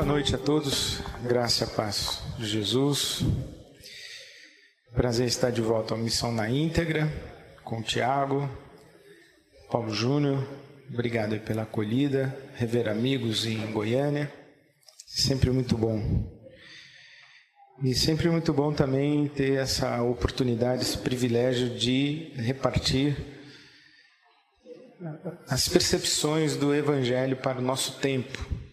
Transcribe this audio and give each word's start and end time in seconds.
Boa 0.00 0.12
noite 0.14 0.34
a 0.34 0.38
todos, 0.38 1.02
graça 1.28 1.64
e 1.64 1.66
paz 1.76 2.22
de 2.38 2.46
Jesus. 2.46 3.22
Prazer 4.94 5.26
estar 5.26 5.50
de 5.50 5.60
volta 5.60 5.92
à 5.92 5.98
Missão 5.98 6.32
na 6.32 6.48
íntegra, 6.48 7.06
com 7.62 7.80
o 7.80 7.82
Tiago, 7.82 8.48
Paulo 9.70 9.92
Júnior. 9.92 10.48
Obrigado 10.90 11.38
pela 11.40 11.64
acolhida, 11.64 12.34
rever 12.54 12.88
amigos 12.88 13.44
em 13.44 13.70
Goiânia. 13.72 14.32
Sempre 15.06 15.50
muito 15.50 15.76
bom. 15.76 16.00
E 17.84 17.94
sempre 17.94 18.30
muito 18.30 18.54
bom 18.54 18.72
também 18.72 19.28
ter 19.28 19.58
essa 19.58 20.02
oportunidade, 20.02 20.80
esse 20.80 20.96
privilégio 20.96 21.78
de 21.78 22.32
repartir 22.36 23.18
as 25.46 25.68
percepções 25.68 26.56
do 26.56 26.74
Evangelho 26.74 27.36
para 27.36 27.58
o 27.58 27.62
nosso 27.62 27.98
tempo 27.98 28.69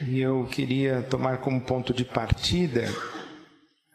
e 0.00 0.20
eu 0.20 0.46
queria 0.50 1.02
tomar 1.02 1.38
como 1.38 1.60
ponto 1.60 1.94
de 1.94 2.04
partida 2.04 2.84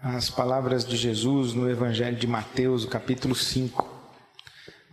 as 0.02 0.30
palavras 0.30 0.86
de 0.86 0.96
Jesus 0.96 1.54
no 1.54 1.70
Evangelho 1.70 2.16
de 2.16 2.26
Mateus, 2.26 2.86
capítulo 2.86 3.36
5. 3.36 3.86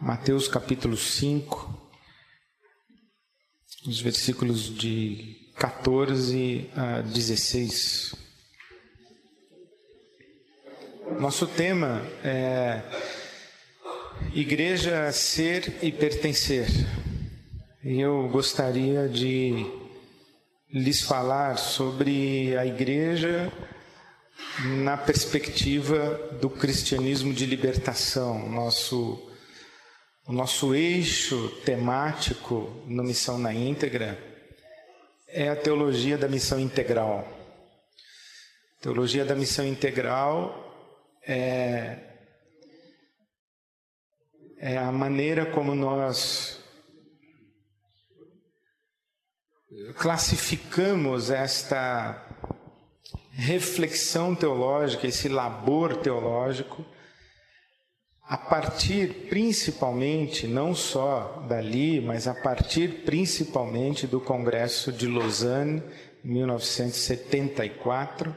Mateus, 0.01 0.49
capítulo 0.49 0.97
5, 0.97 1.91
os 3.87 4.01
versículos 4.01 4.77
de 4.77 5.53
14 5.57 6.69
a 6.75 7.01
16. 7.03 8.15
Nosso 11.21 11.47
tema 11.47 12.03
é 12.25 12.83
Igreja 14.35 15.11
ser 15.13 15.79
e 15.83 15.93
pertencer. 15.93 16.67
E 17.85 18.01
eu 18.01 18.29
gostaria 18.29 19.09
de 19.09 19.86
lhes 20.73 21.03
falar 21.03 21.59
sobre 21.59 22.57
a 22.57 22.67
igreja 22.67 23.53
na 24.83 24.97
perspectiva 24.97 26.17
do 26.41 26.51
cristianismo 26.51 27.33
de 27.33 27.47
libertação, 27.47 28.49
nosso 28.49 29.23
o 30.29 30.33
nosso 30.33 30.75
eixo 30.75 31.49
temático 31.65 32.83
no 32.87 33.05
Missão 33.05 33.39
na 33.39 33.55
Íntegra 33.55 34.19
é 35.29 35.49
a 35.49 35.55
teologia 35.55 36.19
da 36.19 36.27
missão 36.27 36.59
integral. 36.59 37.29
A 38.79 38.83
teologia 38.83 39.25
da 39.25 39.37
missão 39.37 39.65
integral 39.65 40.67
é, 41.25 41.99
é 44.59 44.77
a 44.77 44.91
maneira 44.91 45.47
como 45.47 45.77
nós 45.77 46.56
classificamos 49.97 51.31
esta 51.31 52.23
reflexão 53.33 54.35
teológica, 54.35 55.07
esse 55.07 55.29
labor 55.29 55.97
teológico, 55.97 56.85
a 58.23 58.37
partir 58.37 59.29
principalmente, 59.29 60.49
não 60.49 60.75
só 60.75 61.47
dali, 61.49 62.01
mas 62.01 62.27
a 62.27 62.35
partir 62.35 63.05
principalmente 63.05 64.05
do 64.07 64.21
Congresso 64.21 64.91
de 64.91 65.07
Lausanne, 65.07 65.81
1974, 66.25 68.35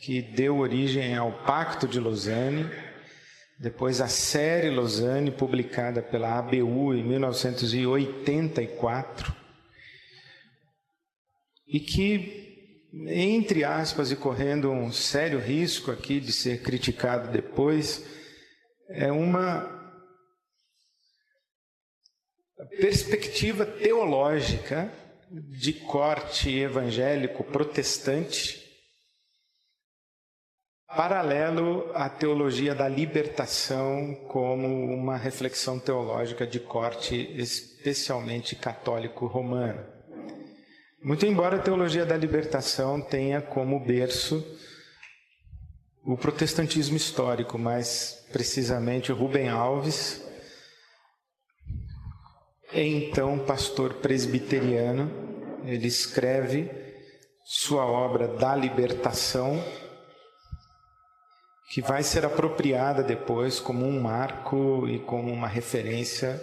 que 0.00 0.20
deu 0.20 0.58
origem 0.58 1.16
ao 1.16 1.30
Pacto 1.44 1.86
de 1.86 2.00
Lausanne, 2.00 2.68
depois 3.60 4.00
a 4.00 4.08
série 4.08 4.70
Lausanne, 4.70 5.30
publicada 5.30 6.02
pela 6.02 6.36
ABU 6.38 6.94
em 6.94 7.04
1984, 7.04 9.37
e 11.68 11.78
que, 11.78 12.88
entre 13.06 13.62
aspas, 13.62 14.10
e 14.10 14.16
correndo 14.16 14.70
um 14.70 14.90
sério 14.90 15.38
risco 15.38 15.90
aqui 15.90 16.18
de 16.18 16.32
ser 16.32 16.62
criticado 16.62 17.30
depois, 17.30 18.04
é 18.88 19.12
uma 19.12 19.76
perspectiva 22.80 23.66
teológica 23.66 24.90
de 25.30 25.74
corte 25.74 26.58
evangélico 26.58 27.44
protestante, 27.44 28.66
paralelo 30.86 31.92
à 31.94 32.08
teologia 32.08 32.74
da 32.74 32.88
libertação 32.88 34.14
como 34.28 34.66
uma 34.66 35.18
reflexão 35.18 35.78
teológica 35.78 36.46
de 36.46 36.58
corte 36.58 37.14
especialmente 37.38 38.56
católico 38.56 39.26
romano. 39.26 39.97
Muito 41.00 41.24
embora 41.24 41.56
a 41.56 41.62
teologia 41.62 42.04
da 42.04 42.16
libertação 42.16 43.00
tenha 43.00 43.40
como 43.40 43.78
berço 43.78 44.44
o 46.04 46.16
protestantismo 46.16 46.96
histórico, 46.96 47.56
mais 47.56 48.26
precisamente 48.32 49.12
Rubem 49.12 49.48
Alves, 49.48 50.20
então 52.72 53.38
pastor 53.38 53.94
presbiteriano, 53.94 55.08
ele 55.64 55.86
escreve 55.86 56.68
sua 57.44 57.86
obra 57.86 58.26
da 58.26 58.56
libertação, 58.56 59.62
que 61.70 61.80
vai 61.80 62.02
ser 62.02 62.26
apropriada 62.26 63.04
depois 63.04 63.60
como 63.60 63.86
um 63.86 64.00
marco 64.00 64.88
e 64.88 64.98
como 64.98 65.32
uma 65.32 65.46
referência 65.46 66.42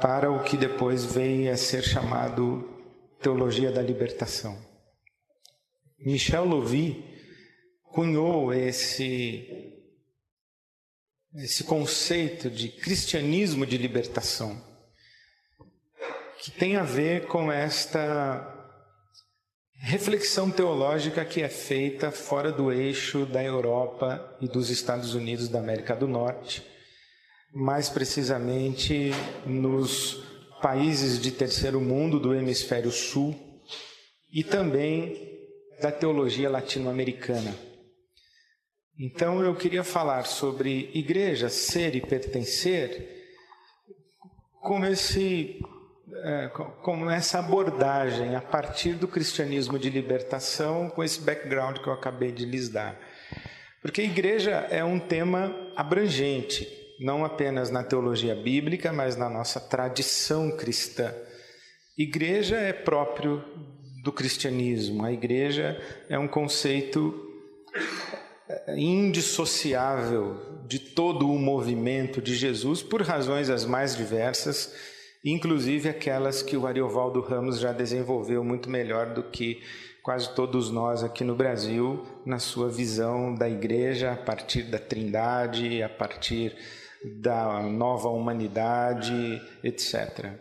para 0.00 0.32
o 0.32 0.42
que 0.42 0.56
depois 0.56 1.04
veio 1.04 1.52
a 1.52 1.56
ser 1.56 1.82
chamado 1.82 2.77
teologia 3.20 3.70
da 3.70 3.82
libertação. 3.82 4.58
Michel 5.98 6.44
Louvi 6.44 7.04
cunhou 7.82 8.52
esse 8.52 9.74
esse 11.34 11.62
conceito 11.62 12.50
de 12.50 12.68
cristianismo 12.68 13.66
de 13.66 13.76
libertação, 13.76 14.60
que 16.40 16.50
tem 16.50 16.76
a 16.76 16.82
ver 16.82 17.26
com 17.26 17.52
esta 17.52 18.54
reflexão 19.80 20.50
teológica 20.50 21.24
que 21.24 21.42
é 21.42 21.48
feita 21.48 22.10
fora 22.10 22.50
do 22.50 22.72
eixo 22.72 23.26
da 23.26 23.42
Europa 23.42 24.36
e 24.40 24.48
dos 24.48 24.70
Estados 24.70 25.14
Unidos 25.14 25.48
da 25.48 25.58
América 25.58 25.94
do 25.94 26.08
Norte, 26.08 26.66
mais 27.52 27.88
precisamente 27.88 29.10
nos 29.46 30.37
países 30.60 31.20
de 31.20 31.30
terceiro 31.30 31.80
mundo 31.80 32.18
do 32.18 32.34
hemisfério 32.34 32.90
sul 32.90 33.34
e 34.32 34.42
também 34.44 35.28
da 35.80 35.90
teologia 35.92 36.50
latino-americana. 36.50 37.54
Então 38.98 39.42
eu 39.44 39.54
queria 39.54 39.84
falar 39.84 40.24
sobre 40.24 40.90
igreja, 40.92 41.48
ser 41.48 41.94
e 41.94 42.00
pertencer, 42.00 43.16
com, 44.60 44.84
esse, 44.84 45.60
é, 46.24 46.48
com 46.82 47.08
essa 47.08 47.38
abordagem 47.38 48.34
a 48.34 48.40
partir 48.40 48.94
do 48.94 49.06
cristianismo 49.06 49.78
de 49.78 49.88
libertação, 49.88 50.90
com 50.90 51.04
esse 51.04 51.20
background 51.20 51.78
que 51.78 51.88
eu 51.88 51.92
acabei 51.92 52.32
de 52.32 52.44
lhes 52.44 52.68
dar. 52.68 52.98
Porque 53.80 54.02
igreja 54.02 54.66
é 54.70 54.82
um 54.82 54.98
tema 54.98 55.54
abrangente, 55.76 56.68
não 56.98 57.24
apenas 57.24 57.70
na 57.70 57.82
teologia 57.82 58.34
bíblica, 58.34 58.92
mas 58.92 59.16
na 59.16 59.28
nossa 59.28 59.60
tradição 59.60 60.50
cristã. 60.50 61.14
Igreja 61.96 62.56
é 62.56 62.72
próprio 62.72 63.42
do 64.02 64.12
cristianismo. 64.12 65.04
A 65.04 65.12
igreja 65.12 65.80
é 66.08 66.18
um 66.18 66.28
conceito 66.28 67.14
é, 68.48 68.78
indissociável 68.78 70.62
de 70.66 70.78
todo 70.78 71.30
o 71.30 71.38
movimento 71.38 72.20
de 72.20 72.34
Jesus 72.34 72.82
por 72.82 73.02
razões 73.02 73.50
as 73.50 73.64
mais 73.64 73.96
diversas, 73.96 74.74
inclusive 75.24 75.88
aquelas 75.88 76.42
que 76.42 76.56
o 76.56 76.66
Ariovaldo 76.66 77.20
Ramos 77.20 77.58
já 77.58 77.72
desenvolveu 77.72 78.44
muito 78.44 78.70
melhor 78.70 79.12
do 79.14 79.22
que 79.22 79.62
quase 80.02 80.34
todos 80.34 80.70
nós 80.70 81.02
aqui 81.02 81.24
no 81.24 81.34
Brasil, 81.34 82.06
na 82.24 82.38
sua 82.38 82.68
visão 82.68 83.34
da 83.34 83.48
igreja 83.48 84.12
a 84.12 84.16
partir 84.16 84.62
da 84.62 84.78
Trindade, 84.78 85.82
a 85.82 85.88
partir 85.88 86.56
da 87.04 87.62
nova 87.62 88.08
humanidade, 88.08 89.40
etc. 89.62 90.32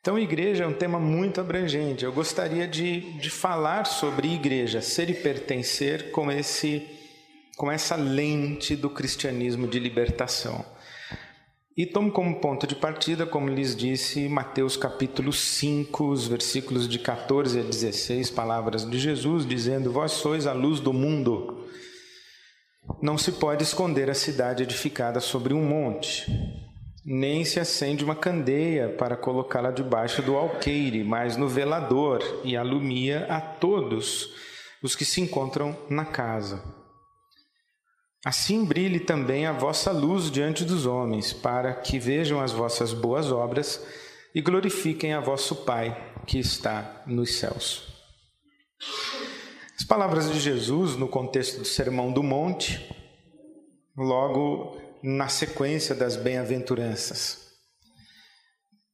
Então, 0.00 0.18
igreja 0.18 0.64
é 0.64 0.66
um 0.66 0.74
tema 0.74 0.98
muito 0.98 1.40
abrangente. 1.40 2.04
Eu 2.04 2.12
gostaria 2.12 2.68
de, 2.68 3.00
de 3.18 3.30
falar 3.30 3.86
sobre 3.86 4.34
igreja, 4.34 4.82
ser 4.82 5.08
e 5.08 5.14
pertencer 5.14 6.10
com, 6.10 6.30
esse, 6.30 6.86
com 7.56 7.72
essa 7.72 7.96
lente 7.96 8.76
do 8.76 8.90
cristianismo 8.90 9.66
de 9.66 9.78
libertação. 9.78 10.62
E 11.76 11.84
tomo 11.84 12.12
como 12.12 12.38
ponto 12.38 12.66
de 12.66 12.76
partida, 12.76 13.26
como 13.26 13.48
lhes 13.48 13.74
disse, 13.74 14.28
Mateus 14.28 14.76
capítulo 14.76 15.32
5, 15.32 16.04
os 16.04 16.28
versículos 16.28 16.86
de 16.86 17.00
14 17.00 17.58
a 17.58 17.62
16, 17.62 18.30
palavras 18.30 18.88
de 18.88 18.96
Jesus, 18.96 19.44
dizendo: 19.44 19.90
Vós 19.90 20.12
sois 20.12 20.46
a 20.46 20.52
luz 20.52 20.78
do 20.78 20.92
mundo. 20.92 21.66
Não 23.00 23.18
se 23.18 23.32
pode 23.32 23.62
esconder 23.62 24.08
a 24.10 24.14
cidade 24.14 24.62
edificada 24.62 25.20
sobre 25.20 25.52
um 25.54 25.64
monte. 25.64 26.26
nem 27.04 27.44
se 27.44 27.60
acende 27.60 28.02
uma 28.02 28.16
candeia 28.16 28.88
para 28.88 29.16
colocá-la 29.16 29.70
debaixo 29.70 30.22
do 30.22 30.36
alqueire, 30.36 31.04
mas 31.04 31.36
no 31.36 31.46
velador, 31.46 32.22
e 32.42 32.56
alumia 32.56 33.26
a 33.28 33.40
todos 33.40 34.30
os 34.82 34.96
que 34.96 35.04
se 35.04 35.20
encontram 35.20 35.76
na 35.90 36.06
casa. 36.06 36.64
Assim 38.24 38.64
brilhe 38.64 39.00
também 39.00 39.44
a 39.44 39.52
vossa 39.52 39.92
luz 39.92 40.30
diante 40.30 40.64
dos 40.64 40.86
homens, 40.86 41.30
para 41.30 41.74
que 41.74 41.98
vejam 41.98 42.40
as 42.40 42.52
vossas 42.52 42.94
boas 42.94 43.30
obras 43.30 43.86
e 44.34 44.40
glorifiquem 44.40 45.12
a 45.12 45.20
vosso 45.20 45.56
Pai 45.56 46.12
que 46.26 46.38
está 46.38 47.02
nos 47.06 47.36
céus. 47.36 47.93
As 49.84 49.88
palavras 49.88 50.32
de 50.32 50.40
Jesus 50.40 50.96
no 50.96 51.06
contexto 51.06 51.58
do 51.58 51.64
Sermão 51.66 52.10
do 52.10 52.22
Monte, 52.22 52.90
logo 53.94 54.80
na 55.02 55.28
sequência 55.28 55.94
das 55.94 56.16
bem-aventuranças. 56.16 57.50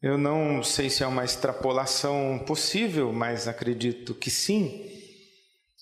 Eu 0.02 0.18
não 0.18 0.64
sei 0.64 0.90
se 0.90 1.04
é 1.04 1.06
uma 1.06 1.24
extrapolação 1.24 2.42
possível, 2.44 3.12
mas 3.12 3.46
acredito 3.46 4.16
que 4.16 4.32
sim. 4.32 4.84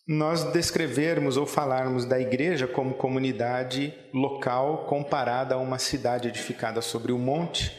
Nós 0.06 0.44
descrevermos 0.52 1.38
ou 1.38 1.46
falarmos 1.46 2.04
da 2.04 2.20
igreja 2.20 2.66
como 2.66 2.92
comunidade 2.92 3.94
local 4.12 4.84
comparada 4.84 5.54
a 5.54 5.58
uma 5.58 5.78
cidade 5.78 6.28
edificada 6.28 6.82
sobre 6.82 7.12
o 7.12 7.18
monte, 7.18 7.74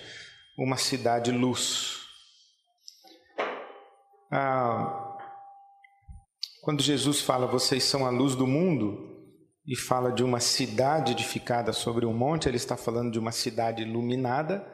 uma 0.58 0.78
cidade 0.78 1.32
luz. 1.32 2.00
Ah, 4.32 4.99
quando 6.62 6.84
Jesus 6.84 7.22
fala, 7.22 7.48
vocês 7.48 7.84
são 7.84 8.06
a 8.06 8.10
luz 8.10 8.36
do 8.36 8.48
mundo, 8.48 9.10
e 9.70 9.76
fala 9.76 10.12
de 10.12 10.24
uma 10.24 10.40
cidade 10.40 11.12
edificada 11.12 11.72
sobre 11.72 12.04
um 12.04 12.14
monte, 12.14 12.50
ele 12.50 12.58
está 12.58 12.76
falando 12.76 13.12
de 13.12 13.20
uma 13.20 13.32
cidade 13.32 13.84
iluminada, 13.84 14.66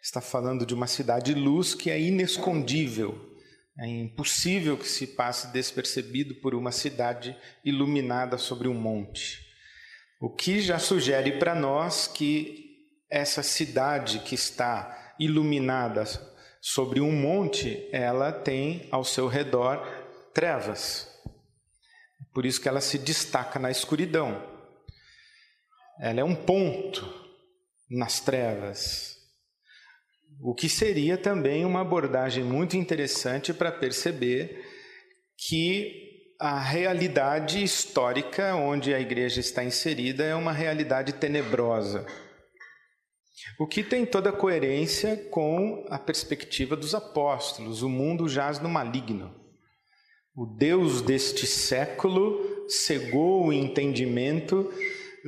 está 0.00 0.20
falando 0.20 0.64
de 0.64 0.72
uma 0.72 0.86
cidade 0.86 1.34
luz 1.34 1.74
que 1.74 1.90
é 1.90 2.00
inescondível. 2.00 3.34
É 3.76 3.88
impossível 3.88 4.76
que 4.78 4.88
se 4.88 5.08
passe 5.08 5.48
despercebido 5.48 6.36
por 6.36 6.54
uma 6.54 6.70
cidade 6.70 7.36
iluminada 7.64 8.38
sobre 8.38 8.68
um 8.68 8.74
monte. 8.74 9.44
O 10.20 10.30
que 10.30 10.60
já 10.60 10.78
sugere 10.78 11.40
para 11.40 11.52
nós 11.52 12.06
que 12.06 12.86
essa 13.10 13.42
cidade 13.42 14.20
que 14.20 14.36
está 14.36 15.14
iluminada 15.18 16.04
sobre 16.60 17.00
um 17.00 17.12
monte, 17.12 17.88
ela 17.90 18.30
tem 18.30 18.86
ao 18.92 19.02
seu 19.02 19.26
redor 19.26 19.84
trevas. 20.32 21.15
Por 22.36 22.44
isso 22.44 22.60
que 22.60 22.68
ela 22.68 22.82
se 22.82 22.98
destaca 22.98 23.58
na 23.58 23.70
escuridão. 23.70 24.46
Ela 25.98 26.20
é 26.20 26.22
um 26.22 26.34
ponto 26.34 27.02
nas 27.90 28.20
trevas. 28.20 29.16
O 30.42 30.54
que 30.54 30.68
seria 30.68 31.16
também 31.16 31.64
uma 31.64 31.80
abordagem 31.80 32.44
muito 32.44 32.76
interessante 32.76 33.54
para 33.54 33.72
perceber 33.72 34.62
que 35.48 36.34
a 36.38 36.60
realidade 36.60 37.64
histórica 37.64 38.54
onde 38.54 38.92
a 38.92 39.00
igreja 39.00 39.40
está 39.40 39.64
inserida 39.64 40.22
é 40.22 40.34
uma 40.34 40.52
realidade 40.52 41.14
tenebrosa. 41.14 42.04
O 43.58 43.66
que 43.66 43.82
tem 43.82 44.04
toda 44.04 44.30
coerência 44.30 45.16
com 45.30 45.86
a 45.88 45.98
perspectiva 45.98 46.76
dos 46.76 46.94
apóstolos: 46.94 47.80
o 47.80 47.88
mundo 47.88 48.28
jaz 48.28 48.60
no 48.60 48.68
maligno. 48.68 49.45
O 50.36 50.44
Deus 50.44 51.00
deste 51.00 51.46
século 51.46 52.66
cegou 52.68 53.46
o 53.46 53.52
entendimento 53.54 54.70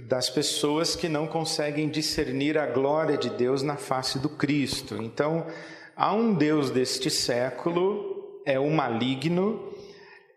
das 0.07 0.29
pessoas 0.29 0.95
que 0.95 1.09
não 1.09 1.27
conseguem 1.27 1.89
discernir 1.89 2.59
a 2.59 2.67
glória 2.67 3.17
de 3.17 3.31
Deus 3.31 3.63
na 3.63 3.79
face 3.79 4.19
do 4.19 4.29
Cristo. 4.29 5.03
Então, 5.03 5.47
há 5.97 6.13
um 6.13 6.35
Deus 6.35 6.71
deste 6.71 7.09
século, 7.09 8.43
é 8.45 8.61
o 8.61 8.71
maligno, 8.71 9.73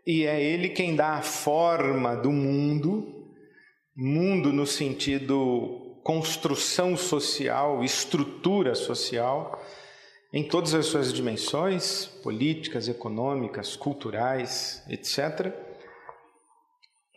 e 0.07 0.23
é 0.23 0.41
ele 0.41 0.69
quem 0.69 0.95
dá 0.95 1.15
a 1.15 1.21
forma 1.21 2.15
do 2.15 2.31
mundo, 2.31 3.27
mundo 3.94 4.53
no 4.53 4.65
sentido 4.65 6.00
construção 6.01 6.95
social, 6.95 7.83
estrutura 7.83 8.73
social 8.73 9.62
em 10.33 10.48
todas 10.48 10.74
as 10.74 10.86
suas 10.86 11.12
dimensões, 11.12 12.06
políticas, 12.06 12.88
econômicas, 12.88 13.75
culturais, 13.75 14.83
etc. 14.89 15.54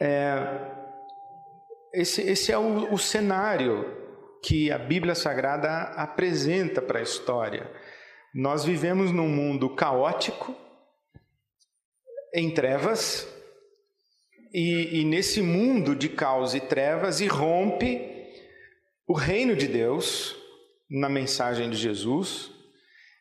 É, 0.01 0.37
esse, 1.93 2.23
esse 2.23 2.51
é 2.51 2.59
o, 2.59 2.93
o 2.93 2.99
cenário 2.99 4.03
que 4.43 4.71
a 4.71 4.79
Bíblia 4.79 5.15
Sagrada 5.15 5.71
apresenta 5.97 6.83
para 6.83 6.99
a 6.99 7.03
história. 7.03 7.71
Nós 8.35 8.65
vivemos 8.65 9.13
num 9.13 9.29
mundo 9.29 9.71
caótico, 9.71 10.55
em 12.35 12.53
trevas, 12.53 13.29
e, 14.53 15.01
e, 15.01 15.05
nesse 15.05 15.41
mundo 15.41 15.97
de 15.97 16.09
caos 16.09 16.55
e 16.55 16.61
trevas 16.61 17.21
irrompe 17.21 18.01
o 19.07 19.13
reino 19.13 19.57
de 19.57 19.67
Deus 19.67 20.37
na 20.89 21.09
mensagem 21.09 21.69
de 21.69 21.77
Jesus, 21.77 22.54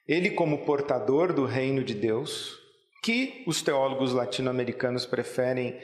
ele, 0.08 0.32
como 0.32 0.66
portador 0.66 1.34
do 1.34 1.46
reino 1.46 1.84
de 1.84 1.94
Deus, 1.94 2.60
que 3.04 3.44
os 3.46 3.62
teólogos 3.62 4.14
latino-americanos 4.14 5.06
preferem 5.06 5.78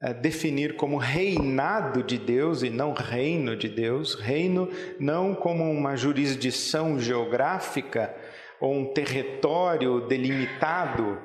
é, 0.00 0.12
definir 0.12 0.76
como 0.76 0.98
reinado 0.98 2.02
de 2.02 2.18
Deus 2.18 2.62
e 2.62 2.70
não 2.70 2.92
reino 2.92 3.56
de 3.56 3.68
Deus, 3.68 4.14
reino 4.14 4.68
não 5.00 5.34
como 5.34 5.70
uma 5.70 5.96
jurisdição 5.96 6.98
geográfica 6.98 8.14
ou 8.60 8.74
um 8.74 8.92
território 8.92 10.06
delimitado, 10.06 11.20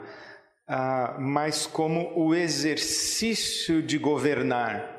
ah, 0.68 1.18
mas 1.20 1.66
como 1.66 2.14
o 2.16 2.34
exercício 2.34 3.82
de 3.82 3.98
governar. 3.98 4.98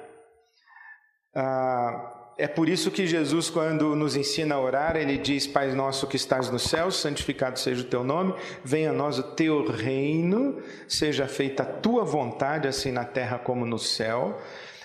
Ah, 1.35 2.22
é 2.39 2.49
por 2.49 2.69
isso 2.69 2.91
que 2.91 3.07
Jesus, 3.07 3.51
quando 3.51 3.95
nos 3.95 4.17
ensina 4.17 4.55
a 4.55 4.61
orar, 4.61 4.97
ele 4.97 5.19
diz: 5.19 5.47
Pai 5.47 5.73
nosso 5.73 6.07
que 6.07 6.17
estás 6.17 6.51
no 6.51 6.59
céu, 6.59 6.91
santificado 6.91 7.59
seja 7.59 7.83
o 7.83 7.87
teu 7.87 8.03
nome, 8.03 8.35
venha 8.65 8.91
a 8.91 8.93
nós 8.93 9.19
o 9.19 9.23
teu 9.23 9.67
reino, 9.71 10.61
seja 10.89 11.27
feita 11.27 11.63
a 11.63 11.67
tua 11.67 12.05
vontade, 12.05 12.67
assim 12.67 12.91
na 12.91 13.05
terra 13.05 13.39
como 13.39 13.67
no 13.67 13.79
céu. 13.79 14.41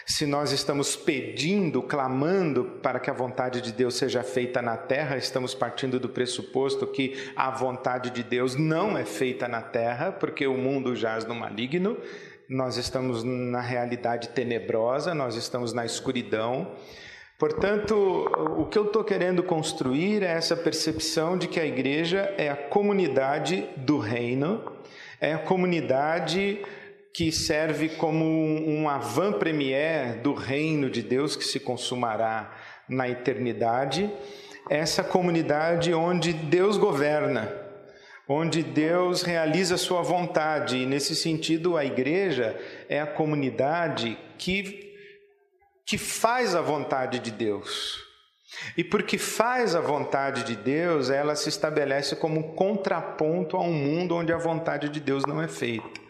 Se 0.05 0.25
nós 0.25 0.53
estamos 0.53 0.95
pedindo, 0.95 1.81
clamando 1.81 2.63
para 2.81 2.98
que 2.98 3.10
a 3.10 3.13
vontade 3.13 3.60
de 3.60 3.74
Deus 3.74 3.95
seja 3.95 4.24
feita 4.24 4.62
na 4.62 4.77
terra, 4.77 5.17
estamos 5.17 5.53
partindo 5.53 6.00
do 6.00 6.07
pressuposto 6.07 6.88
que 6.88 7.29
a 7.36 7.51
vontade 7.51 8.10
de 8.12 8.24
Deus 8.24 8.55
não 8.55 8.98
é 8.98 9.03
feita 9.03 9.50
na 9.50 9.62
terra, 9.62 10.13
porque 10.13 10.48
o 10.48 10.57
mundo 10.57 10.95
jaz 10.95 11.25
no 11.25 11.36
maligno, 11.36 11.98
nós 12.50 12.77
estamos 12.77 13.22
na 13.25 13.60
realidade 13.60 14.29
tenebrosa, 14.29 15.13
nós 15.13 15.36
estamos 15.36 15.74
na 15.74 15.86
escuridão. 15.86 16.72
Portanto, 17.38 17.96
o 18.58 18.65
que 18.65 18.79
eu 18.79 18.86
estou 18.86 19.03
querendo 19.03 19.44
construir 19.44 20.24
é 20.24 20.32
essa 20.32 20.56
percepção 20.56 21.38
de 21.38 21.48
que 21.48 21.60
a 21.60 21.65
igreja 21.65 22.34
é 22.36 22.50
a 22.50 22.56
comunidade 22.56 23.63
do 23.77 24.00
reino, 24.00 24.63
é 25.22 25.34
a 25.34 25.38
comunidade 25.38 26.60
que 27.13 27.32
serve 27.32 27.89
como 27.89 28.25
um 28.25 28.89
avant-première 28.89 30.20
do 30.20 30.34
reino 30.34 30.89
de 30.89 31.03
Deus 31.03 31.36
que 31.36 31.44
se 31.44 31.60
consumará 31.60 32.56
na 32.89 33.08
eternidade, 33.08 34.12
essa 34.67 35.03
comunidade 35.03 35.94
onde 35.94 36.34
Deus 36.34 36.75
governa, 36.75 37.53
onde 38.27 38.63
Deus 38.63 39.22
realiza 39.22 39.75
a 39.75 39.79
sua 39.79 40.01
vontade, 40.01 40.77
e 40.77 40.86
nesse 40.88 41.15
sentido 41.15 41.77
a 41.77 41.86
igreja 41.86 42.60
é 42.89 43.00
a 43.00 43.06
comunidade 43.06 44.17
que 44.39 44.87
que 45.88 45.98
faz 45.98 46.53
a 46.53 46.62
vontade 46.62 47.20
de 47.20 47.32
Deus. 47.32 48.06
E 48.75 48.84
porque 48.84 49.17
faz 49.17 49.74
a 49.74 49.79
vontade 49.79 50.44
de 50.44 50.56
Deus, 50.56 51.10
ela 51.10 51.34
se 51.34 51.48
estabelece 51.48 52.15
como 52.15 52.53
contraponto 52.53 53.56
a 53.56 53.62
um 53.62 53.72
mundo 53.72 54.15
onde 54.15 54.34
a 54.34 54.38
vontade 54.38 54.89
de 54.89 55.00
Deus 55.00 55.25
não 55.25 55.41
é 55.41 55.48
feita. 55.48 56.01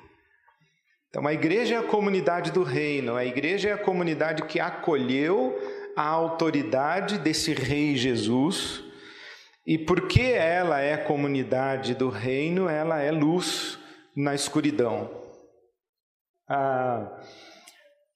Então, 1.09 1.25
a 1.27 1.33
igreja 1.33 1.75
é 1.75 1.77
a 1.77 1.83
comunidade 1.83 2.51
do 2.51 2.63
reino, 2.63 3.15
a 3.15 3.23
igreja 3.23 3.69
é 3.69 3.73
a 3.73 3.77
comunidade 3.77 4.43
que 4.43 4.59
acolheu 4.59 5.57
a 5.95 6.03
autoridade 6.03 7.17
desse 7.17 7.53
Rei 7.53 7.95
Jesus, 7.95 8.83
e 9.65 9.77
porque 9.77 10.21
ela 10.21 10.79
é 10.79 10.97
comunidade 10.97 11.93
do 11.93 12.09
reino, 12.09 12.69
ela 12.69 13.01
é 13.01 13.11
luz 13.11 13.77
na 14.15 14.33
escuridão. 14.33 15.09
Ah, 16.47 17.19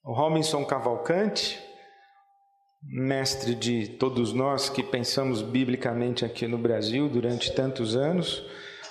Robinson 0.03 0.65
Cavalcante, 0.65 1.60
mestre 2.81 3.53
de 3.53 3.88
todos 3.88 4.34
nós 4.34 4.67
que 4.67 4.81
pensamos 4.81 5.43
biblicamente 5.43 6.25
aqui 6.25 6.48
no 6.48 6.58
Brasil 6.58 7.08
durante 7.08 7.53
tantos 7.53 7.96
anos, 7.96 8.43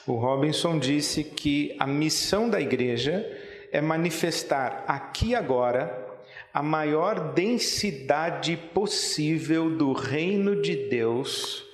o 0.06 0.14
Robinson 0.14 0.78
disse 0.78 1.24
que 1.24 1.76
a 1.80 1.86
missão 1.86 2.48
da 2.48 2.60
igreja 2.60 3.26
é 3.72 3.80
manifestar 3.80 4.84
aqui 4.86 5.34
agora 5.34 6.06
a 6.54 6.62
maior 6.62 7.32
densidade 7.34 8.56
possível 8.72 9.68
do 9.68 9.92
reino 9.92 10.62
de 10.62 10.88
Deus 10.88 11.64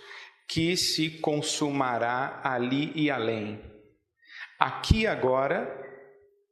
que 0.49 0.79
se 0.79 1.11
consumará 1.11 2.41
ali 2.43 2.91
e 2.95 3.11
além. 3.11 3.61
Aqui 4.59 5.07
agora, 5.07 5.85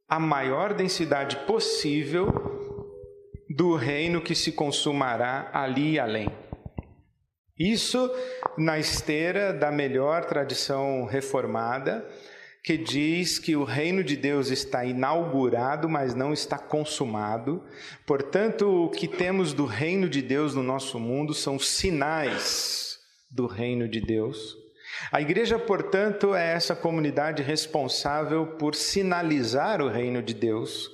a 0.07 0.19
maior 0.19 0.75
densidade 0.75 1.37
possível 1.47 2.54
do 3.55 3.77
reino 3.77 4.21
que 4.21 4.35
se 4.35 4.51
consumará 4.51 5.49
ali 5.53 5.93
e 5.93 5.99
além. 6.01 6.29
Isso 7.57 8.11
na 8.59 8.81
esteira 8.81 9.53
da 9.53 9.71
melhor 9.71 10.25
tradição 10.25 11.05
reformada, 11.05 12.05
que 12.65 12.77
diz 12.77 13.39
que 13.39 13.55
o 13.55 13.63
reino 13.63 14.03
de 14.03 14.17
Deus 14.17 14.51
está 14.51 14.85
inaugurado, 14.85 15.89
mas 15.89 16.17
não 16.17 16.33
está 16.33 16.59
consumado. 16.59 17.63
Portanto, 18.05 18.87
o 18.87 18.91
que 18.91 19.07
temos 19.07 19.53
do 19.53 19.67
reino 19.67 20.09
de 20.09 20.21
Deus 20.21 20.53
no 20.53 20.63
nosso 20.63 20.99
mundo 20.99 21.33
são 21.33 21.57
sinais 21.57 22.99
do 23.31 23.47
reino 23.47 23.87
de 23.87 24.01
Deus. 24.01 24.57
A 25.13 25.21
igreja, 25.21 25.61
portanto, 25.61 26.35
é 26.35 26.55
essa 26.55 26.75
comunidade 26.75 27.41
responsável 27.41 28.47
por 28.59 28.75
sinalizar 28.75 29.81
o 29.81 29.89
reino 29.89 30.21
de 30.21 30.35
Deus. 30.35 30.91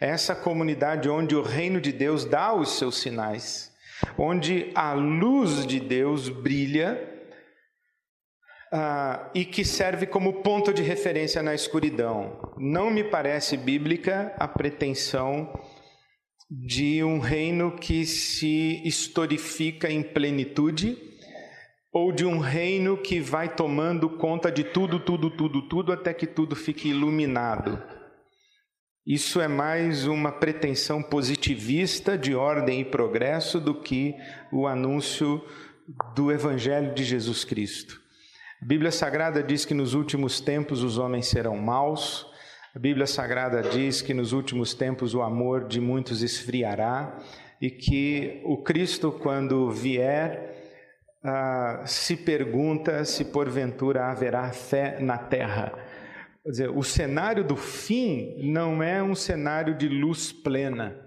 Essa 0.00 0.34
comunidade 0.34 1.08
onde 1.08 1.34
o 1.34 1.42
reino 1.42 1.80
de 1.80 1.92
Deus 1.92 2.24
dá 2.24 2.54
os 2.54 2.78
seus 2.78 2.98
sinais, 2.98 3.72
onde 4.16 4.70
a 4.74 4.92
luz 4.92 5.66
de 5.66 5.80
Deus 5.80 6.28
brilha 6.28 7.18
ah, 8.72 9.30
e 9.34 9.44
que 9.44 9.64
serve 9.64 10.06
como 10.06 10.42
ponto 10.42 10.72
de 10.72 10.82
referência 10.82 11.42
na 11.42 11.54
escuridão. 11.54 12.54
Não 12.56 12.90
me 12.90 13.02
parece 13.02 13.56
bíblica 13.56 14.32
a 14.38 14.46
pretensão 14.46 15.52
de 16.48 17.02
um 17.02 17.18
reino 17.18 17.72
que 17.72 18.06
se 18.06 18.80
historifica 18.86 19.90
em 19.90 20.02
plenitude 20.02 20.96
ou 21.92 22.12
de 22.12 22.24
um 22.24 22.38
reino 22.38 22.96
que 22.96 23.20
vai 23.20 23.54
tomando 23.54 24.08
conta 24.10 24.50
de 24.50 24.62
tudo, 24.62 25.00
tudo, 25.00 25.30
tudo, 25.30 25.62
tudo 25.62 25.92
até 25.92 26.14
que 26.14 26.26
tudo 26.26 26.54
fique 26.54 26.88
iluminado. 26.88 27.97
Isso 29.08 29.40
é 29.40 29.48
mais 29.48 30.06
uma 30.06 30.30
pretensão 30.30 31.02
positivista 31.02 32.18
de 32.18 32.34
ordem 32.34 32.82
e 32.82 32.84
progresso 32.84 33.58
do 33.58 33.74
que 33.74 34.14
o 34.52 34.66
anúncio 34.66 35.42
do 36.14 36.30
Evangelho 36.30 36.92
de 36.92 37.04
Jesus 37.04 37.42
Cristo. 37.42 37.98
A 38.60 38.66
Bíblia 38.66 38.90
Sagrada 38.90 39.42
diz 39.42 39.64
que 39.64 39.72
nos 39.72 39.94
últimos 39.94 40.40
tempos 40.40 40.82
os 40.82 40.98
homens 40.98 41.26
serão 41.26 41.56
maus. 41.56 42.26
A 42.76 42.78
Bíblia 42.78 43.06
Sagrada 43.06 43.62
diz 43.62 44.02
que 44.02 44.12
nos 44.12 44.34
últimos 44.34 44.74
tempos 44.74 45.14
o 45.14 45.22
amor 45.22 45.66
de 45.66 45.80
muitos 45.80 46.20
esfriará 46.20 47.18
e 47.62 47.70
que 47.70 48.42
o 48.44 48.58
Cristo, 48.58 49.10
quando 49.10 49.70
vier, 49.70 50.54
uh, 51.24 51.86
se 51.86 52.14
pergunta 52.14 53.06
se 53.06 53.24
porventura 53.24 54.10
haverá 54.10 54.52
fé 54.52 54.98
na 55.00 55.16
terra. 55.16 55.72
Quer 56.48 56.52
dizer, 56.52 56.70
o 56.70 56.82
cenário 56.82 57.44
do 57.44 57.56
fim 57.56 58.34
não 58.42 58.82
é 58.82 59.02
um 59.02 59.14
cenário 59.14 59.76
de 59.76 59.86
luz 59.86 60.32
plena. 60.32 60.98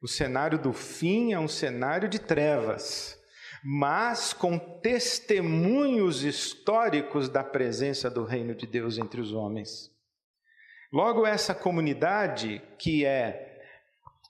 O 0.00 0.08
cenário 0.08 0.58
do 0.58 0.72
fim 0.72 1.34
é 1.34 1.38
um 1.38 1.48
cenário 1.48 2.08
de 2.08 2.18
trevas 2.18 3.20
mas 3.62 4.32
com 4.32 4.58
testemunhos 4.58 6.24
históricos 6.24 7.28
da 7.28 7.44
presença 7.44 8.10
do 8.10 8.24
reino 8.24 8.54
de 8.54 8.66
Deus 8.66 8.96
entre 8.96 9.20
os 9.20 9.32
homens. 9.32 9.90
Logo, 10.92 11.26
essa 11.26 11.54
comunidade, 11.54 12.60
que 12.78 13.04
é 13.04 13.60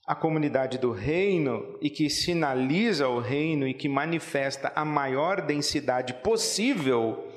a 0.06 0.14
comunidade 0.14 0.78
do 0.78 0.90
reino 0.90 1.78
e 1.80 1.88
que 1.88 2.10
sinaliza 2.10 3.08
o 3.08 3.20
reino 3.20 3.68
e 3.68 3.72
que 3.72 3.88
manifesta 3.88 4.72
a 4.74 4.84
maior 4.84 5.40
densidade 5.40 6.14
possível, 6.14 7.29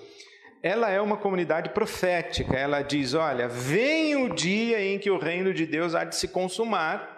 ela 0.64 0.90
é 0.90 1.00
uma 1.00 1.18
comunidade 1.18 1.70
profética. 1.70 2.56
Ela 2.56 2.82
diz: 2.82 3.14
olha, 3.14 3.48
vem 3.48 4.16
o 4.16 4.34
dia 4.34 4.82
em 4.82 4.98
que 4.98 5.12
o 5.12 5.20
reino 5.20 5.54
de 5.54 5.68
Deus 5.68 5.94
há 5.94 6.04
de 6.04 6.16
se 6.16 6.30
consumar 6.30 7.14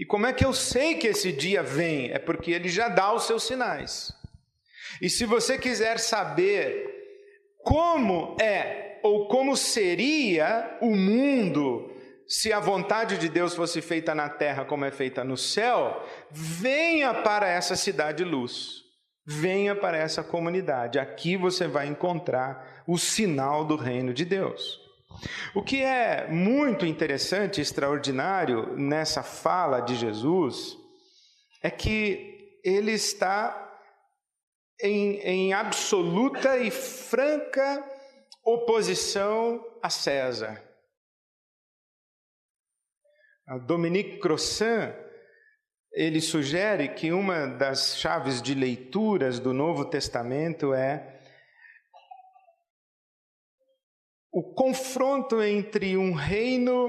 e 0.00 0.04
como 0.06 0.26
é 0.26 0.32
que 0.32 0.46
eu 0.46 0.54
sei 0.54 0.94
que 0.94 1.08
esse 1.08 1.30
dia 1.30 1.62
vem? 1.62 2.10
É 2.10 2.18
porque 2.18 2.52
ele 2.52 2.70
já 2.70 2.88
dá 2.88 3.12
os 3.12 3.24
seus 3.24 3.42
sinais. 3.42 4.10
E 5.02 5.10
se 5.10 5.26
você 5.26 5.58
quiser 5.58 5.98
saber 5.98 6.88
como 7.62 8.34
é 8.40 8.98
ou 9.02 9.28
como 9.28 9.54
seria 9.54 10.78
o 10.80 10.96
mundo 10.96 11.94
se 12.26 12.50
a 12.50 12.58
vontade 12.58 13.18
de 13.18 13.28
Deus 13.28 13.54
fosse 13.54 13.82
feita 13.82 14.14
na 14.14 14.30
terra 14.30 14.64
como 14.64 14.86
é 14.86 14.90
feita 14.90 15.22
no 15.22 15.36
céu, 15.36 16.02
venha 16.30 17.12
para 17.12 17.46
essa 17.46 17.76
cidade 17.76 18.24
luz. 18.24 18.89
Venha 19.32 19.76
para 19.76 19.96
essa 19.96 20.24
comunidade. 20.24 20.98
Aqui 20.98 21.36
você 21.36 21.68
vai 21.68 21.86
encontrar 21.86 22.82
o 22.84 22.98
sinal 22.98 23.64
do 23.64 23.76
reino 23.76 24.12
de 24.12 24.24
Deus. 24.24 24.80
O 25.54 25.62
que 25.62 25.82
é 25.82 26.28
muito 26.28 26.84
interessante, 26.84 27.60
extraordinário 27.60 28.76
nessa 28.76 29.22
fala 29.22 29.80
de 29.80 29.94
Jesus, 29.94 30.76
é 31.62 31.70
que 31.70 32.58
ele 32.64 32.92
está 32.92 33.68
em, 34.82 35.18
em 35.20 35.52
absoluta 35.52 36.56
e 36.56 36.70
franca 36.70 37.84
oposição 38.44 39.64
a 39.80 39.90
César. 39.90 40.60
Dominique 43.66 44.18
Crossan 44.18 44.94
ele 45.92 46.20
sugere 46.20 46.88
que 46.88 47.12
uma 47.12 47.46
das 47.46 47.98
chaves 47.98 48.40
de 48.40 48.54
leituras 48.54 49.40
do 49.40 49.52
Novo 49.52 49.84
Testamento 49.84 50.72
é 50.72 51.20
o 54.32 54.54
confronto 54.54 55.42
entre 55.42 55.96
um 55.96 56.12
reino 56.12 56.88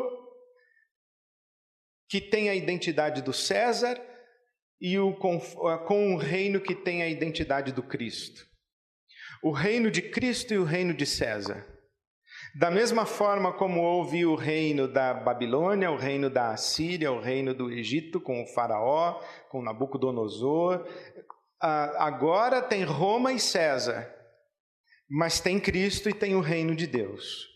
que 2.07 2.21
tem 2.21 2.49
a 2.49 2.55
identidade 2.55 3.21
do 3.21 3.33
César 3.33 3.99
e 4.79 4.99
o, 4.99 5.15
com 5.15 5.39
um 5.89 6.17
reino 6.17 6.61
que 6.61 6.75
tem 6.75 7.01
a 7.01 7.07
identidade 7.07 7.71
do 7.71 7.81
Cristo. 7.81 8.45
O 9.41 9.51
reino 9.51 9.89
de 9.89 10.01
Cristo 10.01 10.53
e 10.53 10.57
o 10.57 10.63
reino 10.63 10.93
de 10.93 11.05
César. 11.05 11.65
Da 12.55 12.69
mesma 12.69 13.05
forma 13.05 13.53
como 13.53 13.81
houve 13.81 14.25
o 14.25 14.35
reino 14.35 14.87
da 14.87 15.13
Babilônia, 15.13 15.91
o 15.91 15.97
reino 15.97 16.29
da 16.29 16.51
Assíria, 16.51 17.11
o 17.11 17.21
reino 17.21 17.53
do 17.53 17.71
Egito 17.71 18.19
com 18.19 18.43
o 18.43 18.47
Faraó, 18.47 19.21
com 19.49 19.61
Nabucodonosor, 19.61 20.85
agora 21.59 22.61
tem 22.61 22.83
Roma 22.83 23.31
e 23.31 23.39
César 23.39 24.21
mas 25.11 25.41
tem 25.41 25.59
Cristo 25.59 26.09
e 26.09 26.13
tem 26.13 26.35
o 26.35 26.39
reino 26.39 26.73
de 26.73 26.87
Deus. 26.87 27.49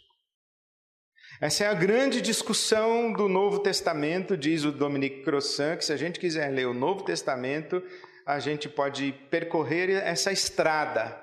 Essa 1.40 1.64
é 1.64 1.68
a 1.68 1.74
grande 1.74 2.22
discussão 2.22 3.14
do 3.14 3.30
Novo 3.30 3.60
Testamento, 3.60 4.36
diz 4.36 4.66
o 4.66 4.74
Dominique 4.74 5.24
Crossan, 5.24 5.78
que 5.78 5.86
se 5.86 5.94
a 5.94 5.98
gente 5.98 6.20
quiser 6.20 6.50
ler 6.50 6.68
o 6.68 6.74
Novo 6.74 7.06
Testamento, 7.06 7.82
a 8.28 8.40
gente 8.40 8.68
pode 8.68 9.14
percorrer 9.32 9.90
essa 9.90 10.34
estrada, 10.34 11.18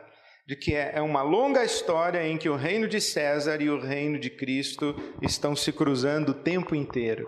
de 0.53 0.57
que 0.57 0.75
é, 0.75 0.93
é 0.97 1.01
uma 1.01 1.23
longa 1.23 1.65
história 1.65 2.27
em 2.29 2.37
que 2.37 2.47
o 2.47 2.57
reino 2.57 2.87
de 2.87 3.01
César 3.01 3.63
e 3.63 3.71
o 3.71 3.81
reino 3.81 4.19
de 4.19 4.29
Cristo 4.29 4.95
estão 5.23 5.57
se 5.57 5.73
cruzando 5.73 6.29
o 6.33 6.43
tempo 6.43 6.75
inteiro. 6.75 7.25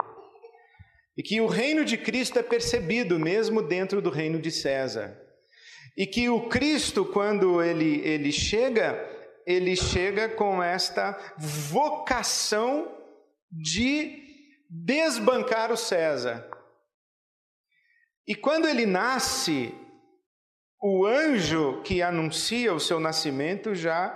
E 1.16 1.22
que 1.22 1.40
o 1.40 1.46
reino 1.46 1.86
de 1.86 1.96
Cristo 1.96 2.38
é 2.38 2.42
percebido 2.42 3.18
mesmo 3.18 3.62
dentro 3.62 4.02
do 4.02 4.10
reino 4.10 4.38
de 4.38 4.50
César. 4.50 5.18
E 5.96 6.06
que 6.06 6.28
o 6.28 6.50
Cristo, 6.50 7.02
quando 7.02 7.62
ele, 7.62 8.02
ele 8.06 8.30
chega, 8.30 9.02
ele 9.46 9.74
chega 9.74 10.28
com 10.28 10.62
esta 10.62 11.18
vocação 11.38 12.94
de 13.50 14.22
desbancar 14.68 15.72
o 15.72 15.78
César. 15.78 16.46
E 18.28 18.34
quando 18.34 18.68
ele 18.68 18.84
nasce, 18.84 19.72
o 20.86 21.06
anjo 21.06 21.80
que 21.80 22.02
anuncia 22.02 22.74
o 22.74 22.78
seu 22.78 23.00
nascimento 23.00 23.74
já 23.74 24.14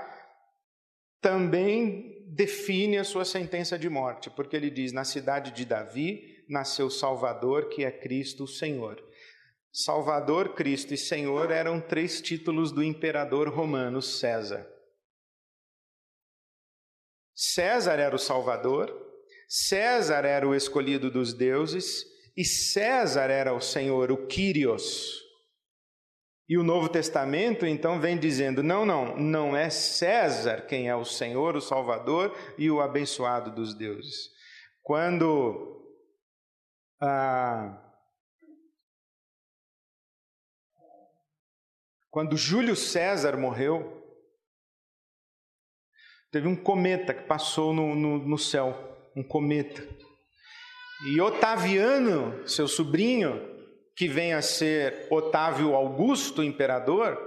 também 1.18 2.26
define 2.28 2.98
a 2.98 3.04
sua 3.04 3.25
sentença 3.25 3.78
de 3.78 3.88
morte, 3.88 4.28
porque 4.28 4.54
ele 4.54 4.68
diz: 4.68 4.92
Na 4.92 5.02
cidade 5.02 5.50
de 5.52 5.64
Davi 5.64 6.44
nasceu 6.46 6.90
Salvador, 6.90 7.70
que 7.70 7.87
é 7.87 7.90
Cristo 7.90 8.44
o 8.44 8.46
Senhor. 8.46 9.02
Salvador, 9.72 10.54
Cristo 10.54 10.92
e 10.92 10.98
Senhor 10.98 11.50
eram 11.50 11.80
três 11.80 12.20
títulos 12.20 12.70
do 12.70 12.82
imperador 12.82 13.48
romano 13.48 14.02
César. 14.02 14.68
César 17.34 17.98
era 17.98 18.14
o 18.14 18.18
Salvador, 18.18 18.94
César 19.48 20.26
era 20.26 20.46
o 20.46 20.54
escolhido 20.54 21.10
dos 21.10 21.32
deuses 21.32 22.04
e 22.37 22.44
César 22.44 23.30
era 23.30 23.54
o 23.54 23.60
Senhor, 23.60 24.12
o 24.12 24.26
Kyrios. 24.26 25.27
E 26.49 26.57
o 26.57 26.64
Novo 26.64 26.88
Testamento 26.88 27.67
então 27.67 28.00
vem 28.00 28.17
dizendo: 28.17 28.62
não, 28.62 28.87
não, 28.87 29.17
não 29.17 29.57
é 29.57 29.69
César 29.69 30.62
quem 30.62 30.88
é 30.88 30.97
o 30.97 31.05
Senhor, 31.05 31.57
o 31.57 31.61
Salvador 31.61 32.35
e 32.57 32.71
o 32.71 32.81
abençoado 32.81 33.50
dos 33.50 33.75
deuses. 33.75 34.31
Quando 34.83 35.85
ah, 37.02 37.85
Quando 42.11 42.37
Júlio 42.37 42.75
César 42.75 43.37
morreu, 43.37 44.02
teve 46.33 46.49
um 46.49 46.57
cometa 46.57 47.12
que 47.12 47.25
passou 47.25 47.73
no, 47.75 47.95
no, 47.95 48.19
no 48.19 48.38
céu 48.38 48.97
um 49.14 49.23
cometa. 49.23 49.87
E 51.07 51.21
Otaviano, 51.21 52.49
seu 52.49 52.67
sobrinho, 52.67 53.57
que 53.99 54.07
vem 54.07 54.33
a 54.33 54.40
ser 54.40 55.09
Otávio 55.11 55.75
Augusto, 55.75 56.45
imperador, 56.45 57.19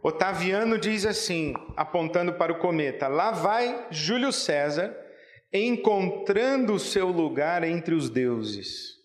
Otaviano 0.00 0.78
diz 0.78 1.04
assim, 1.04 1.52
apontando 1.76 2.34
para 2.34 2.52
o 2.52 2.58
cometa: 2.60 3.08
Lá 3.08 3.32
vai 3.32 3.88
Júlio 3.90 4.32
César 4.32 4.96
encontrando 5.52 6.74
o 6.74 6.78
seu 6.78 7.08
lugar 7.08 7.64
entre 7.64 7.92
os 7.92 8.08
deuses. 8.08 9.00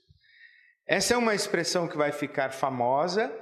Essa 0.87 1.15
é 1.15 1.17
uma 1.17 1.33
expressão 1.33 1.87
que 1.87 1.97
vai 1.97 2.11
ficar 2.11 2.51
famosa 2.51 3.33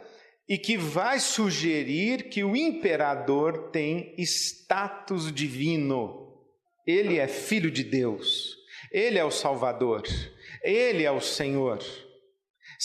e 0.47 0.57
que 0.57 0.77
vai 0.77 1.19
sugerir 1.19 2.29
que 2.29 2.45
o 2.45 2.55
imperador 2.55 3.71
tem 3.71 4.15
status 4.19 5.29
divino. 5.33 6.33
Ele 6.87 7.17
é 7.17 7.27
filho 7.27 7.69
de 7.69 7.83
Deus, 7.83 8.55
ele 8.89 9.19
é 9.19 9.25
o 9.25 9.31
Salvador, 9.31 10.03
ele 10.63 11.03
é 11.03 11.11
o 11.11 11.19
Senhor. 11.19 11.79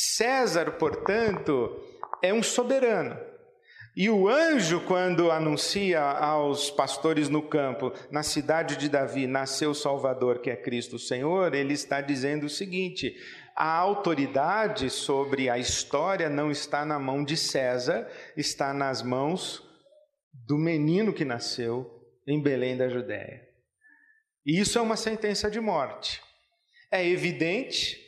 César, 0.00 0.71
portanto, 0.78 1.76
é 2.23 2.33
um 2.33 2.40
soberano. 2.40 3.19
E 3.97 4.09
o 4.09 4.28
anjo, 4.28 4.81
quando 4.87 5.28
anuncia 5.28 6.00
aos 6.00 6.71
pastores 6.71 7.28
no 7.28 7.43
campo, 7.43 7.93
na 8.09 8.23
cidade 8.23 8.76
de 8.76 8.88
Davi, 8.88 9.26
nasceu 9.26 9.71
o 9.71 9.75
Salvador, 9.75 10.38
que 10.38 10.50
é 10.50 10.55
Cristo 10.55 10.95
o 10.95 11.00
Senhor, 11.00 11.52
ele 11.52 11.75
está 11.75 12.00
dizendo 12.00 12.47
o 12.47 12.49
seguinte: 12.49 13.12
a 13.57 13.75
autoridade 13.75 14.88
sobre 14.88 15.50
a 15.50 15.59
história 15.59 16.31
não 16.31 16.49
está 16.49 16.85
na 16.85 16.97
mão 17.00 17.25
de 17.25 17.37
César, 17.37 18.09
está 18.37 18.73
nas 18.73 19.02
mãos 19.02 19.69
do 20.47 20.57
menino 20.57 21.12
que 21.12 21.25
nasceu 21.25 21.90
em 22.25 22.40
Belém 22.40 22.76
da 22.76 22.88
Judéia. 22.88 23.43
E 24.47 24.61
isso 24.61 24.78
é 24.78 24.81
uma 24.81 24.97
sentença 24.97 25.50
de 25.50 25.59
morte. 25.59 26.23
É 26.88 27.05
evidente, 27.05 28.08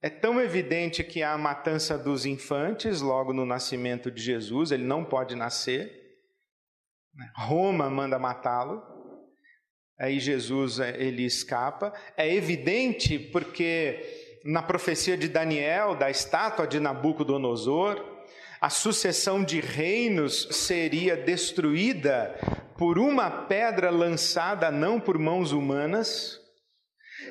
é 0.00 0.08
tão 0.08 0.40
evidente 0.40 1.02
que 1.02 1.22
há 1.22 1.32
a 1.32 1.38
matança 1.38 1.98
dos 1.98 2.24
infantes 2.24 3.00
logo 3.00 3.32
no 3.32 3.44
nascimento 3.44 4.10
de 4.10 4.22
Jesus, 4.22 4.70
ele 4.70 4.84
não 4.84 5.04
pode 5.04 5.34
nascer. 5.34 5.92
Roma 7.36 7.90
manda 7.90 8.18
matá-lo. 8.18 8.80
Aí 9.98 10.20
Jesus 10.20 10.78
eh, 10.78 10.94
ele 10.98 11.24
escapa. 11.24 11.92
É 12.16 12.32
evidente 12.32 13.18
porque 13.18 14.38
na 14.44 14.62
profecia 14.62 15.16
de 15.16 15.28
Daniel, 15.28 15.96
da 15.96 16.08
estátua 16.08 16.66
de 16.66 16.78
Nabucodonosor, 16.78 18.00
a 18.60 18.70
sucessão 18.70 19.42
de 19.42 19.60
reinos 19.60 20.48
seria 20.52 21.16
destruída 21.16 22.38
por 22.76 22.98
uma 22.98 23.28
pedra 23.30 23.90
lançada 23.90 24.70
não 24.70 25.00
por 25.00 25.18
mãos 25.18 25.50
humanas, 25.50 26.40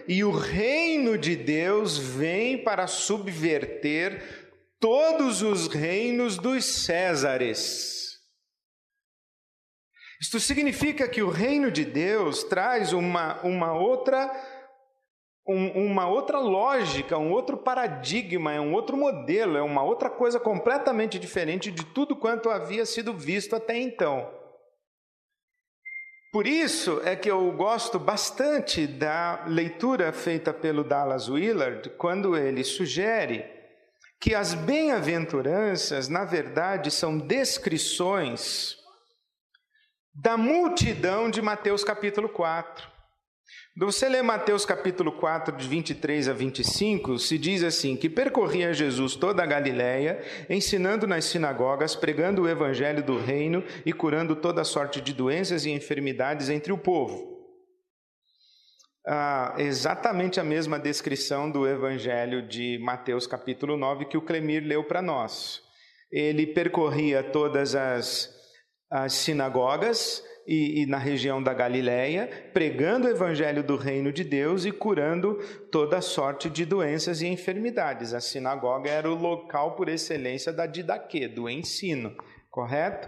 e 0.08 0.24
o 0.24 0.32
reino 0.32 1.18
de 1.18 1.36
Deus 1.36 1.98
vem 1.98 2.64
para 2.64 2.88
subverter 2.88 4.48
todos 4.80 5.42
os 5.42 5.68
reinos 5.68 6.38
dos 6.38 6.66
Césares. 6.66 7.98
Isto 10.20 10.40
significa 10.40 11.08
que 11.08 11.22
o 11.22 11.30
reino 11.30 11.70
de 11.70 11.86
Deus 11.86 12.44
traz 12.44 12.92
uma, 12.92 13.40
uma 13.44 13.74
outra 13.74 14.32
um, 15.48 15.86
uma 15.86 16.08
outra 16.08 16.40
lógica, 16.40 17.18
um 17.18 17.32
outro 17.32 17.56
paradigma, 17.56 18.52
é 18.52 18.60
um 18.60 18.74
outro 18.74 18.98
modelo, 18.98 19.56
é 19.56 19.62
uma 19.62 19.82
outra 19.82 20.10
coisa 20.10 20.40
completamente 20.40 21.18
diferente 21.18 21.72
de 21.72 21.86
tudo 21.86 22.18
quanto 22.18 22.50
havia 22.50 22.86
sido 22.86 23.14
visto 23.14 23.56
até 23.56 23.78
então. 23.78 24.30
Por 26.38 26.46
isso 26.46 27.02
é 27.04 27.16
que 27.16 27.32
eu 27.32 27.52
gosto 27.52 27.98
bastante 27.98 28.86
da 28.86 29.46
leitura 29.48 30.14
feita 30.14 30.54
pelo 30.54 30.84
Dallas 30.84 31.28
Willard, 31.28 31.90
quando 31.98 32.38
ele 32.38 32.64
sugere 32.64 33.44
que 34.20 34.36
as 34.36 34.54
bem-aventuranças, 34.54 36.08
na 36.08 36.26
verdade, 36.26 36.92
são 36.92 37.18
descrições 37.18 38.78
da 40.14 40.38
multidão 40.38 41.28
de 41.28 41.42
Mateus 41.42 41.84
capítulo 41.84 42.30
4. 42.30 42.88
Você 43.80 44.10
lê 44.10 44.24
Mateus 44.24 44.66
capítulo 44.66 45.12
4, 45.12 45.56
de 45.56 45.68
23 45.68 46.30
a 46.30 46.34
25, 46.34 47.20
se 47.20 47.38
diz 47.38 47.62
assim: 47.62 47.96
que 47.96 48.10
percorria 48.10 48.74
Jesus 48.74 49.16
toda 49.16 49.44
a 49.44 49.46
Galiléia, 49.46 50.20
ensinando 50.50 51.06
nas 51.06 51.26
sinagogas, 51.26 51.96
pregando 51.96 52.42
o 52.42 52.50
evangelho 52.50 53.04
do 53.04 53.20
reino 53.20 53.64
e 53.86 53.94
curando 53.94 54.36
toda 54.36 54.64
sorte 54.64 55.00
de 55.00 55.14
doenças 55.14 55.64
e 55.64 55.70
enfermidades 55.70 56.50
entre 56.50 56.74
o 56.74 56.78
povo. 56.78 57.38
Ah, 59.06 59.54
exatamente 59.60 60.40
a 60.40 60.44
mesma 60.44 60.80
descrição 60.80 61.50
do 61.52 61.68
evangelho 61.68 62.48
de 62.48 62.80
Mateus 62.80 63.28
capítulo 63.28 63.78
9 63.78 64.06
que 64.06 64.18
o 64.18 64.24
Clemir 64.24 64.64
leu 64.66 64.86
para 64.86 65.04
nós. 65.04 65.62
Ele 66.12 66.48
percorria 66.48 67.22
todas 67.22 67.76
as, 67.76 68.34
as 68.90 69.14
sinagogas, 69.14 70.24
e, 70.48 70.82
e, 70.82 70.86
na 70.86 70.98
região 70.98 71.44
da 71.44 71.54
Galiléia, 71.54 72.30
pregando 72.54 73.08
o 73.08 73.12
evangelho 73.12 73.62
do 73.62 73.76
reino 73.76 74.14
de 74.14 74.24
Deus 74.24 74.64
e 74.64 74.72
curando 74.72 75.34
toda 75.70 76.00
sorte 76.00 76.50
de 76.50 76.66
doenças 76.66 77.22
e 77.22 77.28
enfermidades. 77.28 78.14
A 78.14 78.22
sinagoga 78.22 78.90
era 78.90 79.12
o 79.12 79.16
local 79.16 79.76
por 79.76 79.90
excelência 79.90 80.54
da 80.54 80.66
didaquê, 80.66 81.28
do 81.28 81.50
ensino, 81.50 82.16
correto? 82.58 83.08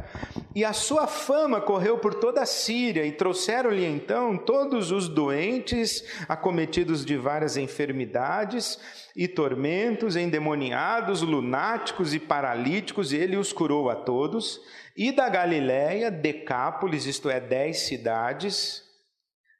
E 0.53 0.63
a 0.63 0.73
sua 0.73 1.07
fama 1.07 1.59
correu 1.59 1.97
por 1.97 2.13
toda 2.13 2.43
a 2.43 2.45
Síria 2.45 3.03
e 3.03 3.11
trouxeram-lhe 3.11 3.83
então 3.83 4.37
todos 4.37 4.91
os 4.91 5.09
doentes, 5.09 6.03
acometidos 6.27 7.03
de 7.03 7.17
várias 7.17 7.57
enfermidades 7.57 8.77
e 9.15 9.27
tormentos, 9.27 10.15
endemoniados, 10.15 11.23
lunáticos 11.23 12.13
e 12.13 12.19
paralíticos, 12.19 13.11
e 13.11 13.17
ele 13.17 13.37
os 13.37 13.51
curou 13.51 13.89
a 13.89 13.95
todos 13.95 14.61
e 14.95 15.11
da 15.11 15.27
Galiléia, 15.27 16.11
Decápolis, 16.11 17.07
isto 17.07 17.27
é, 17.27 17.39
dez 17.39 17.79
cidades, 17.79 18.83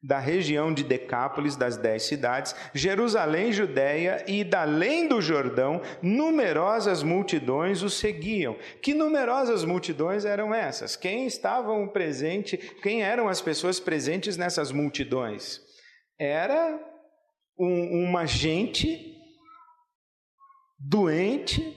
da 0.01 0.17
região 0.17 0.73
de 0.73 0.83
Decápolis, 0.83 1.57
das 1.57 1.75
dez 1.75 2.03
cidades, 2.03 2.55
Jerusalém, 2.73 3.51
Judéia 3.51 4.23
e 4.27 4.47
além 4.55 5.07
do 5.07 5.21
Jordão, 5.21 5.81
numerosas 6.01 7.03
multidões 7.03 7.81
o 7.81 7.89
seguiam. 7.89 8.55
Que 8.81 8.93
numerosas 8.93 9.65
multidões 9.65 10.23
eram 10.23 10.53
essas? 10.53 10.95
Quem 10.95 11.27
estavam 11.27 11.87
presente, 11.89 12.57
quem 12.81 13.03
eram 13.03 13.27
as 13.27 13.41
pessoas 13.41 13.79
presentes 13.79 14.37
nessas 14.37 14.71
multidões? 14.71 15.59
Era 16.17 16.79
um, 17.57 18.05
uma 18.05 18.25
gente 18.25 19.17
doente, 20.79 21.75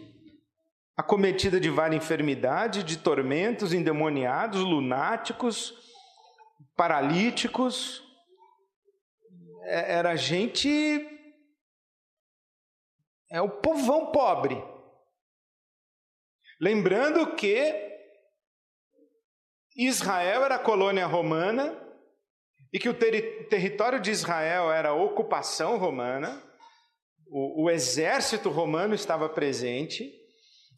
acometida 0.97 1.59
de 1.59 1.69
várias 1.69 2.05
enfermidades, 2.05 2.85
de 2.85 2.99
tormentos, 2.99 3.73
endemoniados, 3.73 4.61
lunáticos, 4.61 5.75
paralíticos. 6.77 8.12
É, 9.63 9.95
era 9.95 10.17
gente. 10.17 10.69
É 13.31 13.41
o 13.41 13.49
povão 13.49 14.13
pobre. 14.13 14.63
Lembrando 16.61 17.35
que 17.35 17.91
Israel 19.77 20.45
era 20.45 20.59
colônia 20.59 21.07
romana 21.07 21.79
e 22.73 22.79
que 22.79 22.89
o 22.89 22.95
ter 22.95 23.49
território 23.49 24.01
de 24.01 24.11
Israel 24.11 24.71
era 24.71 24.95
ocupação 24.95 25.77
romana, 25.77 26.43
o, 27.27 27.65
o 27.65 27.71
exército 27.71 28.51
romano 28.51 28.95
estava 28.95 29.29
presente. 29.29 30.13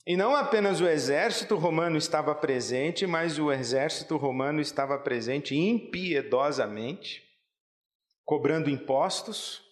E 0.06 0.16
não 0.16 0.36
apenas 0.36 0.80
o 0.80 0.88
exército 0.88 1.56
romano 1.56 1.96
estava 1.96 2.34
presente, 2.34 3.06
mas 3.06 3.38
o 3.38 3.50
exército 3.50 4.16
romano 4.16 4.60
estava 4.60 4.98
presente 4.98 5.56
impiedosamente, 5.56 7.23
cobrando 8.24 8.70
impostos, 8.70 9.62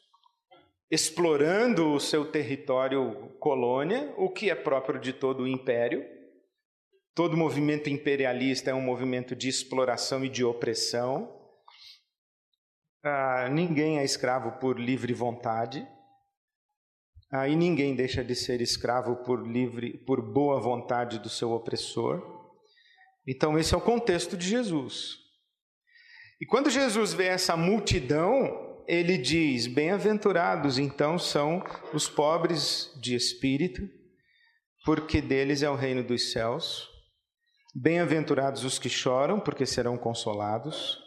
explorando 0.90 1.92
o 1.92 2.00
seu 2.00 2.30
território 2.30 3.34
colônia, 3.40 4.12
o 4.16 4.30
que 4.30 4.50
é 4.50 4.54
próprio 4.54 5.00
de 5.00 5.12
todo 5.12 5.44
o 5.44 5.48
império. 5.48 6.04
Todo 7.14 7.36
movimento 7.36 7.88
imperialista 7.88 8.70
é 8.70 8.74
um 8.74 8.80
movimento 8.80 9.34
de 9.34 9.48
exploração 9.48 10.24
e 10.24 10.28
de 10.28 10.44
opressão. 10.44 11.40
Ah, 13.02 13.48
ninguém 13.50 13.98
é 13.98 14.04
escravo 14.04 14.58
por 14.60 14.78
livre 14.78 15.12
vontade. 15.12 15.86
Aí 17.32 17.56
ninguém 17.56 17.94
deixa 17.94 18.22
de 18.22 18.34
ser 18.34 18.60
escravo 18.60 19.16
por 19.24 19.46
livre, 19.46 19.96
por 20.04 20.20
boa 20.20 20.60
vontade 20.60 21.18
do 21.18 21.30
seu 21.30 21.52
opressor. 21.52 22.22
Então 23.26 23.58
esse 23.58 23.74
é 23.74 23.76
o 23.78 23.80
contexto 23.80 24.36
de 24.36 24.46
Jesus. 24.46 25.21
E 26.42 26.44
quando 26.44 26.68
Jesus 26.68 27.14
vê 27.14 27.26
essa 27.26 27.56
multidão, 27.56 28.82
ele 28.88 29.16
diz: 29.16 29.68
Bem-aventurados 29.68 30.76
então 30.76 31.16
são 31.16 31.62
os 31.94 32.08
pobres 32.08 32.90
de 33.00 33.14
espírito, 33.14 33.88
porque 34.84 35.20
deles 35.22 35.62
é 35.62 35.70
o 35.70 35.76
reino 35.76 36.02
dos 36.02 36.32
céus. 36.32 36.90
Bem-aventurados 37.72 38.64
os 38.64 38.76
que 38.76 38.88
choram, 38.88 39.38
porque 39.38 39.64
serão 39.64 39.96
consolados. 39.96 40.98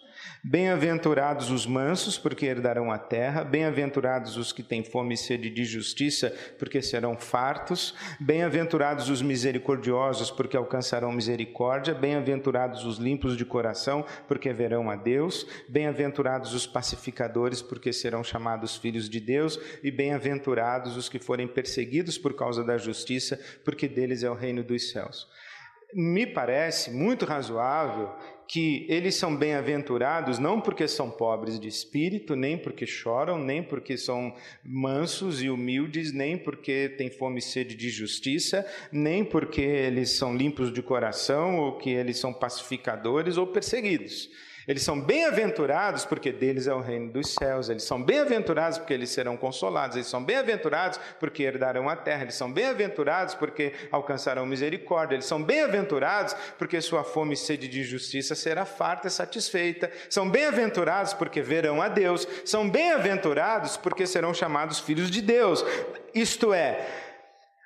Bem-aventurados 0.47 1.49
os 1.49 1.65
mansos, 1.65 2.19
porque 2.19 2.45
herdarão 2.45 2.91
a 2.91 2.99
terra. 2.99 3.43
Bem-aventurados 3.43 4.38
os 4.38 4.51
que 4.53 4.62
têm 4.62 4.84
fome 4.84 5.15
e 5.15 5.17
sede 5.17 5.49
de 5.49 5.65
justiça, 5.65 6.31
porque 6.60 6.84
serão 6.84 7.17
fartos. 7.17 7.95
Bem-aventurados 8.19 9.10
os 9.10 9.23
misericordiosos, 9.23 10.29
porque 10.29 10.55
alcançarão 10.55 11.12
misericórdia. 11.12 11.95
Bem-aventurados 11.95 12.86
os 12.86 12.99
limpos 12.99 13.36
de 13.36 13.43
coração, 13.43 14.05
porque 14.27 14.53
verão 14.53 14.91
a 14.91 14.95
Deus. 14.95 15.47
Bem-aventurados 15.67 16.53
os 16.53 16.67
pacificadores, 16.67 17.63
porque 17.63 17.91
serão 17.91 18.23
chamados 18.23 18.77
filhos 18.77 19.10
de 19.10 19.19
Deus. 19.19 19.60
E 19.81 19.89
bem-aventurados 19.89 20.95
os 20.95 21.10
que 21.10 21.17
forem 21.17 21.47
perseguidos 21.47 22.19
por 22.19 22.36
causa 22.36 22.63
da 22.63 22.77
justiça, 22.77 23.39
porque 23.63 23.88
deles 23.88 24.21
é 24.21 24.29
o 24.29 24.36
reino 24.36 24.63
dos 24.63 24.91
céus 24.91 25.27
me 25.95 26.27
parece 26.27 26.91
muito 26.91 27.23
razoável 27.23 28.13
que 28.47 28.86
eles 28.89 29.15
são 29.15 29.36
bem-aventurados 29.36 30.39
não 30.39 30.62
porque 30.62 30.88
são 30.88 31.10
pobres 31.10 31.60
de 31.60 31.67
espírito, 31.67 32.36
nem 32.36 32.58
porque 32.58 32.86
choram, 32.86 33.38
nem 33.38 33.63
porque 33.63 33.97
são 33.97 34.36
mansos 34.63 35.41
e 35.41 35.49
humildes, 35.49 36.12
nem 36.12 36.38
porque 36.38 36.89
têm 36.89 37.10
fome 37.10 37.39
e 37.39 37.41
sede 37.41 37.75
de 37.75 37.89
justiça, 37.89 38.65
nem 38.91 39.23
porque 39.23 39.62
eles 39.62 40.12
são 40.12 40.36
limpos 40.36 40.71
de 40.71 40.81
coração 40.81 41.60
ou 41.60 41.77
que 41.77 41.89
eles 41.89 42.17
são 42.17 42.34
pacificadores 42.34 43.38
ou 43.38 43.47
perseguidos. 43.47 44.29
Eles 44.67 44.84
são 44.84 44.99
bem-aventurados 44.99 46.06
porque 46.06 46.32
deles 46.32 46.67
é 46.67 46.73
o 46.73 46.82
reino 46.82 47.12
dos 47.12 47.34
céus. 47.34 47.69
Eles 47.69 47.84
são 47.84 48.01
bem-aventurados 48.01 48.78
porque 48.78 48.93
eles 48.93 49.10
serão 49.10 49.38
consolados. 49.38 49.95
Eles 49.95 50.08
são 50.08 50.23
bem-aventurados 50.23 50.99
porque 51.19 51.43
herdarão 51.43 51.88
a 51.88 51.95
terra. 51.95 52.23
Eles 52.23 52.36
são 52.36 52.51
bem-aventurados 52.51 53.36
porque 53.36 53.73
alcançarão 53.91 54.45
misericórdia. 54.45 55.15
Eles 55.15 55.25
são 55.25 55.41
bem-aventurados 55.41 56.36
porque 56.58 56.82
sua 56.82 57.04
fome 57.04 57.34
e 57.34 57.38
sede 57.38 57.67
de 57.67 57.84
justiça 57.84 58.34
será 58.34 58.65
farta 58.65 59.08
e 59.08 59.12
satisfeita. 59.12 59.91
São 60.10 60.30
bem-aventurados 60.30 61.13
porque 61.13 61.41
verão 61.41 61.82
a 61.82 61.88
Deus. 61.88 62.28
São 62.43 62.69
bem-aventurados 62.69 63.78
porque 63.78 64.08
serão 64.08 64.34
chamados 64.34 64.80
filhos 64.80 65.12
de 65.12 65.21
Deus. 65.21 65.63
Isto 66.13 66.54
é, 66.54 66.88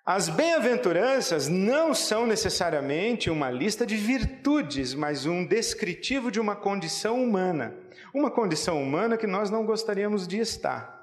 as 0.05 0.29
bem-aventuranças 0.29 1.47
não 1.47 1.93
são 1.93 2.25
necessariamente 2.25 3.29
uma 3.29 3.51
lista 3.51 3.85
de 3.85 3.95
virtudes, 3.95 4.93
mas 4.93 5.25
um 5.25 5.45
descritivo 5.45 6.31
de 6.31 6.39
uma 6.39 6.55
condição 6.55 7.21
humana. 7.21 7.77
Uma 8.13 8.31
condição 8.31 8.81
humana 8.81 9.17
que 9.17 9.27
nós 9.27 9.51
não 9.51 9.65
gostaríamos 9.65 10.27
de 10.27 10.39
estar. 10.39 10.97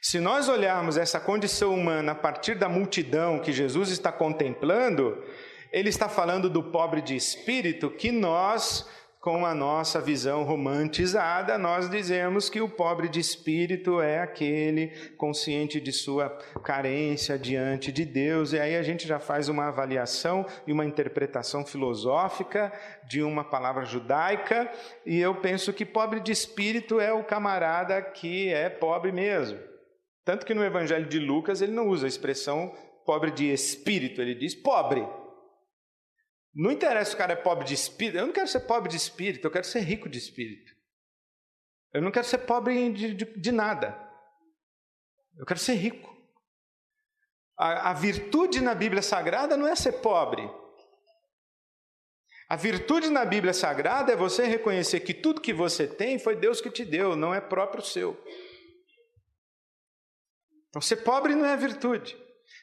Se 0.00 0.20
nós 0.20 0.48
olharmos 0.48 0.96
essa 0.96 1.18
condição 1.18 1.74
humana 1.74 2.12
a 2.12 2.14
partir 2.14 2.54
da 2.54 2.68
multidão 2.68 3.40
que 3.40 3.52
Jesus 3.52 3.90
está 3.90 4.12
contemplando, 4.12 5.22
ele 5.72 5.88
está 5.88 6.08
falando 6.08 6.48
do 6.48 6.62
pobre 6.62 7.02
de 7.02 7.16
espírito 7.16 7.90
que 7.90 8.12
nós 8.12 8.88
com 9.26 9.44
a 9.44 9.52
nossa 9.52 10.00
visão 10.00 10.44
romantizada, 10.44 11.58
nós 11.58 11.90
dizemos 11.90 12.48
que 12.48 12.60
o 12.60 12.68
pobre 12.68 13.08
de 13.08 13.18
espírito 13.18 14.00
é 14.00 14.20
aquele 14.20 14.92
consciente 15.16 15.80
de 15.80 15.90
sua 15.90 16.28
carência 16.62 17.36
diante 17.36 17.90
de 17.90 18.04
Deus, 18.04 18.52
e 18.52 18.60
aí 18.60 18.76
a 18.76 18.84
gente 18.84 19.04
já 19.04 19.18
faz 19.18 19.48
uma 19.48 19.66
avaliação 19.66 20.46
e 20.64 20.72
uma 20.72 20.84
interpretação 20.84 21.66
filosófica 21.66 22.72
de 23.08 23.20
uma 23.20 23.42
palavra 23.42 23.84
judaica, 23.84 24.70
e 25.04 25.18
eu 25.18 25.34
penso 25.34 25.72
que 25.72 25.84
pobre 25.84 26.20
de 26.20 26.30
espírito 26.30 27.00
é 27.00 27.12
o 27.12 27.24
camarada 27.24 28.00
que 28.00 28.50
é 28.50 28.68
pobre 28.68 29.10
mesmo. 29.10 29.58
Tanto 30.24 30.46
que 30.46 30.54
no 30.54 30.64
Evangelho 30.64 31.08
de 31.08 31.18
Lucas 31.18 31.60
ele 31.60 31.72
não 31.72 31.88
usa 31.88 32.06
a 32.06 32.08
expressão 32.08 32.72
pobre 33.04 33.32
de 33.32 33.52
espírito, 33.52 34.22
ele 34.22 34.36
diz 34.36 34.54
pobre. 34.54 35.04
Não 36.56 36.72
interessa 36.72 37.10
se 37.10 37.14
o 37.14 37.18
cara 37.18 37.34
é 37.34 37.36
pobre 37.36 37.66
de 37.66 37.74
espírito. 37.74 38.16
Eu 38.16 38.26
não 38.26 38.32
quero 38.32 38.48
ser 38.48 38.60
pobre 38.60 38.88
de 38.88 38.96
espírito, 38.96 39.46
eu 39.46 39.50
quero 39.50 39.66
ser 39.66 39.80
rico 39.80 40.08
de 40.08 40.16
espírito. 40.16 40.74
Eu 41.92 42.00
não 42.00 42.10
quero 42.10 42.26
ser 42.26 42.38
pobre 42.38 42.90
de, 42.92 43.12
de, 43.12 43.24
de 43.38 43.52
nada. 43.52 43.94
Eu 45.36 45.44
quero 45.44 45.60
ser 45.60 45.74
rico. 45.74 46.16
A, 47.58 47.90
a 47.90 47.92
virtude 47.92 48.62
na 48.62 48.74
Bíblia 48.74 49.02
Sagrada 49.02 49.54
não 49.54 49.68
é 49.68 49.76
ser 49.76 50.00
pobre. 50.00 50.48
A 52.48 52.56
virtude 52.56 53.10
na 53.10 53.24
Bíblia 53.26 53.52
Sagrada 53.52 54.12
é 54.12 54.16
você 54.16 54.46
reconhecer 54.46 55.00
que 55.00 55.12
tudo 55.12 55.42
que 55.42 55.52
você 55.52 55.86
tem 55.86 56.18
foi 56.18 56.36
Deus 56.36 56.62
que 56.62 56.70
te 56.70 56.86
deu, 56.86 57.14
não 57.14 57.34
é 57.34 57.40
próprio 57.40 57.82
seu. 57.82 58.18
Então, 60.70 60.80
ser 60.80 60.96
pobre 60.96 61.34
não 61.34 61.44
é 61.44 61.54
virtude. 61.56 62.16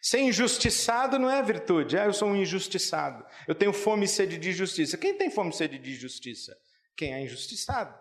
Ser 0.04 0.20
injustiçado 0.20 1.18
não 1.18 1.32
é 1.32 1.42
virtude. 1.42 1.98
Ah, 1.98 2.04
eu 2.04 2.14
sou 2.14 2.28
um 2.28 2.36
injustiçado. 2.36 3.26
Eu 3.48 3.56
tenho 3.56 3.72
fome 3.72 4.04
e 4.04 4.08
sede 4.10 4.38
de 4.38 4.52
justiça. 4.52 4.98
Quem 4.98 5.18
tem 5.18 5.32
fome 5.32 5.52
e 5.52 5.54
sede 5.54 5.80
de 5.80 5.96
justiça? 5.96 6.58
Quem 6.94 7.14
é 7.14 7.22
injustiçado. 7.22 7.98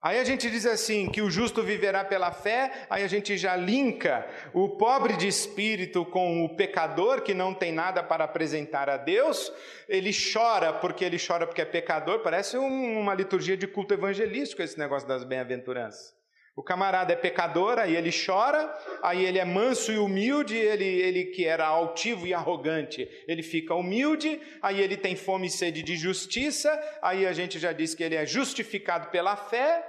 Aí 0.00 0.20
a 0.20 0.22
gente 0.22 0.48
diz 0.48 0.64
assim: 0.64 1.10
que 1.10 1.20
o 1.20 1.28
justo 1.28 1.60
viverá 1.60 2.04
pela 2.04 2.30
fé, 2.30 2.86
aí 2.88 3.02
a 3.02 3.08
gente 3.08 3.36
já 3.36 3.56
linka 3.56 4.24
o 4.54 4.76
pobre 4.76 5.16
de 5.16 5.26
espírito 5.26 6.04
com 6.04 6.44
o 6.44 6.54
pecador 6.54 7.22
que 7.22 7.34
não 7.34 7.52
tem 7.52 7.72
nada 7.72 8.00
para 8.00 8.22
apresentar 8.22 8.88
a 8.88 8.96
Deus. 8.96 9.52
Ele 9.88 10.12
chora 10.12 10.72
porque 10.72 11.04
ele 11.04 11.18
chora 11.18 11.48
porque 11.48 11.62
é 11.62 11.64
pecador. 11.64 12.20
Parece 12.20 12.56
um, 12.56 13.00
uma 13.00 13.12
liturgia 13.12 13.56
de 13.56 13.66
culto 13.66 13.92
evangelístico 13.92 14.62
esse 14.62 14.78
negócio 14.78 15.08
das 15.08 15.24
bem-aventuranças. 15.24 16.15
O 16.56 16.62
camarada 16.62 17.12
é 17.12 17.16
pecador, 17.16 17.78
aí 17.78 17.94
ele 17.94 18.10
chora, 18.10 18.74
aí 19.02 19.22
ele 19.26 19.38
é 19.38 19.44
manso 19.44 19.92
e 19.92 19.98
humilde, 19.98 20.56
ele, 20.56 20.86
ele 20.86 21.24
que 21.26 21.44
era 21.44 21.66
altivo 21.66 22.26
e 22.26 22.32
arrogante, 22.32 23.06
ele 23.28 23.42
fica 23.42 23.74
humilde, 23.74 24.40
aí 24.62 24.80
ele 24.80 24.96
tem 24.96 25.14
fome 25.14 25.48
e 25.48 25.50
sede 25.50 25.82
de 25.82 25.94
justiça, 25.96 26.70
aí 27.02 27.26
a 27.26 27.34
gente 27.34 27.58
já 27.58 27.72
disse 27.72 27.94
que 27.94 28.02
ele 28.02 28.14
é 28.14 28.24
justificado 28.24 29.10
pela 29.10 29.36
fé. 29.36 29.86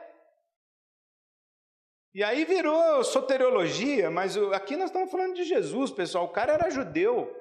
E 2.13 2.21
aí 2.21 2.43
virou 2.43 3.01
soteriologia, 3.01 4.12
mas 4.12 4.36
aqui 4.51 4.75
nós 4.75 4.89
estamos 4.89 5.10
falando 5.10 5.36
de 5.36 5.45
Jesus, 5.45 5.89
pessoal. 5.89 6.25
O 6.25 6.34
cara 6.34 6.51
era 6.51 6.69
judeu. 6.69 7.34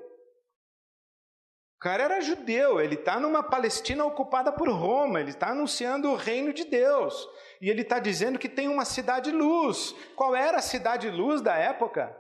O 1.76 1.78
cara 1.80 2.04
era 2.04 2.20
judeu, 2.20 2.80
ele 2.80 2.94
está 2.94 3.18
numa 3.18 3.42
Palestina 3.42 4.04
ocupada 4.04 4.52
por 4.52 4.68
Roma, 4.68 5.20
ele 5.20 5.30
está 5.30 5.50
anunciando 5.50 6.10
o 6.10 6.16
reino 6.16 6.52
de 6.52 6.64
Deus. 6.64 7.28
E 7.60 7.70
ele 7.70 7.82
está 7.82 7.98
dizendo 7.98 8.38
que 8.38 8.48
tem 8.48 8.68
uma 8.68 8.84
cidade 8.84 9.30
luz. 9.30 9.94
Qual 10.14 10.34
era 10.34 10.58
a 10.58 10.62
cidade 10.62 11.10
luz 11.10 11.40
da 11.40 11.54
época? 11.56 12.16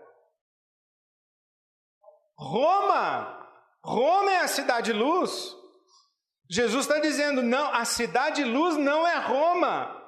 Roma! 2.38 3.36
Roma 3.84 4.32
é 4.32 4.40
a 4.40 4.48
cidade 4.48 4.92
luz. 4.92 5.54
Jesus 6.50 6.86
está 6.86 7.00
dizendo: 7.00 7.42
não, 7.42 7.72
a 7.72 7.84
cidade 7.84 8.44
luz 8.44 8.76
não 8.76 9.06
é 9.06 9.16
Roma. 9.18 10.05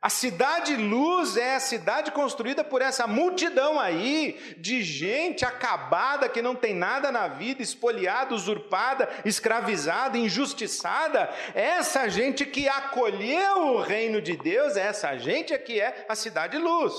A 0.00 0.10
cidade 0.10 0.76
luz 0.76 1.36
é 1.36 1.56
a 1.56 1.60
cidade 1.60 2.10
construída 2.10 2.62
por 2.62 2.82
essa 2.82 3.06
multidão 3.06 3.80
aí 3.80 4.56
de 4.58 4.82
gente 4.82 5.44
acabada 5.44 6.28
que 6.28 6.42
não 6.42 6.54
tem 6.54 6.74
nada 6.74 7.10
na 7.10 7.26
vida, 7.28 7.62
espoliada, 7.62 8.34
usurpada, 8.34 9.08
escravizada, 9.24 10.18
injustiçada. 10.18 11.30
Essa 11.54 12.08
gente 12.08 12.44
que 12.44 12.68
acolheu 12.68 13.74
o 13.74 13.80
reino 13.80 14.20
de 14.20 14.36
Deus, 14.36 14.76
essa 14.76 15.16
gente 15.16 15.54
é 15.54 15.58
que 15.58 15.80
é 15.80 16.04
a 16.08 16.14
cidade 16.14 16.58
luz. 16.58 16.94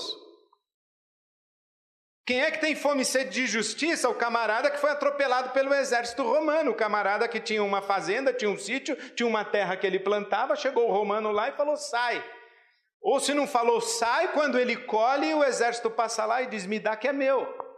Quem 2.26 2.42
é 2.42 2.50
que 2.50 2.60
tem 2.60 2.74
fome 2.74 3.02
e 3.02 3.06
sede 3.06 3.30
de 3.30 3.46
justiça? 3.46 4.06
O 4.10 4.14
camarada 4.14 4.70
que 4.70 4.78
foi 4.78 4.90
atropelado 4.90 5.48
pelo 5.50 5.72
exército 5.72 6.22
romano, 6.24 6.72
o 6.72 6.74
camarada 6.74 7.26
que 7.26 7.40
tinha 7.40 7.64
uma 7.64 7.80
fazenda, 7.80 8.34
tinha 8.34 8.50
um 8.50 8.58
sítio, 8.58 8.96
tinha 9.14 9.26
uma 9.26 9.46
terra 9.46 9.78
que 9.78 9.86
ele 9.86 9.98
plantava, 9.98 10.54
chegou 10.54 10.88
o 10.88 10.92
romano 10.92 11.30
lá 11.30 11.48
e 11.48 11.52
falou: 11.52 11.74
sai. 11.76 12.22
Ou 13.00 13.20
se 13.20 13.32
não 13.32 13.46
falou 13.46 13.80
sai, 13.80 14.28
quando 14.32 14.58
ele 14.58 14.76
colhe, 14.76 15.32
o 15.34 15.44
exército 15.44 15.90
passa 15.90 16.24
lá 16.24 16.42
e 16.42 16.46
diz: 16.46 16.66
me 16.66 16.78
dá 16.78 16.96
que 16.96 17.08
é 17.08 17.12
meu. 17.12 17.68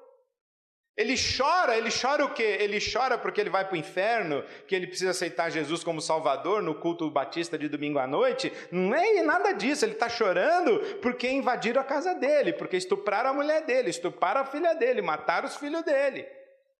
Ele 1.00 1.14
chora, 1.16 1.78
ele 1.78 1.88
chora 1.90 2.26
o 2.26 2.34
quê? 2.34 2.58
Ele 2.60 2.78
chora 2.78 3.16
porque 3.16 3.40
ele 3.40 3.48
vai 3.48 3.64
para 3.64 3.72
o 3.74 3.78
inferno, 3.78 4.44
que 4.66 4.74
ele 4.74 4.86
precisa 4.86 5.12
aceitar 5.12 5.48
Jesus 5.48 5.82
como 5.82 5.98
Salvador 5.98 6.60
no 6.60 6.74
culto 6.74 7.10
batista 7.10 7.56
de 7.56 7.68
domingo 7.68 7.98
à 7.98 8.06
noite. 8.06 8.52
Não 8.70 8.94
é 8.94 9.22
nada 9.22 9.52
disso, 9.52 9.84
ele 9.84 9.92
está 9.92 10.10
chorando 10.10 10.78
porque 11.00 11.26
invadiram 11.30 11.80
a 11.80 11.84
casa 11.84 12.14
dele, 12.14 12.52
porque 12.52 12.76
estupraram 12.76 13.30
a 13.30 13.32
mulher 13.32 13.62
dele, 13.62 13.88
estupraram 13.88 14.42
a 14.42 14.44
filha 14.44 14.74
dele, 14.74 15.00
mataram 15.00 15.48
os 15.48 15.56
filhos 15.56 15.82
dele, 15.82 16.26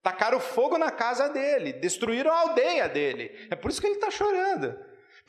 tacaram 0.03 0.38
fogo 0.38 0.76
na 0.76 0.90
casa 0.90 1.31
dele, 1.31 1.72
destruíram 1.72 2.31
a 2.31 2.40
aldeia 2.40 2.90
dele. 2.90 3.48
É 3.50 3.57
por 3.57 3.70
isso 3.70 3.81
que 3.81 3.87
ele 3.87 3.94
está 3.94 4.11
chorando. 4.11 4.76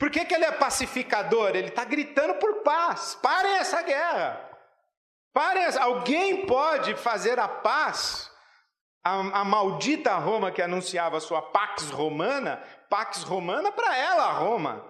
Por 0.02 0.10
que, 0.10 0.24
que 0.24 0.34
ele 0.34 0.44
é 0.44 0.50
pacificador? 0.50 1.50
Ele 1.50 1.68
está 1.68 1.84
gritando 1.84 2.34
por 2.34 2.64
paz. 2.64 3.16
Parem 3.22 3.58
essa 3.58 3.82
guerra. 3.82 4.50
Parem 5.32 5.62
essa... 5.62 5.80
Alguém 5.80 6.44
pode 6.44 6.96
fazer 6.96 7.38
a 7.38 7.46
paz? 7.46 8.28
A, 9.04 9.42
a 9.42 9.44
maldita 9.44 10.16
Roma 10.16 10.50
que 10.50 10.60
anunciava 10.60 11.20
sua 11.20 11.40
Pax 11.40 11.88
Romana, 11.90 12.56
Pax 12.90 13.22
Romana 13.22 13.70
para 13.70 13.96
ela, 13.96 14.32
Roma. 14.32 14.84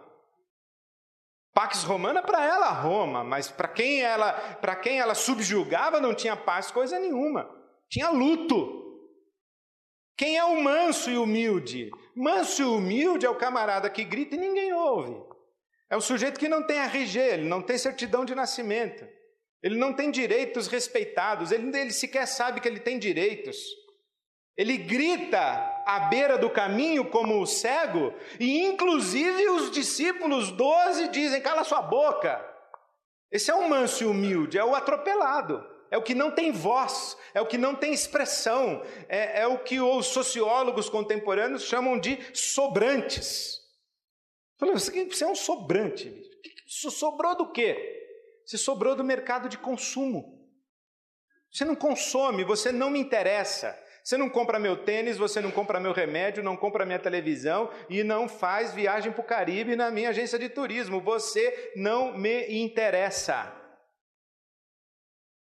Pax 1.52 1.84
Romana 1.84 2.22
para 2.22 2.42
ela, 2.46 2.70
Roma, 2.70 3.22
mas 3.22 3.50
para 3.50 3.68
quem 3.68 4.00
ela, 4.00 4.32
para 4.62 4.74
quem 4.76 4.98
ela 4.98 5.14
subjugava 5.14 6.00
não 6.00 6.14
tinha 6.14 6.34
paz 6.34 6.70
coisa 6.70 6.98
nenhuma. 6.98 7.54
Tinha 7.90 8.08
luto. 8.08 8.80
Quem 10.16 10.38
é 10.38 10.44
o 10.44 10.62
manso 10.62 11.10
e 11.10 11.18
humilde? 11.18 11.90
Manso 12.14 12.62
e 12.62 12.64
humilde 12.64 13.24
é 13.24 13.30
o 13.30 13.36
camarada 13.36 13.88
que 13.88 14.04
grita 14.04 14.34
e 14.34 14.38
ninguém 14.38 14.72
ouve. 14.72 15.16
É 15.90 15.96
o 15.96 16.00
sujeito 16.00 16.38
que 16.38 16.48
não 16.48 16.66
tem 16.66 16.78
RG, 16.78 17.18
ele 17.18 17.48
não 17.48 17.62
tem 17.62 17.76
certidão 17.76 18.24
de 18.24 18.34
nascimento. 18.34 19.06
Ele 19.62 19.76
não 19.76 19.92
tem 19.92 20.10
direitos 20.10 20.66
respeitados, 20.66 21.52
ele, 21.52 21.76
ele 21.78 21.92
sequer 21.92 22.26
sabe 22.26 22.60
que 22.60 22.68
ele 22.68 22.80
tem 22.80 22.98
direitos. 22.98 23.58
Ele 24.56 24.76
grita 24.76 25.38
à 25.86 26.08
beira 26.10 26.36
do 26.36 26.50
caminho 26.50 27.08
como 27.08 27.40
o 27.40 27.46
cego, 27.46 28.12
e 28.38 28.64
inclusive 28.64 29.48
os 29.50 29.70
discípulos 29.70 30.50
doze 30.50 31.08
dizem: 31.08 31.40
cala 31.40 31.64
sua 31.64 31.80
boca. 31.80 32.44
Esse 33.30 33.50
é 33.50 33.54
o 33.54 33.68
manso 33.68 34.02
e 34.02 34.06
humilde, 34.06 34.58
é 34.58 34.64
o 34.64 34.74
atropelado, 34.74 35.64
é 35.92 35.98
o 35.98 36.02
que 36.02 36.14
não 36.14 36.30
tem 36.30 36.50
voz, 36.50 37.18
é 37.34 37.40
o 37.42 37.46
que 37.46 37.58
não 37.58 37.74
tem 37.74 37.92
expressão, 37.92 38.82
é, 39.10 39.42
é 39.42 39.46
o 39.46 39.58
que 39.58 39.78
os 39.78 40.06
sociólogos 40.06 40.88
contemporâneos 40.88 41.64
chamam 41.64 42.00
de 42.00 42.18
sobrantes. 42.32 43.60
Você 44.58 45.22
é 45.22 45.26
um 45.26 45.34
sobrante. 45.34 46.10
Sobrou 46.66 47.36
do 47.36 47.52
quê? 47.52 47.76
Você 48.46 48.56
sobrou 48.56 48.96
do 48.96 49.04
mercado 49.04 49.50
de 49.50 49.58
consumo. 49.58 50.48
Você 51.52 51.62
não 51.62 51.76
consome, 51.76 52.42
você 52.42 52.72
não 52.72 52.88
me 52.88 52.98
interessa. 52.98 53.78
Você 54.02 54.16
não 54.16 54.30
compra 54.30 54.58
meu 54.58 54.84
tênis, 54.84 55.18
você 55.18 55.42
não 55.42 55.50
compra 55.50 55.78
meu 55.78 55.92
remédio, 55.92 56.42
não 56.42 56.56
compra 56.56 56.86
minha 56.86 56.98
televisão 56.98 57.70
e 57.90 58.02
não 58.02 58.26
faz 58.26 58.72
viagem 58.72 59.12
para 59.12 59.20
o 59.20 59.26
Caribe 59.26 59.76
na 59.76 59.90
minha 59.90 60.08
agência 60.08 60.38
de 60.38 60.48
turismo. 60.48 61.02
Você 61.02 61.72
não 61.76 62.16
me 62.16 62.62
interessa. 62.62 63.61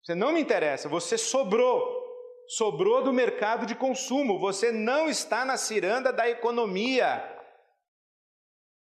Você 0.09 0.15
não 0.15 0.33
me 0.33 0.41
interessa, 0.41 0.89
você 0.89 1.19
sobrou. 1.19 2.03
Sobrou 2.49 3.05
do 3.05 3.13
mercado 3.13 3.67
de 3.67 3.75
consumo. 3.75 4.39
Você 4.39 4.73
não 4.73 5.07
está 5.07 5.45
na 5.45 5.59
ciranda 5.59 6.11
da 6.11 6.27
economia. 6.27 7.23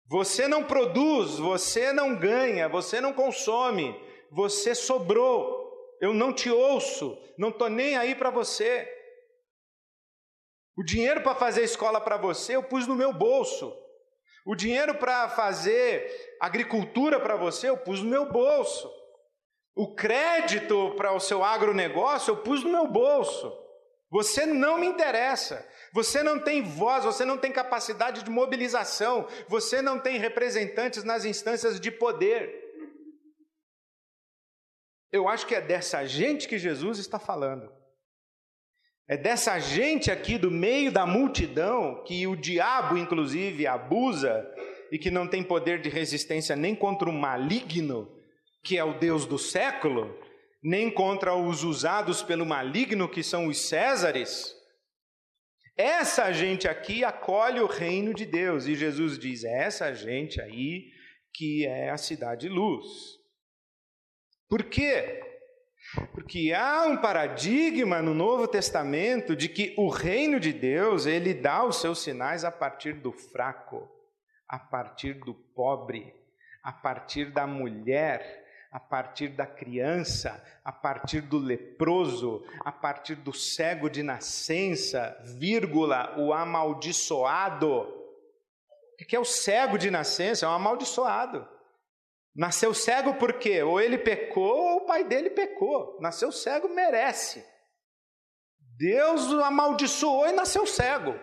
Você 0.08 0.48
não 0.48 0.64
produz, 0.64 1.38
você 1.38 1.92
não 1.92 2.16
ganha, 2.16 2.70
você 2.70 3.02
não 3.02 3.12
consome, 3.12 3.94
você 4.32 4.74
sobrou. 4.74 5.70
Eu 6.00 6.14
não 6.14 6.32
te 6.32 6.50
ouço, 6.50 7.22
não 7.38 7.50
estou 7.50 7.70
nem 7.70 7.98
aí 7.98 8.16
para 8.16 8.30
você. 8.30 8.90
O 10.78 10.82
dinheiro 10.82 11.22
para 11.24 11.36
fazer 11.36 11.64
escola 11.64 12.00
para 12.00 12.16
você 12.16 12.56
eu 12.56 12.64
pus 12.64 12.88
no 12.88 12.96
meu 12.96 13.12
bolso. 13.12 13.78
O 14.46 14.56
dinheiro 14.56 14.96
para 14.96 15.28
fazer 15.28 16.38
agricultura 16.40 17.20
para 17.20 17.36
você 17.36 17.68
eu 17.68 17.78
pus 17.78 18.02
no 18.02 18.10
meu 18.10 18.32
bolso. 18.32 19.01
O 19.76 19.96
crédito 19.96 20.94
para 20.96 21.14
o 21.14 21.20
seu 21.20 21.44
agronegócio 21.44 22.32
eu 22.32 22.38
pus 22.38 22.64
no 22.64 22.72
meu 22.72 22.88
bolso. 22.88 23.52
Você 24.10 24.46
não 24.46 24.78
me 24.78 24.86
interessa. 24.86 25.66
Você 25.94 26.22
não 26.22 26.40
tem 26.40 26.62
voz, 26.62 27.06
você 27.06 27.24
não 27.24 27.38
tem 27.38 27.52
capacidade 27.52 28.24
de 28.24 28.30
mobilização, 28.30 29.28
você 29.48 29.82
não 29.82 30.00
tem 30.00 30.18
representantes 30.18 31.04
nas 31.04 31.26
instâncias 31.26 31.80
de 31.80 31.90
poder. 31.92 32.62
Eu 35.12 35.28
acho 35.28 35.46
que 35.46 35.56
é 35.56 35.62
dessa 35.62 36.06
gente 36.06 36.48
que 36.48 36.58
Jesus 36.58 37.00
está 37.00 37.20
falando. 37.20 37.72
É 39.08 39.18
dessa 39.18 39.60
gente 39.60 40.10
aqui 40.10 40.38
do 40.38 40.50
meio 40.50 40.90
da 40.90 41.06
multidão 41.06 42.02
que 42.06 42.26
o 42.28 42.36
diabo, 42.36 42.98
inclusive, 42.98 43.68
abusa 43.68 44.50
e 44.90 44.98
que 44.98 45.12
não 45.12 45.28
tem 45.28 45.44
poder 45.44 45.82
de 45.82 45.90
resistência 45.90 46.56
nem 46.56 46.74
contra 46.74 47.10
o 47.10 47.14
maligno, 47.14 48.10
que 48.64 48.78
é 48.78 48.84
o 48.84 48.98
Deus 48.98 49.26
do 49.26 49.38
século, 49.38 50.18
nem 50.64 50.92
contra 50.92 51.36
os 51.36 51.64
usados 51.64 52.22
pelo 52.22 52.46
maligno, 52.46 53.10
que 53.10 53.24
são 53.24 53.48
os 53.48 53.68
Césares. 53.68 54.56
Essa 55.76 56.32
gente 56.32 56.68
aqui 56.68 57.04
acolhe 57.04 57.60
o 57.60 57.66
reino 57.66 58.14
de 58.14 58.26
Deus 58.26 58.68
e 58.68 58.76
Jesus 58.76 59.18
diz: 59.18 59.44
é 59.44 59.64
essa 59.64 59.94
gente 59.94 60.40
aí 60.40 60.92
que 61.34 61.66
é 61.66 61.90
a 61.90 61.98
cidade 61.98 62.48
luz. 62.48 62.86
Por 64.48 64.64
quê? 64.66 65.22
Porque 66.14 66.54
há 66.54 66.86
um 66.86 66.98
paradigma 66.98 68.02
no 68.02 68.14
Novo 68.14 68.48
Testamento 68.48 69.36
de 69.36 69.50
que 69.50 69.74
o 69.78 69.90
reino 69.90 70.40
de 70.40 70.54
Deus, 70.54 71.06
ele 71.06 71.34
dá 71.34 71.66
os 71.66 71.82
seus 71.82 72.00
sinais 72.02 72.44
a 72.44 72.52
partir 72.52 72.94
do 72.94 73.12
fraco, 73.12 73.90
a 74.48 74.60
partir 74.60 75.16
do 75.16 75.34
pobre, 75.34 76.14
a 76.64 76.72
partir 76.72 77.32
da 77.32 77.48
mulher, 77.48 78.41
a 78.72 78.80
partir 78.80 79.28
da 79.30 79.46
criança, 79.46 80.42
a 80.64 80.72
partir 80.72 81.22
do 81.22 81.38
leproso, 81.38 82.46
a 82.64 82.72
partir 82.72 83.16
do 83.16 83.34
cego 83.34 83.90
de 83.90 84.02
nascença, 84.02 85.18
vírgula, 85.38 86.18
o 86.18 86.32
amaldiçoado. 86.32 87.82
O 88.94 89.06
que 89.06 89.16
é 89.16 89.20
o 89.20 89.26
cego 89.26 89.78
de 89.78 89.92
nascença? 89.92 90.46
É 90.46 90.50
um 90.50 90.54
amaldiçoado. 90.54 91.46
Nasceu 92.34 92.74
cego 92.74 93.16
por 93.16 93.34
quê? 93.34 93.62
Ou 93.62 93.82
ele 93.82 93.98
pecou 93.98 94.58
ou 94.58 94.78
o 94.78 94.86
pai 94.86 95.04
dele 95.04 95.32
pecou. 95.32 95.98
Nasceu 96.00 96.32
cego, 96.32 96.70
merece. 96.70 97.46
Deus 98.78 99.30
o 99.32 99.44
amaldiçoou 99.44 100.28
e 100.28 100.32
nasceu 100.32 100.66
cego. 100.66 101.14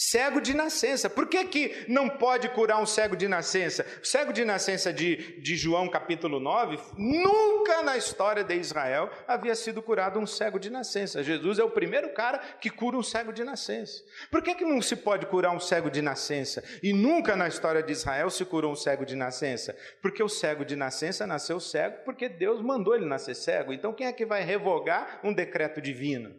Cego 0.00 0.40
de 0.40 0.54
nascença. 0.54 1.10
Por 1.10 1.26
que, 1.26 1.44
que 1.46 1.84
não 1.88 2.08
pode 2.08 2.48
curar 2.50 2.80
um 2.80 2.86
cego 2.86 3.16
de 3.16 3.26
nascença? 3.26 3.84
O 4.00 4.06
cego 4.06 4.32
de 4.32 4.44
nascença 4.44 4.92
de, 4.92 5.40
de 5.42 5.56
João 5.56 5.90
capítulo 5.90 6.38
9, 6.38 6.78
nunca 6.96 7.82
na 7.82 7.96
história 7.96 8.44
de 8.44 8.54
Israel 8.54 9.10
havia 9.26 9.56
sido 9.56 9.82
curado 9.82 10.20
um 10.20 10.24
cego 10.24 10.56
de 10.56 10.70
nascença. 10.70 11.20
Jesus 11.24 11.58
é 11.58 11.64
o 11.64 11.70
primeiro 11.72 12.14
cara 12.14 12.38
que 12.38 12.70
cura 12.70 12.96
um 12.96 13.02
cego 13.02 13.32
de 13.32 13.42
nascença. 13.42 14.00
Por 14.30 14.40
que, 14.40 14.54
que 14.54 14.64
não 14.64 14.80
se 14.80 14.94
pode 14.94 15.26
curar 15.26 15.52
um 15.52 15.58
cego 15.58 15.90
de 15.90 16.00
nascença? 16.00 16.62
E 16.80 16.92
nunca 16.92 17.34
na 17.34 17.48
história 17.48 17.82
de 17.82 17.90
Israel 17.90 18.30
se 18.30 18.44
curou 18.44 18.70
um 18.70 18.76
cego 18.76 19.04
de 19.04 19.16
nascença? 19.16 19.76
Porque 20.00 20.22
o 20.22 20.28
cego 20.28 20.64
de 20.64 20.76
nascença 20.76 21.26
nasceu 21.26 21.58
cego 21.58 22.04
porque 22.04 22.28
Deus 22.28 22.62
mandou 22.62 22.94
ele 22.94 23.04
nascer 23.04 23.34
cego. 23.34 23.72
Então 23.72 23.92
quem 23.92 24.06
é 24.06 24.12
que 24.12 24.24
vai 24.24 24.44
revogar 24.44 25.20
um 25.24 25.34
decreto 25.34 25.82
divino? 25.82 26.32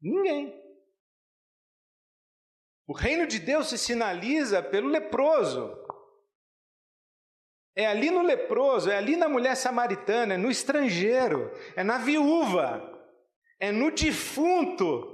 Ninguém. 0.00 0.63
O 2.86 2.92
reino 2.92 3.26
de 3.26 3.38
Deus 3.38 3.68
se 3.68 3.78
sinaliza 3.78 4.62
pelo 4.62 4.88
leproso. 4.88 5.74
É 7.76 7.86
ali 7.86 8.10
no 8.10 8.22
leproso, 8.22 8.90
é 8.90 8.96
ali 8.96 9.16
na 9.16 9.28
mulher 9.28 9.56
samaritana, 9.56 10.34
é 10.34 10.36
no 10.36 10.50
estrangeiro, 10.50 11.50
é 11.74 11.82
na 11.82 11.98
viúva, 11.98 12.82
é 13.58 13.72
no 13.72 13.90
defunto. 13.90 15.12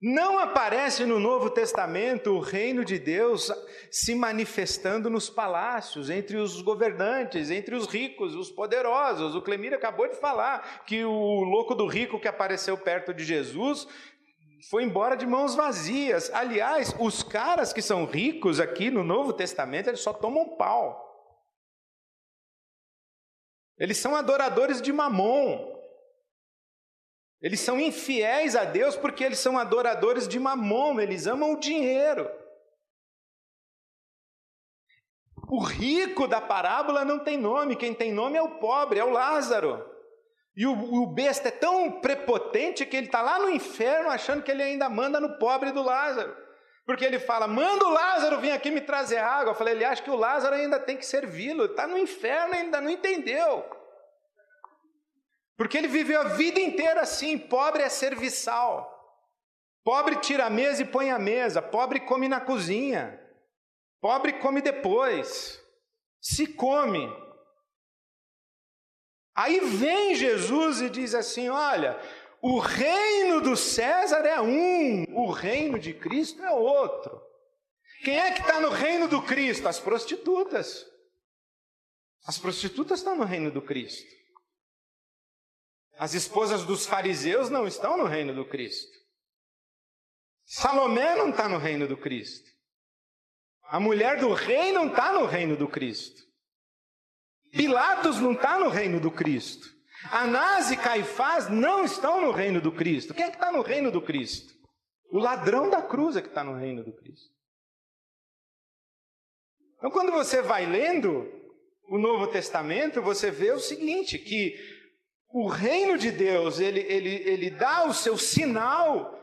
Não 0.00 0.38
aparece 0.38 1.04
no 1.04 1.18
Novo 1.18 1.50
Testamento 1.50 2.30
o 2.30 2.38
reino 2.38 2.84
de 2.84 3.00
Deus 3.00 3.52
se 3.90 4.14
manifestando 4.14 5.10
nos 5.10 5.28
palácios, 5.28 6.08
entre 6.08 6.36
os 6.36 6.62
governantes, 6.62 7.50
entre 7.50 7.74
os 7.74 7.86
ricos, 7.86 8.36
os 8.36 8.48
poderosos. 8.48 9.34
O 9.34 9.42
Clemir 9.42 9.74
acabou 9.74 10.08
de 10.08 10.14
falar 10.14 10.84
que 10.86 11.04
o 11.04 11.40
louco 11.40 11.74
do 11.74 11.86
rico 11.86 12.20
que 12.20 12.28
apareceu 12.28 12.78
perto 12.78 13.12
de 13.12 13.24
Jesus 13.24 13.88
foi 14.70 14.82
embora 14.82 15.16
de 15.16 15.26
mãos 15.26 15.54
vazias. 15.54 16.30
Aliás, 16.34 16.94
os 16.98 17.22
caras 17.22 17.72
que 17.72 17.80
são 17.80 18.04
ricos 18.04 18.58
aqui 18.58 18.90
no 18.90 19.04
Novo 19.04 19.32
Testamento, 19.32 19.88
eles 19.88 20.00
só 20.00 20.12
tomam 20.12 20.56
pau. 20.56 21.06
Eles 23.78 23.98
são 23.98 24.16
adoradores 24.16 24.82
de 24.82 24.92
mamon. 24.92 25.76
Eles 27.40 27.60
são 27.60 27.78
infiéis 27.78 28.56
a 28.56 28.64
Deus 28.64 28.96
porque 28.96 29.22
eles 29.22 29.38
são 29.38 29.56
adoradores 29.56 30.26
de 30.26 30.40
mamon, 30.40 30.98
eles 30.98 31.26
amam 31.26 31.52
o 31.52 31.60
dinheiro. 31.60 32.28
O 35.48 35.62
rico 35.62 36.26
da 36.26 36.40
parábola 36.40 37.04
não 37.04 37.22
tem 37.22 37.38
nome, 37.38 37.76
quem 37.76 37.94
tem 37.94 38.12
nome 38.12 38.36
é 38.36 38.42
o 38.42 38.58
pobre, 38.58 38.98
é 38.98 39.04
o 39.04 39.10
Lázaro. 39.10 39.97
E 40.58 40.66
o, 40.66 40.72
o 40.72 41.06
besta 41.06 41.46
é 41.46 41.52
tão 41.52 42.00
prepotente 42.00 42.84
que 42.84 42.96
ele 42.96 43.06
está 43.06 43.22
lá 43.22 43.38
no 43.38 43.48
inferno 43.48 44.10
achando 44.10 44.42
que 44.42 44.50
ele 44.50 44.64
ainda 44.64 44.88
manda 44.88 45.20
no 45.20 45.38
pobre 45.38 45.70
do 45.70 45.84
Lázaro. 45.84 46.36
Porque 46.84 47.04
ele 47.04 47.20
fala: 47.20 47.46
manda 47.46 47.86
o 47.86 47.90
Lázaro 47.90 48.40
vir 48.40 48.50
aqui 48.50 48.68
me 48.68 48.80
trazer 48.80 49.18
água. 49.18 49.52
Eu 49.52 49.54
falei: 49.54 49.74
ele 49.74 49.84
acha 49.84 50.02
que 50.02 50.10
o 50.10 50.16
Lázaro 50.16 50.56
ainda 50.56 50.80
tem 50.80 50.96
que 50.96 51.06
servi-lo. 51.06 51.66
Está 51.66 51.86
no 51.86 51.96
inferno 51.96 52.54
e 52.54 52.58
ainda 52.58 52.80
não 52.80 52.90
entendeu. 52.90 53.64
Porque 55.56 55.78
ele 55.78 55.86
viveu 55.86 56.20
a 56.22 56.30
vida 56.30 56.58
inteira 56.58 57.02
assim: 57.02 57.38
pobre 57.38 57.84
é 57.84 57.88
serviçal. 57.88 58.92
Pobre 59.84 60.16
tira 60.16 60.46
a 60.46 60.50
mesa 60.50 60.82
e 60.82 60.86
põe 60.86 61.12
a 61.12 61.20
mesa. 61.20 61.62
Pobre 61.62 62.00
come 62.00 62.26
na 62.26 62.40
cozinha. 62.40 63.16
Pobre 64.00 64.40
come 64.40 64.60
depois. 64.60 65.62
Se 66.20 66.48
come. 66.48 67.27
Aí 69.38 69.60
vem 69.60 70.16
Jesus 70.16 70.80
e 70.80 70.90
diz 70.90 71.14
assim: 71.14 71.48
olha, 71.48 71.96
o 72.42 72.58
reino 72.58 73.40
do 73.40 73.56
César 73.56 74.26
é 74.26 74.40
um, 74.40 75.04
o 75.14 75.30
reino 75.30 75.78
de 75.78 75.94
Cristo 75.94 76.42
é 76.42 76.50
outro. 76.50 77.22
Quem 78.02 78.18
é 78.18 78.32
que 78.32 78.40
está 78.40 78.60
no 78.60 78.70
reino 78.70 79.06
do 79.06 79.22
Cristo? 79.22 79.68
As 79.68 79.78
prostitutas. 79.78 80.84
As 82.26 82.36
prostitutas 82.36 82.98
estão 82.98 83.14
no 83.14 83.22
reino 83.22 83.48
do 83.52 83.62
Cristo. 83.62 84.10
As 85.96 86.14
esposas 86.14 86.64
dos 86.64 86.84
fariseus 86.84 87.48
não 87.48 87.64
estão 87.64 87.96
no 87.96 88.06
reino 88.06 88.34
do 88.34 88.44
Cristo. 88.44 88.90
Salomé 90.46 91.14
não 91.14 91.30
está 91.30 91.48
no 91.48 91.58
reino 91.58 91.86
do 91.86 91.96
Cristo. 91.96 92.50
A 93.68 93.78
mulher 93.78 94.18
do 94.18 94.32
rei 94.32 94.72
não 94.72 94.88
está 94.88 95.12
no 95.12 95.26
reino 95.26 95.56
do 95.56 95.68
Cristo. 95.68 96.27
Pilatos 97.58 98.20
não 98.20 98.34
está 98.34 98.56
no 98.56 98.68
reino 98.68 99.00
do 99.00 99.10
Cristo. 99.10 99.66
Anás 100.12 100.70
e 100.70 100.76
Caifás 100.76 101.48
não 101.48 101.84
estão 101.84 102.20
no 102.20 102.30
reino 102.30 102.60
do 102.60 102.70
Cristo. 102.70 103.12
Quem 103.12 103.24
é 103.24 103.30
que 103.30 103.34
está 103.34 103.50
no 103.50 103.62
reino 103.62 103.90
do 103.90 104.00
Cristo? 104.00 104.54
O 105.10 105.18
ladrão 105.18 105.68
da 105.68 105.82
cruz 105.82 106.14
é 106.14 106.22
que 106.22 106.28
está 106.28 106.44
no 106.44 106.54
reino 106.54 106.84
do 106.84 106.94
Cristo. 106.94 107.34
Então, 109.76 109.90
quando 109.90 110.12
você 110.12 110.40
vai 110.40 110.66
lendo 110.66 111.28
o 111.88 111.98
Novo 111.98 112.28
Testamento, 112.28 113.02
você 113.02 113.28
vê 113.28 113.50
o 113.50 113.58
seguinte: 113.58 114.20
que 114.20 114.54
o 115.28 115.48
reino 115.48 115.98
de 115.98 116.12
Deus 116.12 116.60
ele, 116.60 116.80
ele, 116.80 117.28
ele 117.28 117.50
dá 117.50 117.88
o 117.88 117.92
seu 117.92 118.16
sinal 118.16 119.18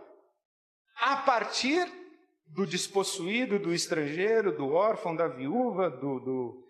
a 0.97 1.15
partir 1.15 1.89
do 2.47 2.67
despossuído, 2.67 3.57
do 3.57 3.73
estrangeiro, 3.73 4.57
do 4.57 4.73
órfão, 4.73 5.15
da 5.15 5.29
viúva, 5.29 5.89
do, 5.89 6.19
do, 6.19 6.64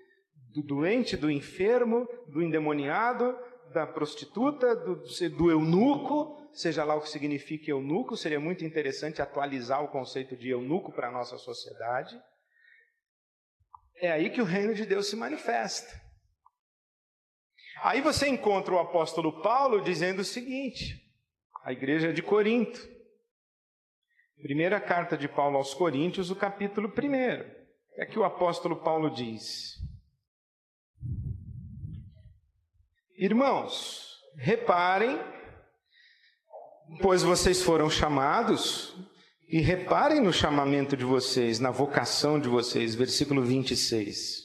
do 0.55 0.63
doente, 0.63 1.17
do 1.17 1.29
enfermo, 1.29 2.07
do 2.27 2.41
endemoniado, 2.41 3.37
da 3.73 3.85
prostituta, 3.85 4.75
do, 4.75 5.03
do 5.35 5.51
eunuco, 5.51 6.49
seja 6.53 6.83
lá 6.83 6.95
o 6.95 7.01
que 7.01 7.09
signifique 7.09 7.69
eunuco, 7.69 8.15
seria 8.15 8.39
muito 8.39 8.63
interessante 8.63 9.21
atualizar 9.21 9.83
o 9.83 9.89
conceito 9.89 10.35
de 10.35 10.49
eunuco 10.49 10.91
para 10.91 11.09
a 11.09 11.11
nossa 11.11 11.37
sociedade. 11.37 12.17
É 13.97 14.11
aí 14.11 14.29
que 14.29 14.41
o 14.41 14.45
reino 14.45 14.73
de 14.73 14.85
Deus 14.85 15.07
se 15.07 15.15
manifesta. 15.15 16.01
Aí 17.83 18.01
você 18.01 18.27
encontra 18.27 18.73
o 18.73 18.79
apóstolo 18.79 19.41
Paulo 19.41 19.81
dizendo 19.81 20.19
o 20.19 20.25
seguinte, 20.25 21.01
a 21.63 21.71
igreja 21.71 22.13
de 22.13 22.23
Corinto, 22.23 22.95
Primeira 24.41 24.79
carta 24.79 25.17
de 25.17 25.27
Paulo 25.27 25.57
aos 25.57 25.73
Coríntios, 25.73 26.29
o 26.29 26.35
capítulo 26.35 26.89
1. 26.89 27.01
É 27.97 28.05
que 28.05 28.19
o 28.19 28.23
apóstolo 28.23 28.75
Paulo 28.75 29.09
diz: 29.09 29.73
Irmãos, 33.17 34.19
reparem, 34.37 35.17
pois 37.01 37.23
vocês 37.23 37.61
foram 37.61 37.89
chamados, 37.89 38.93
e 39.47 39.61
reparem 39.61 40.19
no 40.19 40.33
chamamento 40.33 40.97
de 40.97 41.05
vocês, 41.05 41.59
na 41.59 41.71
vocação 41.71 42.39
de 42.39 42.49
vocês, 42.49 42.93
versículo 42.93 43.43
26. 43.43 44.44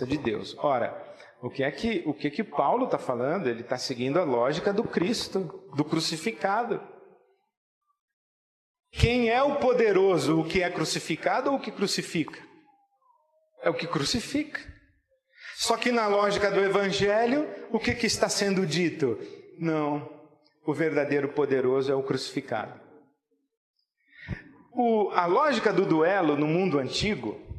de 0.05 0.17
Deus. 0.17 0.55
Ora, 0.59 1.11
o 1.41 1.49
que 1.49 1.63
é 1.63 1.71
que, 1.71 2.03
o 2.05 2.13
que, 2.13 2.27
é 2.27 2.29
que 2.29 2.43
Paulo 2.43 2.85
está 2.85 2.99
falando? 2.99 3.47
Ele 3.47 3.61
está 3.61 3.77
seguindo 3.77 4.19
a 4.19 4.23
lógica 4.23 4.71
do 4.71 4.83
Cristo, 4.83 5.63
do 5.75 5.83
crucificado. 5.83 6.81
Quem 8.91 9.29
é 9.29 9.41
o 9.41 9.55
poderoso, 9.55 10.39
o 10.39 10.47
que 10.47 10.61
é 10.61 10.69
crucificado 10.69 11.49
ou 11.49 11.57
o 11.57 11.59
que 11.59 11.71
crucifica? 11.71 12.39
É 13.63 13.69
o 13.69 13.73
que 13.73 13.87
crucifica. 13.87 14.59
Só 15.55 15.77
que 15.77 15.91
na 15.91 16.07
lógica 16.07 16.51
do 16.51 16.59
Evangelho, 16.59 17.47
o 17.71 17.79
que, 17.79 17.95
que 17.95 18.05
está 18.05 18.27
sendo 18.27 18.65
dito? 18.65 19.17
Não, 19.57 20.09
o 20.65 20.73
verdadeiro 20.73 21.29
poderoso 21.29 21.91
é 21.91 21.95
o 21.95 22.03
crucificado. 22.03 22.79
O, 24.73 25.09
a 25.11 25.25
lógica 25.25 25.73
do 25.73 25.85
duelo 25.85 26.35
no 26.35 26.47
mundo 26.47 26.79
antigo 26.79 27.50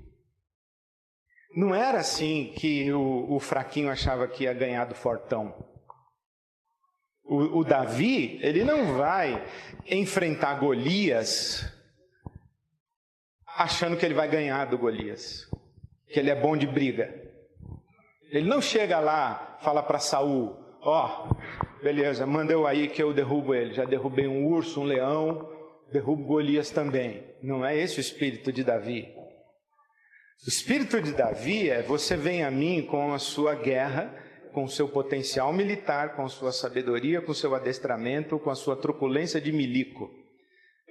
não 1.54 1.74
era 1.74 1.98
assim 1.98 2.52
que 2.56 2.90
o, 2.92 3.34
o 3.34 3.40
fraquinho 3.40 3.90
achava 3.90 4.26
que 4.26 4.44
ia 4.44 4.54
ganhar 4.54 4.86
do 4.86 4.94
fortão. 4.94 5.54
O, 7.24 7.60
o 7.60 7.64
Davi, 7.64 8.38
ele 8.42 8.64
não 8.64 8.96
vai 8.96 9.44
enfrentar 9.86 10.54
Golias 10.54 11.70
achando 13.46 13.96
que 13.96 14.04
ele 14.04 14.14
vai 14.14 14.28
ganhar 14.28 14.66
do 14.66 14.78
Golias, 14.78 15.48
que 16.08 16.18
ele 16.18 16.30
é 16.30 16.34
bom 16.34 16.56
de 16.56 16.66
briga. 16.66 17.14
Ele 18.30 18.48
não 18.48 18.62
chega 18.62 18.98
lá, 18.98 19.58
fala 19.60 19.82
para 19.82 19.98
Saul, 19.98 20.56
ó, 20.80 21.28
oh, 21.28 21.82
beleza, 21.82 22.26
manda 22.26 22.52
eu 22.52 22.66
aí 22.66 22.88
que 22.88 23.02
eu 23.02 23.12
derrubo 23.12 23.54
ele. 23.54 23.74
Já 23.74 23.84
derrubei 23.84 24.26
um 24.26 24.46
urso, 24.46 24.80
um 24.80 24.84
leão, 24.84 25.48
derrubo 25.92 26.24
Golias 26.24 26.70
também. 26.70 27.22
Não 27.42 27.64
é 27.64 27.76
esse 27.76 27.98
o 27.98 28.00
espírito 28.00 28.50
de 28.50 28.64
Davi. 28.64 29.14
O 30.44 30.48
espírito 30.48 31.00
de 31.00 31.12
Davi 31.12 31.70
é: 31.70 31.82
você 31.82 32.16
vem 32.16 32.42
a 32.42 32.50
mim 32.50 32.84
com 32.84 33.14
a 33.14 33.18
sua 33.18 33.54
guerra, 33.54 34.12
com 34.52 34.64
o 34.64 34.68
seu 34.68 34.88
potencial 34.88 35.52
militar, 35.52 36.16
com 36.16 36.24
a 36.24 36.28
sua 36.28 36.50
sabedoria, 36.50 37.22
com 37.22 37.30
o 37.30 37.34
seu 37.34 37.54
adestramento, 37.54 38.40
com 38.40 38.50
a 38.50 38.54
sua 38.56 38.76
truculência 38.76 39.40
de 39.40 39.52
milico. 39.52 40.10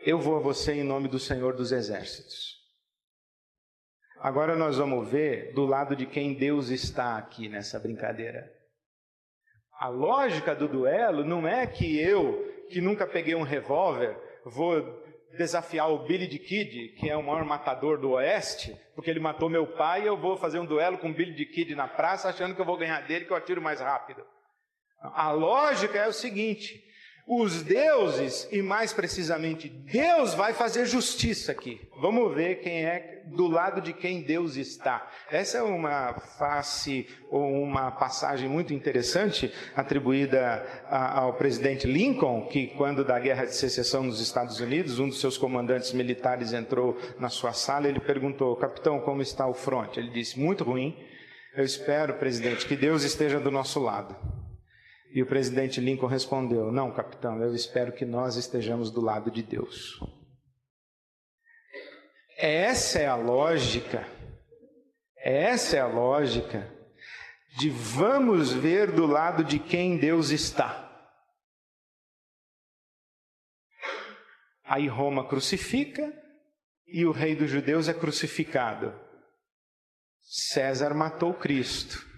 Eu 0.05 0.19
vou 0.19 0.37
a 0.37 0.39
você 0.39 0.73
em 0.73 0.83
nome 0.83 1.09
do 1.09 1.19
Senhor 1.19 1.53
dos 1.53 1.73
Exércitos. 1.73 2.61
Agora 4.21 4.55
nós 4.55 4.77
vamos 4.77 5.09
ver 5.09 5.53
do 5.53 5.65
lado 5.65 5.95
de 5.95 6.05
quem 6.05 6.33
Deus 6.33 6.69
está 6.69 7.17
aqui 7.17 7.49
nessa 7.49 7.77
brincadeira. 7.77 8.49
A 9.79 9.89
lógica 9.89 10.55
do 10.55 10.67
duelo 10.67 11.25
não 11.25 11.47
é 11.47 11.67
que 11.67 11.99
eu, 11.99 12.65
que 12.69 12.79
nunca 12.79 13.05
peguei 13.05 13.35
um 13.35 13.41
revólver, 13.41 14.15
vou 14.45 15.00
desafiar 15.37 15.89
o 15.89 15.99
Billy 15.99 16.27
the 16.27 16.37
Kid, 16.37 16.89
que 16.99 17.09
é 17.09 17.15
o 17.15 17.23
maior 17.23 17.43
matador 17.45 17.99
do 17.99 18.11
Oeste, 18.11 18.75
porque 18.95 19.09
ele 19.09 19.19
matou 19.19 19.49
meu 19.49 19.65
pai, 19.65 20.03
e 20.03 20.07
eu 20.07 20.17
vou 20.17 20.37
fazer 20.37 20.59
um 20.59 20.65
duelo 20.65 20.97
com 20.97 21.09
o 21.09 21.13
Billy 21.13 21.33
the 21.33 21.51
Kid 21.51 21.75
na 21.75 21.87
praça, 21.87 22.29
achando 22.29 22.55
que 22.55 22.61
eu 22.61 22.65
vou 22.65 22.77
ganhar 22.77 23.01
dele, 23.01 23.25
que 23.25 23.31
eu 23.31 23.37
atiro 23.37 23.61
mais 23.61 23.79
rápido. 23.79 24.23
A 25.01 25.31
lógica 25.31 25.97
é 25.97 26.07
o 26.07 26.13
seguinte: 26.13 26.83
os 27.27 27.61
deuses, 27.61 28.47
e 28.51 28.61
mais 28.61 28.91
precisamente 28.93 29.69
Deus, 29.69 30.33
vai 30.33 30.53
fazer 30.53 30.85
justiça 30.85 31.51
aqui. 31.51 31.79
Vamos 31.99 32.33
ver 32.35 32.55
quem 32.61 32.85
é 32.85 33.21
do 33.27 33.47
lado 33.47 33.81
de 33.81 33.93
quem 33.93 34.21
Deus 34.21 34.55
está. 34.55 35.09
Essa 35.29 35.59
é 35.59 35.61
uma 35.61 36.13
face 36.37 37.07
ou 37.29 37.63
uma 37.63 37.91
passagem 37.91 38.49
muito 38.49 38.73
interessante 38.73 39.53
atribuída 39.75 40.65
ao 40.89 41.33
presidente 41.33 41.87
Lincoln, 41.87 42.47
que 42.47 42.67
quando 42.67 43.05
da 43.05 43.19
guerra 43.19 43.45
de 43.45 43.55
secessão 43.55 44.03
nos 44.03 44.19
Estados 44.19 44.59
Unidos, 44.59 44.99
um 44.99 45.07
dos 45.07 45.19
seus 45.19 45.37
comandantes 45.37 45.93
militares 45.93 46.53
entrou 46.53 46.97
na 47.19 47.29
sua 47.29 47.53
sala 47.53 47.87
e 47.87 47.91
ele 47.91 47.99
perguntou: 47.99 48.55
"Capitão, 48.55 48.99
como 48.99 49.21
está 49.21 49.47
o 49.47 49.53
fronte?" 49.53 49.99
Ele 49.99 50.09
disse: 50.09 50.39
"Muito 50.39 50.63
ruim. 50.63 50.97
Eu 51.55 51.63
espero, 51.63 52.15
presidente, 52.15 52.65
que 52.65 52.75
Deus 52.75 53.03
esteja 53.03 53.39
do 53.39 53.51
nosso 53.51 53.79
lado." 53.79 54.40
E 55.13 55.21
o 55.21 55.25
presidente 55.25 55.81
Lincoln 55.81 56.07
respondeu: 56.07 56.71
Não, 56.71 56.93
capitão, 56.93 57.41
eu 57.41 57.53
espero 57.53 57.91
que 57.91 58.05
nós 58.05 58.37
estejamos 58.37 58.89
do 58.89 59.01
lado 59.01 59.29
de 59.29 59.43
Deus. 59.43 59.99
Essa 62.37 62.99
é 62.99 63.07
a 63.07 63.15
lógica, 63.15 64.07
essa 65.17 65.77
é 65.77 65.79
a 65.79 65.87
lógica 65.87 66.71
de 67.57 67.69
vamos 67.69 68.51
ver 68.53 68.91
do 68.91 69.05
lado 69.05 69.43
de 69.43 69.59
quem 69.59 69.97
Deus 69.97 70.29
está. 70.29 70.89
Aí 74.63 74.87
Roma 74.87 75.27
crucifica 75.27 76.11
e 76.87 77.05
o 77.05 77.11
rei 77.11 77.35
dos 77.35 77.49
judeus 77.49 77.89
é 77.89 77.93
crucificado. 77.93 78.97
César 80.21 80.93
matou 80.93 81.33
Cristo. 81.33 82.09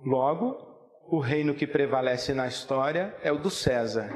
Logo, 0.00 0.69
o 1.10 1.18
reino 1.18 1.54
que 1.54 1.66
prevalece 1.66 2.32
na 2.32 2.46
história 2.46 3.16
é 3.22 3.32
o 3.32 3.38
do 3.38 3.50
César. 3.50 4.08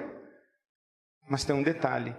Mas 1.28 1.44
tem 1.44 1.54
um 1.54 1.62
detalhe: 1.62 2.14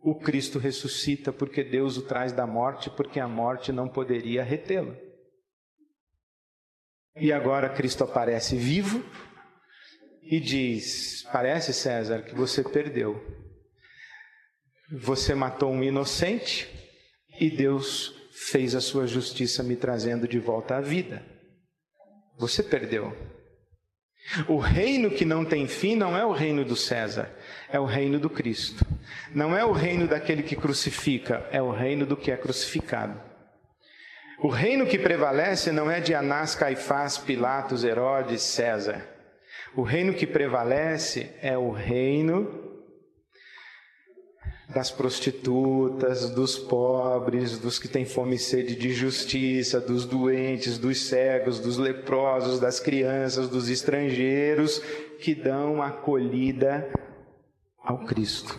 o 0.00 0.18
Cristo 0.18 0.58
ressuscita 0.58 1.32
porque 1.32 1.62
Deus 1.62 1.96
o 1.96 2.02
traz 2.02 2.32
da 2.32 2.46
morte, 2.46 2.90
porque 2.90 3.20
a 3.20 3.28
morte 3.28 3.70
não 3.70 3.88
poderia 3.88 4.42
retê-lo. 4.42 4.96
E 7.16 7.32
agora 7.32 7.68
Cristo 7.68 8.02
aparece 8.02 8.56
vivo 8.56 9.04
e 10.22 10.40
diz: 10.40 11.22
Parece, 11.32 11.72
César, 11.72 12.22
que 12.22 12.34
você 12.34 12.64
perdeu. 12.64 13.24
Você 14.90 15.34
matou 15.34 15.70
um 15.70 15.84
inocente 15.84 16.66
e 17.38 17.50
Deus 17.50 18.14
fez 18.50 18.74
a 18.74 18.80
sua 18.80 19.06
justiça 19.06 19.62
me 19.62 19.76
trazendo 19.76 20.26
de 20.26 20.38
volta 20.38 20.76
à 20.76 20.80
vida. 20.80 21.22
Você 22.38 22.62
perdeu. 22.62 23.37
O 24.46 24.58
reino 24.58 25.10
que 25.10 25.24
não 25.24 25.44
tem 25.44 25.66
fim 25.66 25.96
não 25.96 26.16
é 26.16 26.24
o 26.24 26.32
reino 26.32 26.64
do 26.64 26.76
César, 26.76 27.30
é 27.70 27.80
o 27.80 27.84
reino 27.84 28.18
do 28.18 28.28
Cristo. 28.28 28.86
Não 29.34 29.56
é 29.56 29.64
o 29.64 29.72
reino 29.72 30.06
daquele 30.06 30.42
que 30.42 30.56
crucifica, 30.56 31.46
é 31.50 31.62
o 31.62 31.70
reino 31.70 32.04
do 32.04 32.16
que 32.16 32.30
é 32.30 32.36
crucificado. 32.36 33.18
O 34.40 34.48
reino 34.48 34.86
que 34.86 34.98
prevalece 34.98 35.72
não 35.72 35.90
é 35.90 36.00
de 36.00 36.14
Anás, 36.14 36.54
Caifás, 36.54 37.18
Pilatos, 37.18 37.82
Herodes, 37.82 38.42
César. 38.42 39.04
O 39.74 39.82
reino 39.82 40.14
que 40.14 40.26
prevalece 40.26 41.30
é 41.42 41.56
o 41.58 41.70
reino 41.70 42.67
das 44.68 44.90
prostitutas, 44.90 46.28
dos 46.30 46.58
pobres, 46.58 47.58
dos 47.58 47.78
que 47.78 47.88
têm 47.88 48.04
fome 48.04 48.36
e 48.36 48.38
sede 48.38 48.76
de 48.76 48.92
justiça, 48.92 49.80
dos 49.80 50.04
doentes, 50.04 50.76
dos 50.78 51.06
cegos, 51.06 51.58
dos 51.58 51.78
leprosos, 51.78 52.60
das 52.60 52.78
crianças, 52.78 53.48
dos 53.48 53.70
estrangeiros 53.70 54.80
que 55.20 55.34
dão 55.34 55.82
acolhida 55.82 56.92
ao 57.82 58.04
Cristo. 58.04 58.54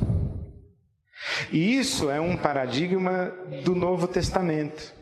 E 1.51 1.77
isso 1.77 2.09
é 2.09 2.19
um 2.19 2.35
paradigma 2.35 3.29
do 3.63 3.75
Novo 3.75 4.07
Testamento. 4.07 4.97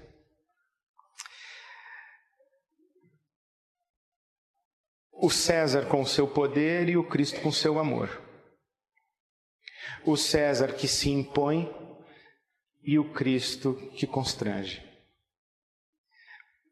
O 5.14 5.30
César 5.30 5.86
com 5.86 6.06
seu 6.06 6.28
poder 6.28 6.90
e 6.90 6.98
o 6.98 7.04
Cristo 7.04 7.40
com 7.40 7.52
seu 7.52 7.80
amor 7.80 8.27
o 10.06 10.16
César 10.16 10.74
que 10.74 10.88
se 10.88 11.10
impõe 11.10 11.72
e 12.84 12.98
o 12.98 13.12
Cristo 13.12 13.74
que 13.96 14.08
constrange. 14.08 14.82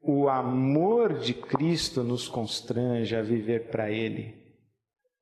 O 0.01 0.29
amor 0.29 1.19
de 1.19 1.33
Cristo 1.33 2.03
nos 2.03 2.27
constrange 2.27 3.15
a 3.15 3.21
viver 3.21 3.69
para 3.69 3.89
Ele. 3.89 4.45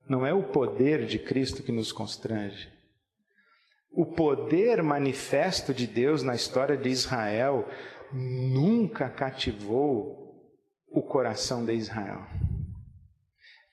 Não 0.08 0.26
é 0.26 0.34
o 0.34 0.44
poder 0.44 1.06
de 1.06 1.18
Cristo 1.18 1.64
que 1.64 1.72
nos 1.72 1.92
constrange. 1.92 2.70
O 3.90 4.06
poder 4.06 4.84
manifesto 4.84 5.74
de 5.74 5.88
Deus 5.88 6.22
na 6.24 6.36
história 6.36 6.76
de 6.76 6.90
Israel 6.90 7.68
nunca 8.12 9.10
cativou 9.10 10.24
o 10.88 11.02
coração 11.02 11.66
de 11.66 11.74
Israel. 11.74 12.28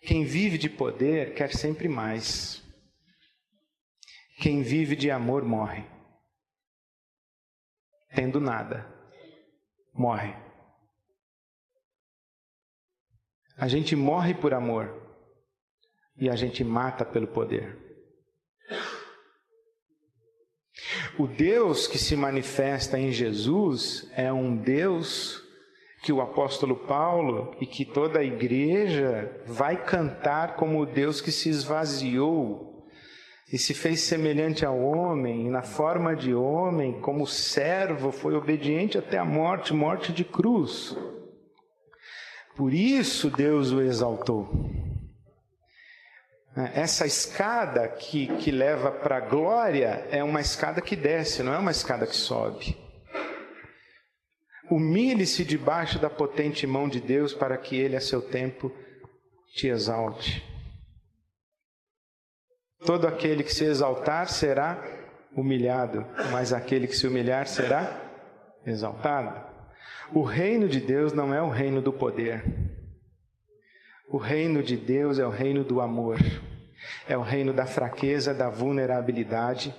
Quem 0.00 0.24
vive 0.24 0.56
de 0.56 0.70
poder 0.70 1.34
quer 1.34 1.54
sempre 1.54 1.88
mais. 1.88 2.62
Quem 4.40 4.62
vive 4.62 4.96
de 4.96 5.10
amor 5.10 5.44
morre. 5.44 5.84
Tendo 8.14 8.40
nada, 8.40 8.90
morre. 9.92 10.34
A 13.54 13.68
gente 13.68 13.94
morre 13.94 14.32
por 14.32 14.54
amor 14.54 14.88
e 16.16 16.30
a 16.30 16.36
gente 16.36 16.64
mata 16.64 17.04
pelo 17.04 17.28
poder. 17.28 17.78
O 21.18 21.26
Deus 21.26 21.86
que 21.86 21.98
se 21.98 22.16
manifesta 22.16 22.98
em 22.98 23.12
Jesus 23.12 24.10
é 24.16 24.32
um 24.32 24.56
Deus 24.56 25.42
que 26.02 26.14
o 26.14 26.22
apóstolo 26.22 26.86
Paulo 26.86 27.54
e 27.60 27.66
que 27.66 27.84
toda 27.84 28.20
a 28.20 28.24
igreja 28.24 29.44
vai 29.46 29.84
cantar 29.84 30.56
como 30.56 30.80
o 30.80 30.86
Deus 30.86 31.20
que 31.20 31.30
se 31.30 31.50
esvaziou 31.50 32.69
e 33.52 33.58
se 33.58 33.74
fez 33.74 34.00
semelhante 34.00 34.64
ao 34.64 34.78
homem, 34.78 35.46
e 35.46 35.50
na 35.50 35.62
forma 35.62 36.14
de 36.14 36.32
homem, 36.32 37.00
como 37.00 37.26
servo, 37.26 38.12
foi 38.12 38.34
obediente 38.34 38.96
até 38.96 39.18
a 39.18 39.24
morte 39.24 39.74
morte 39.74 40.12
de 40.12 40.24
cruz. 40.24 40.96
Por 42.56 42.72
isso 42.72 43.28
Deus 43.28 43.72
o 43.72 43.80
exaltou. 43.80 44.48
Essa 46.74 47.06
escada 47.06 47.88
que, 47.88 48.26
que 48.38 48.50
leva 48.50 48.90
para 48.90 49.16
a 49.16 49.20
glória 49.20 50.06
é 50.10 50.22
uma 50.22 50.40
escada 50.40 50.80
que 50.80 50.94
desce, 50.94 51.42
não 51.42 51.52
é 51.52 51.58
uma 51.58 51.70
escada 51.70 52.06
que 52.06 52.16
sobe. 52.16 52.76
Humilhe-se 54.70 55.44
debaixo 55.44 55.98
da 55.98 56.08
potente 56.08 56.66
mão 56.66 56.88
de 56.88 57.00
Deus 57.00 57.34
para 57.34 57.56
que 57.56 57.76
Ele, 57.76 57.96
a 57.96 58.00
seu 58.00 58.22
tempo, 58.22 58.70
te 59.54 59.66
exalte. 59.66 60.44
Todo 62.84 63.06
aquele 63.06 63.42
que 63.42 63.52
se 63.52 63.64
exaltar 63.64 64.28
será 64.28 64.82
humilhado, 65.34 66.06
mas 66.32 66.52
aquele 66.52 66.86
que 66.86 66.96
se 66.96 67.06
humilhar 67.06 67.46
será 67.46 68.00
exaltado. 68.66 69.48
O 70.12 70.22
reino 70.22 70.68
de 70.68 70.80
Deus 70.80 71.12
não 71.12 71.32
é 71.32 71.40
o 71.42 71.50
reino 71.50 71.80
do 71.80 71.92
poder. 71.92 72.44
O 74.08 74.16
reino 74.16 74.62
de 74.62 74.76
Deus 74.76 75.18
é 75.18 75.26
o 75.26 75.30
reino 75.30 75.62
do 75.62 75.80
amor. 75.80 76.18
É 77.06 77.16
o 77.16 77.22
reino 77.22 77.52
da 77.52 77.66
fraqueza, 77.66 78.34
da 78.34 78.48
vulnerabilidade 78.48 79.72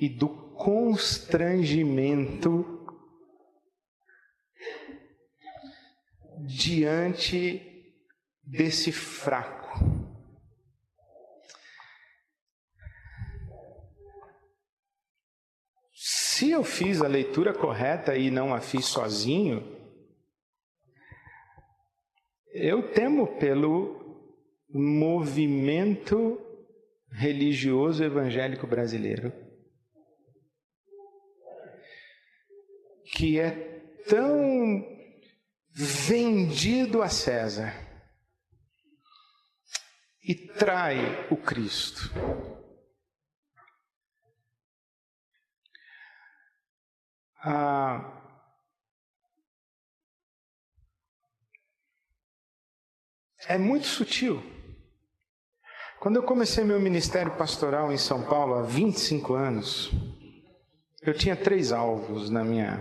e 0.00 0.08
do 0.08 0.28
constrangimento 0.28 2.78
diante 6.46 7.60
desse 8.44 8.92
fraco. 8.92 9.61
Se 16.42 16.50
eu 16.50 16.64
fiz 16.64 17.00
a 17.00 17.06
leitura 17.06 17.54
correta 17.54 18.16
e 18.16 18.28
não 18.28 18.52
a 18.52 18.60
fiz 18.60 18.86
sozinho, 18.86 19.62
eu 22.52 22.90
temo 22.90 23.38
pelo 23.38 24.34
movimento 24.68 26.40
religioso 27.12 28.02
evangélico 28.02 28.66
brasileiro, 28.66 29.32
que 33.14 33.38
é 33.38 33.50
tão 34.08 34.84
vendido 35.70 37.02
a 37.02 37.08
César 37.08 37.72
e 40.24 40.34
trai 40.34 41.28
o 41.30 41.36
Cristo. 41.36 42.10
Ah, 47.44 48.22
é 53.48 53.58
muito 53.58 53.86
sutil. 53.86 54.40
Quando 55.98 56.16
eu 56.16 56.22
comecei 56.22 56.62
meu 56.62 56.80
ministério 56.80 57.36
pastoral 57.36 57.92
em 57.92 57.98
São 57.98 58.22
Paulo 58.22 58.54
há 58.54 58.62
25 58.62 59.34
anos, 59.34 59.90
eu 61.02 61.12
tinha 61.14 61.34
três 61.34 61.72
alvos 61.72 62.30
na 62.30 62.44
minha. 62.44 62.80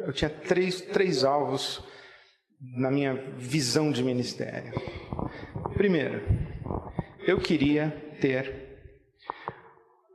Eu 0.00 0.12
tinha 0.12 0.30
três, 0.30 0.80
três 0.80 1.22
alvos 1.22 1.82
na 2.58 2.90
minha 2.90 3.14
visão 3.36 3.92
de 3.92 4.02
ministério. 4.02 4.72
Primeiro, 5.74 6.22
eu 7.26 7.38
queria 7.38 7.90
ter 8.20 8.63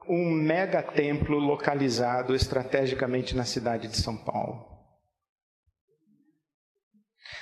um 0.09 0.31
mega 0.31 0.81
templo 0.81 1.37
localizado 1.37 2.33
estrategicamente 2.33 3.35
na 3.35 3.45
cidade 3.45 3.87
de 3.87 3.95
São 3.95 4.17
Paulo. 4.17 4.67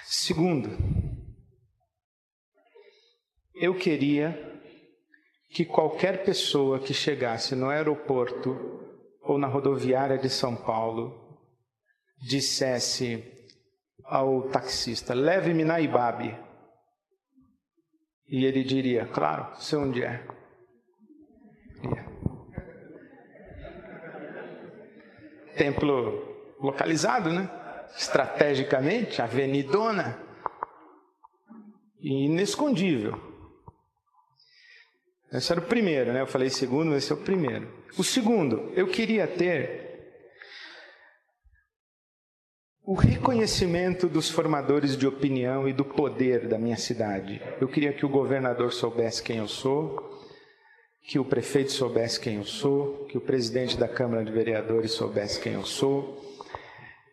Segundo, 0.05 0.69
eu 3.55 3.73
queria 3.77 4.61
que 5.49 5.63
qualquer 5.63 6.25
pessoa 6.25 6.79
que 6.79 6.93
chegasse 6.93 7.55
no 7.55 7.69
aeroporto 7.69 8.57
ou 9.21 9.37
na 9.37 9.47
rodoviária 9.47 10.17
de 10.17 10.29
São 10.29 10.53
Paulo 10.53 11.39
dissesse 12.19 13.23
ao 14.03 14.49
taxista: 14.49 15.13
leve-me 15.13 15.63
na 15.63 15.79
Ibabe. 15.79 16.37
E 18.27 18.43
ele 18.43 18.61
diria: 18.65 19.05
claro, 19.07 19.55
sei 19.61 19.79
onde 19.79 20.03
é. 20.03 20.27
Templo 25.57 26.55
localizado, 26.59 27.31
né? 27.31 27.49
Estrategicamente, 27.97 29.21
avenidona 29.21 30.21
inescondível. 31.99 33.19
Esse 35.31 35.51
era 35.51 35.59
o 35.59 35.65
primeiro, 35.65 36.13
né? 36.13 36.21
Eu 36.21 36.27
falei 36.27 36.49
segundo, 36.49 36.95
esse 36.95 37.11
é 37.11 37.15
o 37.15 37.19
primeiro. 37.19 37.67
O 37.97 38.03
segundo, 38.03 38.71
eu 38.75 38.87
queria 38.87 39.27
ter 39.27 39.87
o 42.87 42.93
reconhecimento 42.93 44.07
dos 44.07 44.29
formadores 44.29 44.95
de 44.95 45.05
opinião 45.05 45.67
e 45.67 45.73
do 45.73 45.83
poder 45.83 46.47
da 46.47 46.57
minha 46.57 46.77
cidade. 46.77 47.41
Eu 47.59 47.67
queria 47.67 47.91
que 47.91 48.05
o 48.05 48.09
governador 48.09 48.71
soubesse 48.71 49.21
quem 49.21 49.39
eu 49.39 49.47
sou, 49.47 50.06
que 51.07 51.17
o 51.17 51.23
prefeito 51.23 51.71
soubesse 51.71 52.19
quem 52.19 52.35
eu 52.35 52.43
sou, 52.43 53.05
que 53.05 53.17
o 53.17 53.21
presidente 53.21 53.77
da 53.77 53.87
Câmara 53.87 54.25
de 54.25 54.31
Vereadores 54.31 54.91
soubesse 54.91 55.39
quem 55.39 55.53
eu 55.53 55.63
sou. 55.63 56.21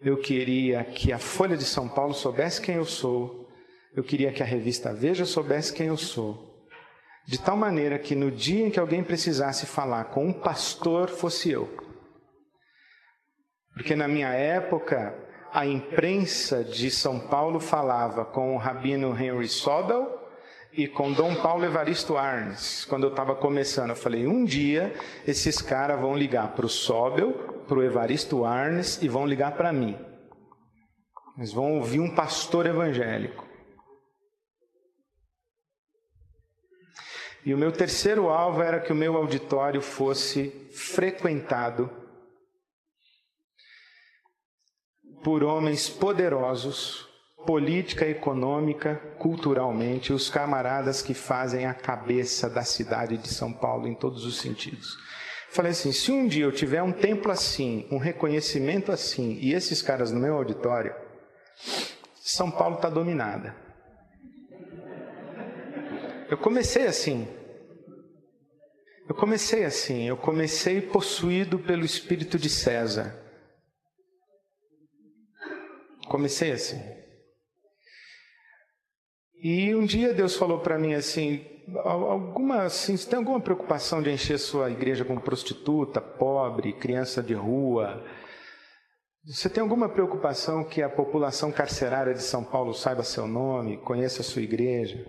Eu 0.02 0.16
queria 0.16 0.82
que 0.82 1.12
a 1.12 1.18
Folha 1.18 1.56
de 1.56 1.64
São 1.64 1.88
Paulo 1.88 2.12
soubesse 2.12 2.60
quem 2.60 2.74
eu 2.74 2.84
sou. 2.84 3.48
Eu 3.94 4.02
queria 4.02 4.32
que 4.32 4.42
a 4.42 4.46
revista 4.46 4.92
Veja 4.92 5.24
soubesse 5.24 5.72
quem 5.72 5.86
eu 5.86 5.96
sou. 5.96 6.66
De 7.24 7.38
tal 7.38 7.56
maneira 7.56 7.96
que 7.96 8.16
no 8.16 8.32
dia 8.32 8.66
em 8.66 8.70
que 8.70 8.80
alguém 8.80 9.04
precisasse 9.04 9.64
falar 9.64 10.06
com 10.06 10.26
um 10.26 10.32
pastor, 10.32 11.08
fosse 11.08 11.52
eu. 11.52 11.72
Porque 13.74 13.94
na 13.94 14.08
minha 14.08 14.30
época, 14.30 15.16
a 15.52 15.64
imprensa 15.64 16.64
de 16.64 16.90
São 16.90 17.20
Paulo 17.20 17.60
falava 17.60 18.24
com 18.24 18.56
o 18.56 18.58
rabino 18.58 19.16
Henry 19.16 19.48
Sobel 19.48 20.23
e 20.76 20.88
com 20.88 21.12
Dom 21.12 21.34
Paulo 21.36 21.64
Evaristo 21.64 22.16
Arnes. 22.16 22.84
Quando 22.84 23.04
eu 23.04 23.10
estava 23.10 23.34
começando, 23.34 23.90
eu 23.90 23.96
falei: 23.96 24.26
um 24.26 24.44
dia 24.44 24.94
esses 25.26 25.60
caras 25.62 26.00
vão 26.00 26.16
ligar 26.16 26.54
para 26.54 26.66
o 26.66 26.68
Sobel, 26.68 27.32
para 27.66 27.78
o 27.78 27.82
Evaristo 27.82 28.44
Arnes 28.44 29.00
e 29.02 29.08
vão 29.08 29.26
ligar 29.26 29.52
para 29.56 29.72
mim. 29.72 29.96
Eles 31.36 31.52
vão 31.52 31.74
ouvir 31.74 32.00
um 32.00 32.14
pastor 32.14 32.66
evangélico. 32.66 33.44
E 37.44 37.52
o 37.52 37.58
meu 37.58 37.70
terceiro 37.70 38.30
alvo 38.30 38.62
era 38.62 38.80
que 38.80 38.92
o 38.92 38.96
meu 38.96 39.16
auditório 39.16 39.82
fosse 39.82 40.48
frequentado 40.72 41.90
por 45.22 45.42
homens 45.42 45.88
poderosos, 45.88 47.08
política, 47.44 48.06
econômica, 48.06 48.96
culturalmente, 49.18 50.12
os 50.12 50.28
camaradas 50.28 51.02
que 51.02 51.14
fazem 51.14 51.66
a 51.66 51.74
cabeça 51.74 52.48
da 52.48 52.62
cidade 52.62 53.16
de 53.16 53.28
São 53.28 53.52
Paulo 53.52 53.86
em 53.86 53.94
todos 53.94 54.24
os 54.24 54.38
sentidos. 54.38 54.96
Falei 55.50 55.72
assim: 55.72 55.92
se 55.92 56.10
um 56.10 56.26
dia 56.26 56.44
eu 56.44 56.52
tiver 56.52 56.82
um 56.82 56.92
templo 56.92 57.30
assim, 57.30 57.86
um 57.90 57.98
reconhecimento 57.98 58.90
assim, 58.90 59.38
e 59.40 59.52
esses 59.52 59.80
caras 59.80 60.10
no 60.10 60.20
meu 60.20 60.34
auditório, 60.34 60.94
São 62.20 62.50
Paulo 62.50 62.76
está 62.76 62.88
dominada. 62.88 63.54
Eu 66.28 66.38
comecei 66.38 66.86
assim. 66.86 67.28
Eu 69.08 69.14
comecei 69.14 69.64
assim. 69.64 70.08
Eu 70.08 70.16
comecei 70.16 70.80
possuído 70.80 71.58
pelo 71.58 71.84
espírito 71.84 72.38
de 72.38 72.48
César. 72.48 73.14
Comecei 76.08 76.52
assim. 76.52 77.03
E 79.44 79.74
um 79.74 79.84
dia 79.84 80.14
Deus 80.14 80.36
falou 80.36 80.60
para 80.60 80.78
mim 80.78 80.94
assim, 80.94 81.44
alguma 81.84 82.62
assim, 82.62 82.96
você 82.96 83.10
tem 83.10 83.18
alguma 83.18 83.38
preocupação 83.38 84.02
de 84.02 84.10
encher 84.10 84.38
sua 84.38 84.70
igreja 84.70 85.04
com 85.04 85.20
prostituta, 85.20 86.00
pobre, 86.00 86.72
criança 86.72 87.22
de 87.22 87.34
rua? 87.34 88.02
Você 89.26 89.50
tem 89.50 89.60
alguma 89.60 89.86
preocupação 89.86 90.64
que 90.64 90.80
a 90.80 90.88
população 90.88 91.52
carcerária 91.52 92.14
de 92.14 92.22
São 92.22 92.42
Paulo 92.42 92.72
saiba 92.72 93.02
seu 93.02 93.26
nome, 93.26 93.76
conheça 93.76 94.22
a 94.22 94.24
sua 94.24 94.40
igreja? 94.40 95.06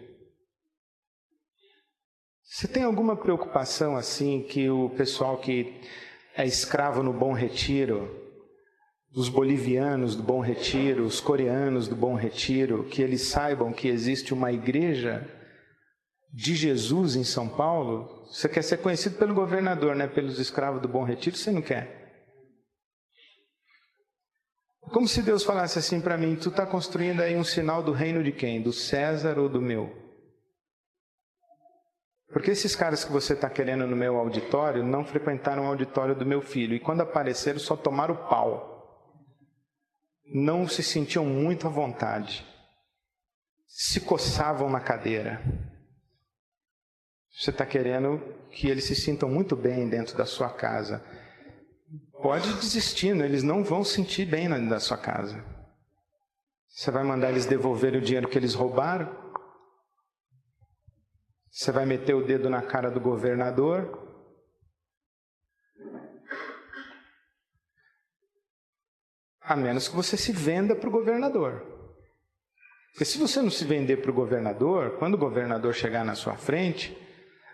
Você 2.43 2.67
tem 2.67 2.83
alguma 2.83 3.15
preocupação 3.15 3.95
assim 3.95 4.41
que 4.41 4.69
o 4.69 4.89
pessoal 4.89 5.37
que 5.37 5.79
é 6.35 6.45
escravo 6.45 7.01
no 7.01 7.13
Bom 7.13 7.31
Retiro, 7.31 8.24
os 9.15 9.29
bolivianos 9.29 10.13
do 10.13 10.21
Bom 10.21 10.41
Retiro, 10.41 11.05
os 11.05 11.21
coreanos 11.21 11.87
do 11.87 11.95
Bom 11.95 12.15
Retiro, 12.15 12.83
que 12.83 13.01
eles 13.01 13.21
saibam 13.21 13.71
que 13.71 13.87
existe 13.87 14.33
uma 14.33 14.51
igreja 14.51 15.25
de 16.33 16.53
Jesus 16.53 17.15
em 17.15 17.23
São 17.23 17.47
Paulo? 17.47 18.25
Você 18.25 18.49
quer 18.49 18.61
ser 18.61 18.77
conhecido 18.77 19.17
pelo 19.17 19.33
governador, 19.33 19.95
né? 19.95 20.05
Pelos 20.05 20.37
escravos 20.37 20.81
do 20.81 20.89
Bom 20.89 21.05
Retiro, 21.05 21.37
você 21.37 21.49
não 21.49 21.61
quer? 21.61 22.03
Como 24.81 25.07
se 25.07 25.21
Deus 25.21 25.43
falasse 25.43 25.79
assim 25.79 26.01
para 26.01 26.17
mim: 26.17 26.35
tu 26.35 26.49
está 26.49 26.65
construindo 26.65 27.21
aí 27.21 27.37
um 27.37 27.43
sinal 27.43 27.81
do 27.81 27.93
reino 27.93 28.21
de 28.21 28.33
quem? 28.33 28.61
Do 28.61 28.73
César 28.73 29.39
ou 29.39 29.47
do 29.47 29.61
meu? 29.61 29.95
Porque 32.33 32.51
esses 32.51 32.75
caras 32.75 33.05
que 33.05 33.13
você 33.13 33.31
está 33.31 33.49
querendo 33.49 33.87
no 33.87 33.95
meu 33.95 34.17
auditório 34.17 34.83
não 34.83 35.05
frequentaram 35.05 35.63
o 35.63 35.67
auditório 35.67 36.13
do 36.13 36.25
meu 36.25 36.41
filho 36.41 36.75
e 36.75 36.81
quando 36.81 36.99
apareceram 36.99 37.59
só 37.59 37.77
tomaram 37.77 38.13
o 38.13 38.29
pau. 38.29 38.74
Não 40.25 40.67
se 40.67 40.81
sentiam 40.81 41.25
muito 41.25 41.67
à 41.67 41.69
vontade. 41.69 42.45
Se 43.67 44.01
coçavam 44.01 44.69
na 44.69 44.79
cadeira. 44.79 45.41
Você 47.31 47.49
está 47.49 47.65
querendo 47.65 48.19
que 48.49 48.67
eles 48.67 48.85
se 48.85 48.95
sintam 48.95 49.29
muito 49.29 49.55
bem 49.55 49.89
dentro 49.89 50.17
da 50.17 50.25
sua 50.25 50.49
casa. 50.49 51.03
Pode 52.21 52.53
desistir, 52.55 53.13
né? 53.13 53.25
eles 53.25 53.43
não 53.43 53.63
vão 53.63 53.83
sentir 53.83 54.25
bem 54.25 54.49
dentro 54.49 54.69
da 54.69 54.79
sua 54.79 54.97
casa. 54.97 55.43
Você 56.69 56.89
vai 56.89 57.03
mandar 57.03 57.29
eles 57.29 57.45
devolver 57.45 57.95
o 57.95 58.01
dinheiro 58.01 58.27
que 58.27 58.37
eles 58.37 58.53
roubaram? 58.53 59.13
Você 61.51 61.71
vai 61.71 61.85
meter 61.85 62.13
o 62.13 62.25
dedo 62.25 62.49
na 62.49 62.61
cara 62.61 62.89
do 62.89 62.99
governador? 62.99 64.04
A 69.47 69.55
menos 69.55 69.87
que 69.87 69.95
você 69.95 70.17
se 70.17 70.31
venda 70.31 70.75
para 70.75 70.89
o 70.89 70.91
governador. 70.91 71.63
Porque 72.91 73.05
se 73.05 73.17
você 73.17 73.41
não 73.41 73.51
se 73.51 73.65
vender 73.65 73.97
para 73.97 74.09
o 74.09 74.13
governador, 74.13 74.97
quando 74.97 75.15
o 75.15 75.17
governador 75.17 75.73
chegar 75.73 76.05
na 76.05 76.15
sua 76.15 76.35
frente, 76.35 76.97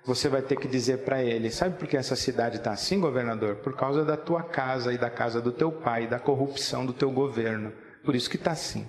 você 0.05 0.29
vai 0.29 0.41
ter 0.41 0.55
que 0.55 0.67
dizer 0.67 0.99
para 0.99 1.23
ele: 1.23 1.49
sabe 1.49 1.77
por 1.77 1.87
que 1.87 1.97
essa 1.97 2.15
cidade 2.15 2.57
está 2.57 2.71
assim, 2.71 2.99
governador? 2.99 3.57
Por 3.57 3.75
causa 3.75 4.05
da 4.05 4.15
tua 4.15 4.43
casa 4.43 4.93
e 4.93 4.97
da 4.97 5.09
casa 5.09 5.41
do 5.41 5.51
teu 5.51 5.71
pai, 5.71 6.07
da 6.07 6.19
corrupção 6.19 6.85
do 6.85 6.93
teu 6.93 7.11
governo. 7.11 7.73
Por 8.03 8.15
isso 8.15 8.29
que 8.29 8.35
está 8.35 8.51
assim. 8.51 8.87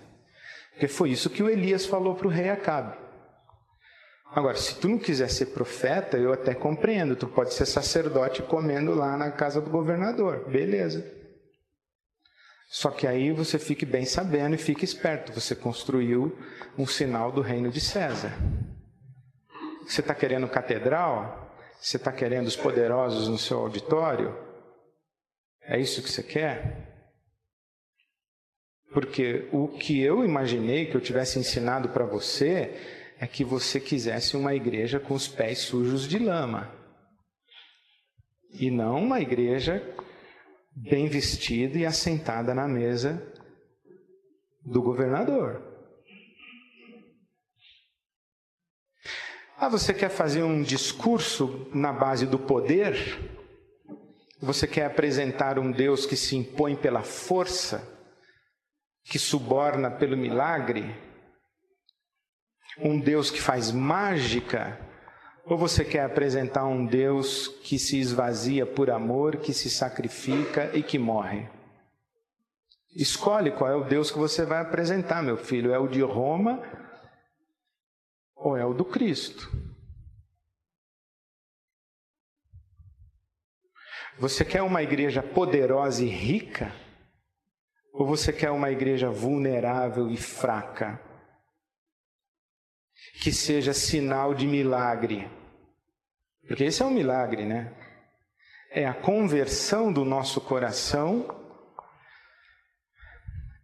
Porque 0.72 0.88
foi 0.88 1.10
isso 1.10 1.30
que 1.30 1.42
o 1.42 1.50
Elias 1.50 1.86
falou 1.86 2.14
para 2.14 2.26
o 2.26 2.30
rei 2.30 2.50
Acabe. 2.50 2.96
Agora, 4.34 4.56
se 4.56 4.78
tu 4.80 4.88
não 4.88 4.98
quiser 4.98 5.28
ser 5.28 5.46
profeta, 5.46 6.16
eu 6.16 6.32
até 6.32 6.54
compreendo. 6.54 7.14
Tu 7.14 7.26
pode 7.26 7.52
ser 7.52 7.66
sacerdote 7.66 8.42
comendo 8.42 8.94
lá 8.94 9.16
na 9.16 9.30
casa 9.30 9.60
do 9.60 9.70
governador. 9.70 10.48
Beleza. 10.48 11.21
Só 12.72 12.90
que 12.90 13.06
aí 13.06 13.30
você 13.32 13.58
fique 13.58 13.84
bem 13.84 14.06
sabendo 14.06 14.54
e 14.54 14.58
fique 14.58 14.82
esperto. 14.82 15.30
Você 15.38 15.54
construiu 15.54 16.34
um 16.78 16.86
sinal 16.86 17.30
do 17.30 17.42
reino 17.42 17.70
de 17.70 17.82
César. 17.82 18.32
Você 19.86 20.00
está 20.00 20.14
querendo 20.14 20.48
catedral? 20.48 21.54
Você 21.78 21.98
está 21.98 22.10
querendo 22.10 22.46
os 22.46 22.56
poderosos 22.56 23.28
no 23.28 23.36
seu 23.36 23.58
auditório? 23.58 24.34
É 25.60 25.78
isso 25.78 26.02
que 26.02 26.08
você 26.08 26.22
quer? 26.22 27.12
Porque 28.94 29.50
o 29.52 29.68
que 29.68 30.00
eu 30.00 30.24
imaginei 30.24 30.86
que 30.86 30.96
eu 30.96 31.00
tivesse 31.02 31.38
ensinado 31.38 31.90
para 31.90 32.06
você 32.06 32.74
é 33.18 33.26
que 33.26 33.44
você 33.44 33.78
quisesse 33.80 34.34
uma 34.34 34.54
igreja 34.54 34.98
com 34.98 35.12
os 35.12 35.28
pés 35.28 35.58
sujos 35.58 36.08
de 36.08 36.18
lama. 36.18 36.74
E 38.50 38.70
não 38.70 38.96
uma 38.96 39.20
igreja 39.20 39.82
bem 40.74 41.08
vestida 41.08 41.78
e 41.78 41.86
assentada 41.86 42.54
na 42.54 42.66
mesa 42.66 43.22
do 44.64 44.82
governador. 44.82 45.62
Ah, 49.56 49.68
você 49.68 49.94
quer 49.94 50.10
fazer 50.10 50.42
um 50.42 50.62
discurso 50.62 51.70
na 51.72 51.92
base 51.92 52.26
do 52.26 52.38
poder? 52.38 52.96
Você 54.40 54.66
quer 54.66 54.86
apresentar 54.86 55.58
um 55.58 55.70
Deus 55.70 56.04
que 56.04 56.16
se 56.16 56.34
impõe 56.34 56.74
pela 56.74 57.02
força, 57.02 57.88
que 59.04 59.18
suborna 59.18 59.90
pelo 59.90 60.16
milagre? 60.16 61.12
um 62.78 62.98
Deus 62.98 63.30
que 63.30 63.40
faz 63.40 63.70
mágica? 63.70 64.78
Ou 65.44 65.58
você 65.58 65.84
quer 65.84 66.04
apresentar 66.04 66.64
um 66.64 66.86
Deus 66.86 67.48
que 67.48 67.78
se 67.78 67.98
esvazia 67.98 68.64
por 68.64 68.90
amor, 68.90 69.38
que 69.38 69.52
se 69.52 69.68
sacrifica 69.68 70.70
e 70.76 70.82
que 70.82 70.98
morre? 70.98 71.48
Escolhe 72.94 73.50
qual 73.50 73.70
é 73.70 73.74
o 73.74 73.84
Deus 73.84 74.10
que 74.10 74.18
você 74.18 74.44
vai 74.44 74.60
apresentar, 74.60 75.22
meu 75.22 75.36
filho. 75.36 75.72
É 75.72 75.78
o 75.78 75.88
de 75.88 76.02
Roma 76.02 76.62
ou 78.36 78.56
é 78.56 78.64
o 78.64 78.74
do 78.74 78.84
Cristo? 78.84 79.50
Você 84.18 84.44
quer 84.44 84.62
uma 84.62 84.82
igreja 84.82 85.22
poderosa 85.22 86.04
e 86.04 86.08
rica? 86.08 86.72
Ou 87.92 88.06
você 88.06 88.32
quer 88.32 88.50
uma 88.50 88.70
igreja 88.70 89.10
vulnerável 89.10 90.08
e 90.08 90.16
fraca? 90.16 91.00
Que 93.22 93.30
seja 93.30 93.72
sinal 93.72 94.34
de 94.34 94.48
milagre. 94.48 95.30
Porque 96.44 96.64
esse 96.64 96.82
é 96.82 96.84
um 96.84 96.90
milagre, 96.90 97.44
né? 97.44 97.72
É 98.68 98.84
a 98.84 98.92
conversão 98.92 99.92
do 99.92 100.04
nosso 100.04 100.40
coração 100.40 101.28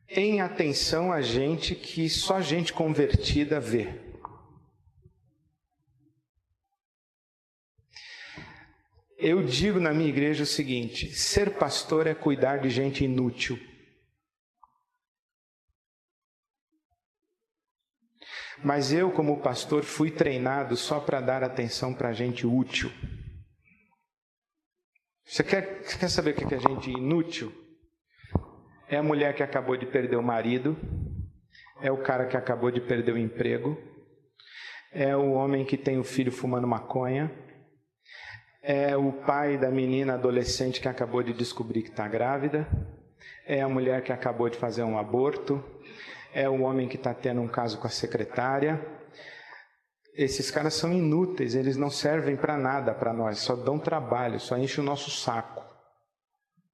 em 0.09 0.41
atenção 0.41 1.13
a 1.13 1.21
gente 1.21 1.75
que 1.75 2.09
só 2.09 2.41
gente 2.41 2.73
convertida 2.73 3.59
vê. 3.59 4.01
Eu 9.19 9.43
digo 9.43 9.81
na 9.81 9.93
minha 9.93 10.09
igreja 10.09 10.45
o 10.45 10.47
seguinte: 10.47 11.13
ser 11.13 11.59
pastor 11.59 12.07
é 12.07 12.15
cuidar 12.15 12.59
de 12.59 12.71
gente 12.71 13.05
inútil. 13.05 13.59
Mas 18.63 18.93
eu, 18.93 19.11
como 19.11 19.41
pastor, 19.41 19.85
fui 19.85 20.11
treinado 20.11 20.77
só 20.77 20.99
para 20.99 21.21
dar 21.21 21.45
atenção 21.45 21.95
para 21.95 22.13
gente 22.13 22.47
útil. 22.47 22.91
Você 25.25 25.45
quer, 25.45 25.83
quer 25.83 26.09
saber 26.09 26.31
o 26.31 26.35
que 26.35 26.55
é 26.55 26.59
gente 26.59 26.91
inútil? 26.91 27.53
É 28.89 28.97
a 28.97 29.03
mulher 29.03 29.35
que 29.35 29.43
acabou 29.43 29.77
de 29.77 29.85
perder 29.85 30.17
o 30.17 30.23
marido, 30.23 30.77
é 31.83 31.93
o 31.93 31.99
cara 31.99 32.27
que 32.27 32.37
acabou 32.37 32.71
de 32.71 32.81
perder 32.81 33.13
o 33.13 33.19
emprego, 33.19 33.77
é 34.91 35.15
o 35.15 35.33
homem 35.33 35.65
que 35.67 35.77
tem 35.77 35.99
o 35.99 36.05
filho 36.05 36.33
fumando 36.33 36.67
maconha, 36.67 37.31
é 38.63 38.97
o 38.97 39.13
pai 39.13 39.59
da 39.59 39.71
menina 39.71 40.15
adolescente 40.15 40.81
que 40.81 40.89
acabou 40.89 41.23
de 41.23 41.35
descobrir 41.35 41.83
que 41.83 41.91
está 41.91 42.09
grávida, 42.09 42.67
é 43.47 43.61
a 43.61 43.69
mulher 43.69 44.03
que 44.03 44.13
acabou 44.13 44.49
de 44.49 44.57
fazer 44.57 44.83
um 44.83 44.99
aborto, 44.99 45.63
é 46.33 46.49
o 46.49 46.63
homem 46.63 46.89
que 46.89 46.97
está 46.97 47.15
tendo 47.15 47.41
um 47.41 47.49
caso 47.49 47.79
com 47.79 47.87
a 47.87 47.91
secretária. 47.91 48.81
Esses 50.15 50.51
caras 50.51 50.75
são 50.75 50.93
inúteis, 50.93 51.55
eles 51.55 51.77
não 51.77 51.91
servem 51.91 52.37
para 52.37 52.57
nada 52.57 52.93
para 52.93 53.13
nós, 53.13 53.39
só 53.39 53.55
dão 53.55 53.79
trabalho, 53.79 54.41
só 54.41 54.59
enchem 54.59 54.83
o 54.83 54.87
nosso 54.87 55.11
saco. 55.11 55.65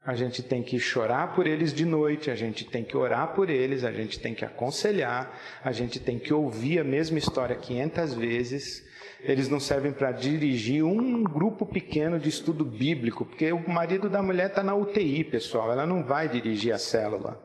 A 0.07 0.15
gente 0.15 0.43
tem 0.43 0.63
que 0.63 0.79
chorar 0.79 1.35
por 1.35 1.47
eles 1.47 1.73
de 1.73 1.87
noite, 1.87 2.31
a 2.31 2.35
gente 2.35 2.65
tem 2.67 2.85
que 2.85 2.97
orar 2.97 3.35
por 3.35 3.49
eles, 3.49 3.85
a 3.85 3.93
gente 3.93 4.21
tem 4.21 4.35
que 4.35 4.45
aconselhar, 4.45 5.39
a 5.63 5.73
gente 5.73 5.99
tem 5.99 6.19
que 6.19 6.33
ouvir 6.33 6.79
a 6.79 6.85
mesma 6.85 7.19
história 7.19 7.57
500 7.57 8.15
vezes. 8.15 8.83
Eles 9.21 9.49
não 9.49 9.59
servem 9.59 9.93
para 9.93 10.13
dirigir 10.13 10.85
um 10.85 11.23
grupo 11.23 11.65
pequeno 11.65 12.19
de 12.19 12.29
estudo 12.29 12.65
bíblico, 12.67 13.25
porque 13.25 13.51
o 13.53 13.67
marido 13.67 14.11
da 14.11 14.23
mulher 14.23 14.49
está 14.49 14.63
na 14.63 14.75
UTI, 14.75 15.25
pessoal, 15.25 15.73
ela 15.73 15.87
não 15.87 16.05
vai 16.05 16.29
dirigir 16.29 16.75
a 16.75 16.79
célula. 16.79 17.44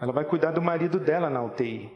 Ela 0.00 0.12
vai 0.12 0.24
cuidar 0.24 0.52
do 0.52 0.62
marido 0.62 0.98
dela 0.98 1.30
na 1.30 1.42
UTI. 1.42 1.90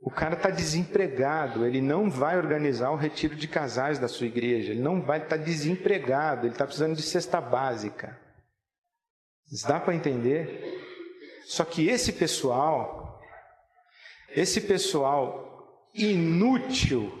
O 0.00 0.10
cara 0.10 0.34
está 0.34 0.50
desempregado, 0.50 1.64
ele 1.64 1.80
não 1.80 2.10
vai 2.10 2.36
organizar 2.36 2.90
o 2.90 2.96
retiro 2.96 3.36
de 3.36 3.46
casais 3.46 4.00
da 4.00 4.08
sua 4.08 4.26
igreja, 4.26 4.72
ele 4.72 4.82
não 4.82 5.00
vai 5.00 5.18
estar 5.18 5.38
tá 5.38 5.42
desempregado, 5.42 6.46
ele 6.46 6.54
está 6.54 6.64
precisando 6.64 6.96
de 6.96 7.02
cesta 7.02 7.40
básica. 7.40 8.18
Dá 9.66 9.78
para 9.78 9.94
entender? 9.94 10.80
Só 11.44 11.64
que 11.64 11.88
esse 11.88 12.12
pessoal, 12.12 13.20
esse 14.30 14.60
pessoal 14.62 15.88
inútil 15.94 17.12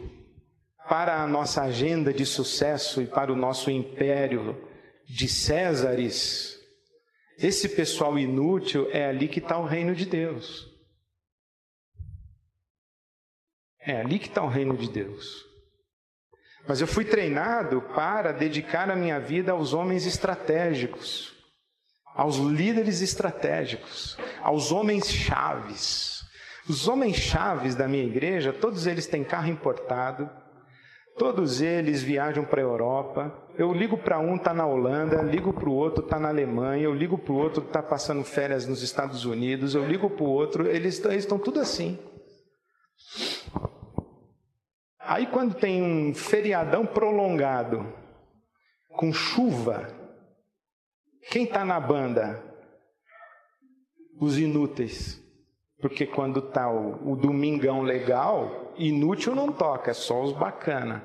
para 0.88 1.22
a 1.22 1.26
nossa 1.26 1.62
agenda 1.62 2.12
de 2.12 2.26
sucesso 2.26 3.00
e 3.00 3.06
para 3.06 3.32
o 3.32 3.36
nosso 3.36 3.70
império 3.70 4.68
de 5.06 5.28
Césares, 5.28 6.58
esse 7.42 7.68
pessoal 7.68 8.18
inútil 8.18 8.88
é 8.92 9.06
ali 9.06 9.26
que 9.26 9.40
está 9.40 9.58
o 9.58 9.66
reino 9.66 9.94
de 9.94 10.06
Deus. 10.06 10.70
É 13.80 14.00
ali 14.00 14.18
que 14.18 14.28
está 14.28 14.42
o 14.42 14.48
reino 14.48 14.76
de 14.76 14.88
Deus. 14.88 15.44
Mas 16.68 16.80
eu 16.80 16.86
fui 16.86 17.04
treinado 17.04 17.82
para 17.94 18.30
dedicar 18.30 18.88
a 18.88 18.94
minha 18.94 19.18
vida 19.18 19.50
aos 19.50 19.72
homens 19.72 20.06
estratégicos, 20.06 21.34
aos 22.14 22.36
líderes 22.36 23.02
estratégicos, 23.02 24.16
aos 24.40 24.70
homens 24.70 25.10
chaves. 25.10 26.24
Os 26.68 26.86
homens 26.86 27.16
chaves 27.16 27.74
da 27.74 27.88
minha 27.88 28.04
igreja, 28.04 28.52
todos 28.52 28.86
eles 28.86 29.08
têm 29.08 29.24
carro 29.24 29.48
importado, 29.48 30.30
todos 31.16 31.60
eles 31.60 32.02
viajam 32.02 32.44
para 32.44 32.60
a 32.60 32.64
Europa. 32.64 33.48
Eu 33.56 33.72
ligo 33.72 33.98
para 33.98 34.18
um, 34.18 34.36
está 34.36 34.54
na 34.54 34.66
Holanda, 34.66 35.22
ligo 35.22 35.52
para 35.52 35.68
o 35.68 35.74
outro, 35.74 36.04
está 36.04 36.18
na 36.18 36.28
Alemanha, 36.28 36.84
eu 36.84 36.94
ligo 36.94 37.18
para 37.18 37.32
o 37.32 37.36
outro, 37.36 37.62
está 37.62 37.82
passando 37.82 38.24
férias 38.24 38.66
nos 38.66 38.82
Estados 38.82 39.24
Unidos, 39.24 39.74
eu 39.74 39.86
ligo 39.86 40.08
para 40.08 40.24
o 40.24 40.28
outro, 40.28 40.66
eles, 40.66 41.04
estão 41.04 41.38
tudo 41.38 41.60
assim. 41.60 41.98
Aí 44.98 45.26
quando 45.26 45.54
tem 45.54 45.82
um 45.82 46.14
feriadão 46.14 46.86
prolongado, 46.86 47.92
com 48.96 49.12
chuva, 49.12 49.88
quem 51.30 51.44
está 51.44 51.64
na 51.64 51.78
banda? 51.78 52.42
Os 54.20 54.38
inúteis. 54.38 55.20
Porque 55.80 56.06
quando 56.06 56.38
está 56.38 56.70
o, 56.70 57.12
o, 57.12 57.16
domingão 57.16 57.82
legal, 57.82 58.61
inútil 58.76 59.34
não 59.34 59.52
toca, 59.52 59.90
é 59.90 59.94
só 59.94 60.22
os 60.22 60.32
bacana. 60.32 61.04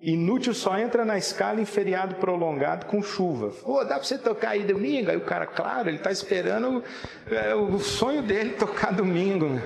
Inútil 0.00 0.54
só 0.54 0.78
entra 0.78 1.04
na 1.04 1.16
escala 1.18 1.60
em 1.60 1.64
feriado 1.64 2.16
prolongado 2.16 2.86
com 2.86 3.02
chuva. 3.02 3.50
Pô, 3.62 3.82
dá 3.82 3.96
para 3.96 4.04
você 4.04 4.18
tocar 4.18 4.50
aí 4.50 4.62
domingo? 4.62 5.10
Aí 5.10 5.16
o 5.16 5.24
cara, 5.24 5.46
claro, 5.46 5.88
ele 5.88 5.96
está 5.96 6.12
esperando 6.12 6.84
é, 7.30 7.54
o 7.54 7.78
sonho 7.78 8.22
dele 8.22 8.52
tocar 8.58 8.92
domingo. 8.92 9.60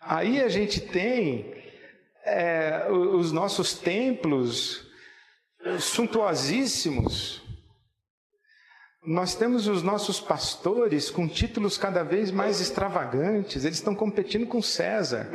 Aí 0.00 0.40
a 0.40 0.48
gente 0.48 0.80
tem 0.80 1.54
é, 2.24 2.86
os 2.90 3.32
nossos 3.32 3.74
templos 3.74 4.86
suntuosíssimos. 5.78 7.47
Nós 9.08 9.34
temos 9.34 9.66
os 9.66 9.82
nossos 9.82 10.20
pastores 10.20 11.10
com 11.10 11.26
títulos 11.26 11.78
cada 11.78 12.02
vez 12.02 12.30
mais 12.30 12.60
extravagantes, 12.60 13.64
eles 13.64 13.78
estão 13.78 13.94
competindo 13.94 14.46
com 14.46 14.60
César. 14.60 15.26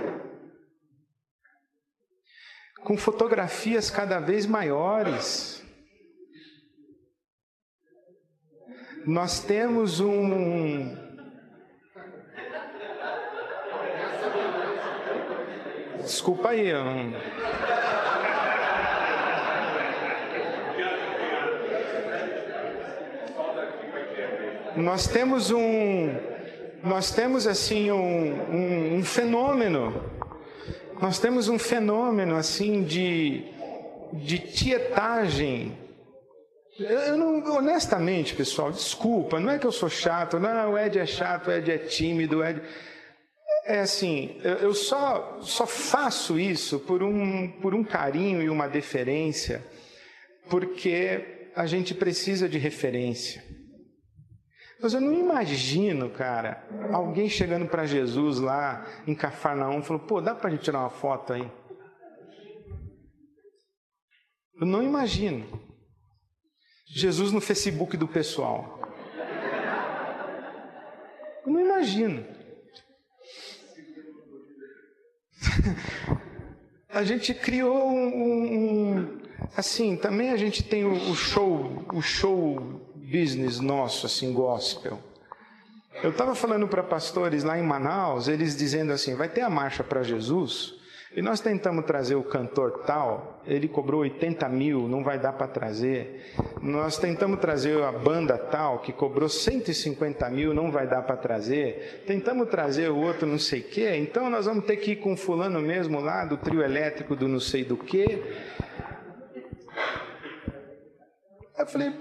Com 2.83 2.95
fotografias 2.95 3.89
cada 3.89 4.19
vez 4.19 4.45
maiores. 4.45 5.63
Nós 9.07 9.39
temos 9.39 9.99
um, 9.99 10.95
Desculpa 16.03 16.49
aí. 16.49 16.67
Eu 16.67 16.83
não... 16.83 17.72
Nós 24.75 25.07
temos 25.07 25.51
um, 25.51 26.09
nós 26.83 27.11
temos 27.11 27.47
assim 27.47 27.91
um, 27.91 28.33
um, 28.51 28.95
um 28.97 29.03
fenômeno, 29.03 30.03
nós 31.01 31.19
temos 31.19 31.47
um 31.47 31.59
fenômeno 31.59 32.35
assim 32.35 32.83
de, 32.83 33.45
de 34.13 34.39
tietagem 34.39 35.77
eu 36.79 37.15
não, 37.15 37.55
honestamente, 37.55 38.33
pessoal, 38.33 38.71
desculpa, 38.71 39.39
não 39.39 39.51
é 39.51 39.59
que 39.59 39.67
eu 39.67 39.71
sou 39.71 39.89
chato, 39.89 40.39
não, 40.39 40.71
o 40.71 40.77
Ed 40.77 40.97
é 40.97 41.05
chato, 41.05 41.47
o 41.47 41.51
Ed 41.51 41.71
é 41.71 41.77
tímido, 41.77 42.39
o 42.39 42.43
Ed 42.43 42.61
é 43.65 43.79
assim, 43.79 44.37
eu 44.43 44.73
só, 44.73 45.39
só 45.41 45.67
faço 45.67 46.39
isso 46.39 46.79
por 46.79 47.03
um, 47.03 47.47
por 47.61 47.75
um 47.75 47.83
carinho 47.83 48.41
e 48.41 48.49
uma 48.49 48.67
deferência, 48.67 49.63
porque 50.49 51.49
a 51.55 51.67
gente 51.67 51.93
precisa 51.93 52.49
de 52.49 52.57
referência. 52.57 53.43
Mas 54.83 54.93
eu 54.93 54.99
não 54.99 55.13
imagino, 55.13 56.09
cara, 56.09 56.67
alguém 56.91 57.29
chegando 57.29 57.65
para 57.65 57.85
Jesus 57.85 58.37
lá 58.39 58.85
em 59.07 59.15
Cafarnaum 59.15 59.79
e 59.79 59.81
falou: 59.81 60.01
pô, 60.01 60.19
dá 60.19 60.35
para 60.35 60.49
a 60.49 60.51
gente 60.51 60.63
tirar 60.63 60.81
uma 60.81 60.89
foto 60.89 61.31
aí? 61.31 61.49
Eu 64.59 64.67
não 64.67 64.83
imagino. 64.83 65.47
Jesus 66.85 67.31
no 67.31 67.39
Facebook 67.39 67.95
do 67.95 68.09
pessoal. 68.09 68.81
Eu 71.45 71.53
não 71.53 71.61
imagino. 71.61 72.25
a 76.89 77.05
gente 77.05 77.33
criou 77.33 77.87
um, 77.87 78.97
um, 78.97 79.21
assim, 79.55 79.95
também 79.95 80.31
a 80.31 80.37
gente 80.37 80.61
tem 80.61 80.83
o, 80.83 80.91
o 81.09 81.15
show, 81.15 81.85
o 81.93 82.01
show 82.01 82.83
business 83.13 83.59
nosso, 83.59 84.07
assim, 84.07 84.33
gospel. 84.33 84.97
Eu 86.01 86.09
estava 86.09 86.33
falando 86.33 86.67
para 86.67 86.81
pastores 86.81 87.43
lá 87.43 87.59
em 87.59 87.63
Manaus, 87.63 88.27
eles 88.27 88.57
dizendo 88.57 88.91
assim, 88.91 89.13
vai 89.13 89.29
ter 89.29 89.41
a 89.41 89.49
marcha 89.49 89.83
para 89.83 90.01
Jesus, 90.01 90.73
e 91.15 91.21
nós 91.21 91.39
tentamos 91.39 91.85
trazer 91.85 92.15
o 92.15 92.23
cantor 92.23 92.83
tal, 92.87 93.39
ele 93.45 93.67
cobrou 93.67 94.01
80 94.01 94.49
mil, 94.49 94.87
não 94.87 95.03
vai 95.03 95.19
dar 95.19 95.33
para 95.33 95.47
trazer. 95.47 96.33
Nós 96.59 96.97
tentamos 96.97 97.39
trazer 97.39 97.83
a 97.83 97.91
banda 97.91 98.35
tal, 98.35 98.79
que 98.79 98.91
cobrou 98.91 99.29
150 99.29 100.27
mil, 100.31 100.55
não 100.55 100.71
vai 100.71 100.87
dar 100.87 101.03
para 101.03 101.15
trazer. 101.15 102.03
Tentamos 102.07 102.49
trazer 102.49 102.89
o 102.89 102.97
outro 102.97 103.27
não 103.27 103.37
sei 103.37 103.59
o 103.59 103.63
quê, 103.63 103.95
então 103.95 104.27
nós 104.27 104.47
vamos 104.47 104.65
ter 104.65 104.77
que 104.77 104.93
ir 104.93 104.95
com 104.95 105.15
fulano 105.15 105.61
mesmo 105.61 105.99
lá, 105.99 106.25
do 106.25 106.35
trio 106.35 106.63
elétrico 106.63 107.15
do 107.15 107.27
não 107.27 107.39
sei 107.39 107.63
do 107.63 107.77
quê. 107.77 108.19
Eu 111.57 111.67
falei, 111.67 111.93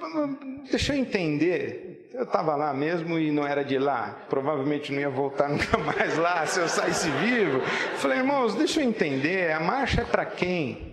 deixa 0.71 0.95
eu 0.95 0.99
entender. 0.99 2.09
Eu 2.13 2.25
estava 2.25 2.55
lá 2.57 2.73
mesmo 2.73 3.19
e 3.19 3.31
não 3.31 3.47
era 3.47 3.65
de 3.65 3.79
lá. 3.79 4.27
Provavelmente 4.29 4.93
não 4.93 5.01
ia 5.01 5.11
voltar 5.11 5.49
nunca 5.51 5.79
mais 5.79 6.17
lá 6.17 6.47
se 6.47 6.61
eu 6.61 6.69
saísse 6.69 7.11
vivo. 7.11 7.59
Eu 7.59 7.99
falei, 7.99 8.19
irmãos, 8.19 8.55
deixa 8.55 8.81
eu 8.81 8.89
entender. 8.89 9.53
A 9.53 9.61
marcha 9.61 10.03
é 10.03 10.05
para 10.05 10.25
quem? 10.25 10.93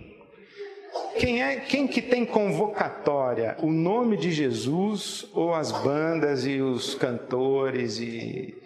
quem 1.18 1.42
é 1.42 1.56
quem 1.56 1.86
que 1.86 2.02
tem 2.02 2.24
convocatória? 2.24 3.56
O 3.60 3.70
nome 3.70 4.16
de 4.16 4.30
Jesus 4.30 5.28
ou 5.34 5.54
as 5.54 5.70
bandas 5.70 6.46
e 6.46 6.60
os 6.60 6.94
cantores 6.94 7.98
e 8.00 8.56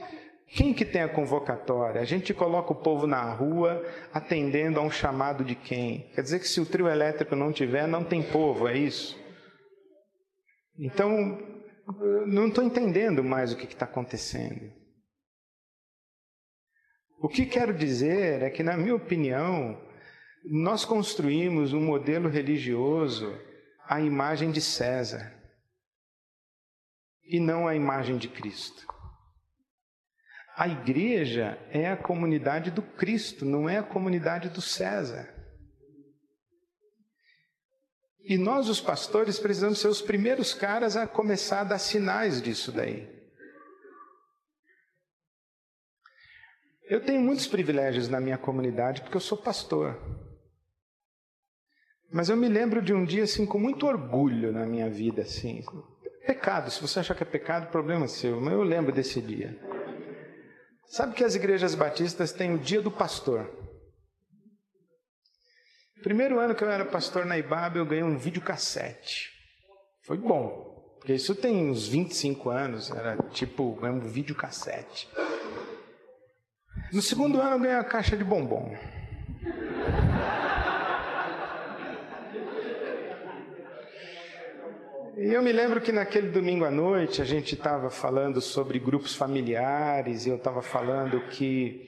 quem 0.48 0.72
que 0.72 0.84
tem 0.84 1.02
a 1.02 1.08
convocatória? 1.08 2.00
A 2.00 2.04
gente 2.04 2.32
coloca 2.32 2.72
o 2.72 2.76
povo 2.76 3.06
na 3.08 3.22
rua 3.32 3.82
atendendo 4.12 4.78
a 4.78 4.82
um 4.82 4.90
chamado 4.90 5.42
de 5.42 5.56
quem? 5.56 6.06
Quer 6.14 6.22
dizer 6.22 6.38
que 6.38 6.48
se 6.48 6.60
o 6.60 6.66
trio 6.66 6.88
elétrico 6.88 7.34
não 7.34 7.52
tiver, 7.52 7.88
não 7.88 8.04
tem 8.04 8.22
povo, 8.22 8.68
é 8.68 8.78
isso? 8.78 9.18
Então, 10.78 11.38
não 12.26 12.48
estou 12.48 12.64
entendendo 12.64 13.22
mais 13.22 13.52
o 13.52 13.56
que 13.56 13.64
está 13.64 13.84
acontecendo. 13.84 14.72
O 17.18 17.28
que 17.28 17.46
quero 17.46 17.72
dizer 17.72 18.42
é 18.42 18.50
que, 18.50 18.62
na 18.62 18.76
minha 18.76 18.94
opinião, 18.94 19.80
nós 20.44 20.84
construímos 20.84 21.72
um 21.72 21.80
modelo 21.80 22.28
religioso 22.28 23.38
à 23.86 24.00
imagem 24.00 24.50
de 24.50 24.60
César 24.60 25.32
e 27.24 27.40
não 27.40 27.66
à 27.66 27.74
imagem 27.74 28.18
de 28.18 28.28
Cristo. 28.28 28.86
A 30.56 30.68
igreja 30.68 31.58
é 31.70 31.88
a 31.90 31.96
comunidade 31.96 32.70
do 32.70 32.82
Cristo, 32.82 33.44
não 33.44 33.68
é 33.68 33.78
a 33.78 33.82
comunidade 33.82 34.50
do 34.50 34.60
César. 34.60 35.33
E 38.24 38.38
nós, 38.38 38.68
os 38.70 38.80
pastores, 38.80 39.38
precisamos 39.38 39.78
ser 39.78 39.88
os 39.88 40.00
primeiros 40.00 40.54
caras 40.54 40.96
a 40.96 41.06
começar 41.06 41.60
a 41.60 41.64
dar 41.64 41.78
sinais 41.78 42.40
disso 42.40 42.72
daí. 42.72 43.12
Eu 46.88 47.04
tenho 47.04 47.20
muitos 47.20 47.46
privilégios 47.46 48.08
na 48.08 48.20
minha 48.20 48.38
comunidade 48.38 49.02
porque 49.02 49.16
eu 49.16 49.20
sou 49.20 49.36
pastor. 49.36 49.98
Mas 52.10 52.28
eu 52.28 52.36
me 52.36 52.48
lembro 52.48 52.80
de 52.80 52.94
um 52.94 53.04
dia 53.04 53.24
assim 53.24 53.44
com 53.44 53.58
muito 53.58 53.86
orgulho 53.86 54.52
na 54.52 54.64
minha 54.64 54.88
vida 54.88 55.22
assim. 55.22 55.62
Pecado, 56.26 56.70
se 56.70 56.80
você 56.80 57.00
achar 57.00 57.14
que 57.14 57.22
é 57.22 57.26
pecado, 57.26 57.70
problema 57.70 58.08
seu, 58.08 58.40
mas 58.40 58.54
eu 58.54 58.62
lembro 58.62 58.92
desse 58.92 59.20
dia. 59.20 59.58
Sabe 60.86 61.14
que 61.14 61.24
as 61.24 61.34
igrejas 61.34 61.74
batistas 61.74 62.32
têm 62.32 62.54
o 62.54 62.58
dia 62.58 62.80
do 62.80 62.90
pastor. 62.90 63.50
Primeiro 66.04 66.38
ano 66.38 66.54
que 66.54 66.62
eu 66.62 66.70
era 66.70 66.84
pastor 66.84 67.24
na 67.24 67.38
Ibaba, 67.38 67.78
eu 67.78 67.86
ganhei 67.86 68.04
um 68.04 68.18
videocassete. 68.18 69.32
Foi 70.02 70.18
bom, 70.18 70.94
porque 70.98 71.14
isso 71.14 71.34
tem 71.34 71.70
uns 71.70 71.88
25 71.88 72.50
anos, 72.50 72.90
era 72.90 73.16
tipo, 73.30 73.78
um 73.82 74.00
videocassete. 74.00 75.08
No 76.92 77.00
segundo 77.00 77.40
ano 77.40 77.52
eu 77.52 77.58
ganhei 77.58 77.76
uma 77.76 77.84
caixa 77.84 78.18
de 78.18 78.22
bombom. 78.22 78.76
E 85.16 85.32
eu 85.32 85.40
me 85.40 85.52
lembro 85.52 85.80
que 85.80 85.90
naquele 85.90 86.28
domingo 86.28 86.66
à 86.66 86.70
noite 86.70 87.22
a 87.22 87.24
gente 87.24 87.54
estava 87.54 87.88
falando 87.88 88.42
sobre 88.42 88.78
grupos 88.78 89.14
familiares, 89.14 90.26
e 90.26 90.28
eu 90.28 90.36
estava 90.36 90.60
falando 90.60 91.18
que 91.28 91.82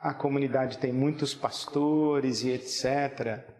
a 0.00 0.12
comunidade 0.12 0.76
tem 0.78 0.92
muitos 0.92 1.34
pastores 1.34 2.42
e 2.42 2.50
etc. 2.50 3.59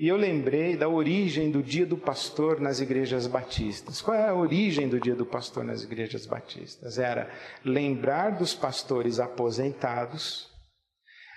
E 0.00 0.08
eu 0.08 0.16
lembrei 0.16 0.78
da 0.78 0.88
origem 0.88 1.50
do 1.50 1.62
dia 1.62 1.84
do 1.84 1.98
pastor 1.98 2.58
nas 2.58 2.80
igrejas 2.80 3.26
batistas. 3.26 4.00
Qual 4.00 4.16
é 4.16 4.28
a 4.28 4.34
origem 4.34 4.88
do 4.88 4.98
dia 4.98 5.14
do 5.14 5.26
pastor 5.26 5.62
nas 5.62 5.82
igrejas 5.82 6.24
batistas? 6.24 6.98
Era 6.98 7.30
lembrar 7.62 8.30
dos 8.30 8.54
pastores 8.54 9.20
aposentados, 9.20 10.48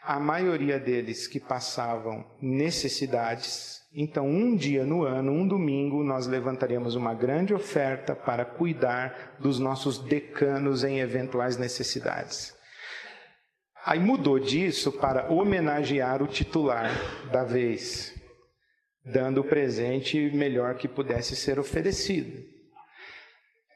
a 0.01 0.17
maioria 0.17 0.79
deles 0.79 1.27
que 1.27 1.41
passavam 1.41 2.25
necessidades, 2.41 3.83
então, 3.95 4.27
um 4.27 4.55
dia 4.55 4.85
no 4.85 5.03
ano, 5.03 5.31
um 5.31 5.47
domingo, 5.47 6.03
nós 6.03 6.25
levantaríamos 6.25 6.95
uma 6.95 7.13
grande 7.13 7.53
oferta 7.53 8.15
para 8.15 8.43
cuidar 8.43 9.35
dos 9.39 9.59
nossos 9.59 9.99
decanos 9.99 10.83
em 10.83 10.99
eventuais 10.99 11.57
necessidades. 11.57 12.55
Aí 13.85 13.99
mudou 13.99 14.39
disso 14.39 14.91
para 14.91 15.31
homenagear 15.31 16.23
o 16.23 16.27
titular 16.27 16.89
da 17.31 17.43
vez, 17.43 18.22
dando 19.05 19.41
o 19.41 19.43
presente 19.43 20.31
melhor 20.33 20.75
que 20.75 20.87
pudesse 20.87 21.35
ser 21.35 21.59
oferecido. 21.59 22.53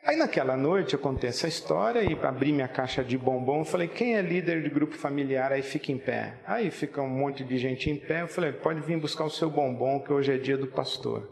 Aí 0.08 0.16
naquela 0.16 0.56
noite 0.56 0.94
eu 0.94 1.00
contei 1.00 1.30
essa 1.30 1.50
história 1.50 2.02
e 2.02 2.14
abri 2.26 2.54
minha 2.54 2.68
caixa 2.68 3.04
de 3.04 3.18
bombom. 3.18 3.66
Falei, 3.66 3.90
quem 3.90 4.16
é 4.16 4.22
líder 4.22 4.64
de 4.64 4.70
grupo 4.70 4.96
familiar 4.96 5.52
aí 5.52 5.62
fica 5.62 5.92
em 5.92 5.98
pé. 5.98 6.40
Aí 6.46 6.72
fica 6.72 7.02
um 7.02 7.10
monte 7.10 7.44
de 7.44 7.58
gente 7.58 7.90
em 7.90 7.98
pé. 7.98 8.22
Eu 8.22 8.28
falei, 8.30 8.54
pode 8.54 8.80
vir 8.80 8.98
buscar 8.98 9.26
o 9.26 9.30
seu 9.30 9.50
bombom 9.50 10.00
que 10.00 10.14
hoje 10.14 10.32
é 10.32 10.38
dia 10.38 10.58
do 10.58 10.68
pastor. 10.68 11.30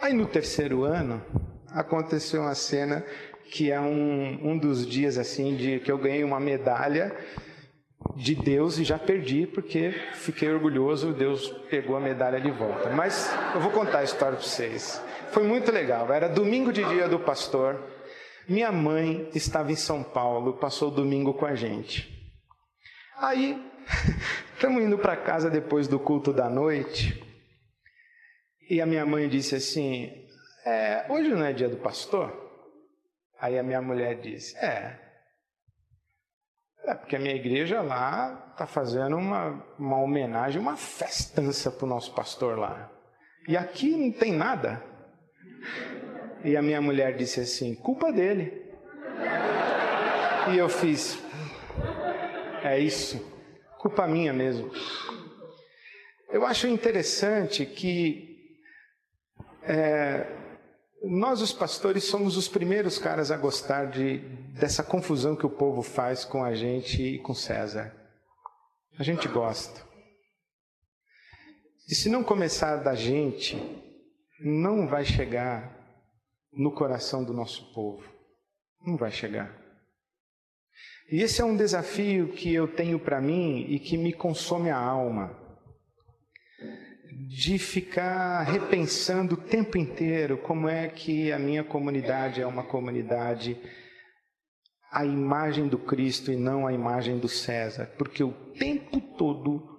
Aí 0.00 0.12
no 0.12 0.26
terceiro 0.26 0.82
ano 0.82 1.24
aconteceu 1.68 2.42
uma 2.42 2.54
cena 2.56 3.04
que 3.44 3.70
é 3.70 3.80
um, 3.80 4.50
um 4.50 4.58
dos 4.58 4.84
dias 4.84 5.18
assim 5.18 5.54
de 5.54 5.78
que 5.78 5.92
eu 5.92 5.98
ganhei 5.98 6.24
uma 6.24 6.40
medalha 6.40 7.16
de 8.14 8.34
Deus 8.34 8.78
e 8.78 8.84
já 8.84 8.98
perdi 8.98 9.46
porque 9.46 9.92
fiquei 10.14 10.48
orgulhoso. 10.48 11.12
Deus 11.12 11.48
pegou 11.70 11.96
a 11.96 12.00
medalha 12.00 12.40
de 12.40 12.50
volta. 12.50 12.90
Mas 12.90 13.30
eu 13.54 13.60
vou 13.60 13.70
contar 13.70 14.00
a 14.00 14.04
história 14.04 14.36
para 14.36 14.46
vocês. 14.46 15.02
Foi 15.30 15.42
muito 15.42 15.72
legal. 15.72 16.12
Era 16.12 16.28
domingo 16.28 16.72
de 16.72 16.84
dia 16.84 17.08
do 17.08 17.18
pastor. 17.18 17.82
Minha 18.48 18.70
mãe 18.70 19.28
estava 19.34 19.72
em 19.72 19.76
São 19.76 20.02
Paulo, 20.02 20.54
passou 20.54 20.88
o 20.88 20.94
domingo 20.94 21.34
com 21.34 21.46
a 21.46 21.54
gente. 21.54 22.14
Aí, 23.18 23.60
estamos 24.54 24.82
indo 24.82 24.98
para 24.98 25.16
casa 25.16 25.50
depois 25.50 25.88
do 25.88 25.98
culto 25.98 26.32
da 26.32 26.48
noite. 26.48 27.22
E 28.68 28.80
a 28.80 28.86
minha 28.86 29.04
mãe 29.04 29.28
disse 29.28 29.56
assim: 29.56 30.12
é, 30.64 31.06
Hoje 31.08 31.28
não 31.30 31.44
é 31.44 31.52
dia 31.52 31.68
do 31.68 31.76
pastor? 31.76 32.44
Aí 33.40 33.58
a 33.58 33.62
minha 33.62 33.82
mulher 33.82 34.20
disse: 34.20 34.56
É. 34.58 35.05
É 36.86 36.94
porque 36.94 37.16
a 37.16 37.18
minha 37.18 37.34
igreja 37.34 37.82
lá 37.82 38.50
está 38.52 38.64
fazendo 38.64 39.16
uma, 39.16 39.60
uma 39.76 39.98
homenagem, 39.98 40.60
uma 40.60 40.76
festança 40.76 41.68
para 41.70 41.84
o 41.84 41.88
nosso 41.88 42.14
pastor 42.14 42.56
lá. 42.56 42.88
E 43.48 43.56
aqui 43.56 43.96
não 43.96 44.12
tem 44.12 44.32
nada. 44.32 44.82
E 46.44 46.56
a 46.56 46.62
minha 46.62 46.80
mulher 46.80 47.16
disse 47.16 47.40
assim: 47.40 47.74
culpa 47.74 48.12
dele. 48.12 48.64
E 50.52 50.56
eu 50.56 50.68
fiz: 50.68 51.18
é 52.62 52.78
isso, 52.78 53.20
culpa 53.78 54.06
minha 54.06 54.32
mesmo. 54.32 54.70
Eu 56.30 56.46
acho 56.46 56.68
interessante 56.68 57.66
que 57.66 58.36
é, 59.64 60.24
nós, 61.08 61.40
os 61.40 61.52
pastores, 61.52 62.04
somos 62.04 62.36
os 62.36 62.48
primeiros 62.48 62.98
caras 62.98 63.30
a 63.30 63.36
gostar 63.36 63.86
de, 63.86 64.18
dessa 64.58 64.82
confusão 64.82 65.36
que 65.36 65.46
o 65.46 65.50
povo 65.50 65.82
faz 65.82 66.24
com 66.24 66.44
a 66.44 66.54
gente 66.54 67.02
e 67.02 67.18
com 67.18 67.34
César. 67.34 67.94
A 68.98 69.02
gente 69.02 69.28
gosta. 69.28 69.84
E 71.88 71.94
se 71.94 72.08
não 72.08 72.24
começar 72.24 72.76
da 72.76 72.94
gente, 72.94 73.56
não 74.40 74.88
vai 74.88 75.04
chegar 75.04 75.76
no 76.52 76.72
coração 76.72 77.22
do 77.22 77.32
nosso 77.32 77.72
povo. 77.72 78.02
Não 78.84 78.96
vai 78.96 79.12
chegar. 79.12 79.54
E 81.10 81.22
esse 81.22 81.40
é 81.40 81.44
um 81.44 81.56
desafio 81.56 82.32
que 82.32 82.52
eu 82.52 82.66
tenho 82.66 82.98
para 82.98 83.20
mim 83.20 83.66
e 83.68 83.78
que 83.78 83.96
me 83.96 84.12
consome 84.12 84.70
a 84.70 84.78
alma. 84.78 85.45
De 87.18 87.58
ficar 87.58 88.42
repensando 88.42 89.34
o 89.34 89.38
tempo 89.38 89.78
inteiro 89.78 90.36
como 90.36 90.68
é 90.68 90.88
que 90.88 91.32
a 91.32 91.38
minha 91.38 91.64
comunidade 91.64 92.42
é 92.42 92.46
uma 92.46 92.62
comunidade 92.62 93.58
a 94.90 95.04
imagem 95.04 95.68
do 95.68 95.78
Cristo 95.78 96.30
e 96.30 96.36
não 96.36 96.66
a 96.66 96.72
imagem 96.72 97.18
do 97.18 97.28
César, 97.28 97.90
porque 97.98 98.22
o 98.22 98.32
tempo 98.32 99.00
todo 99.00 99.76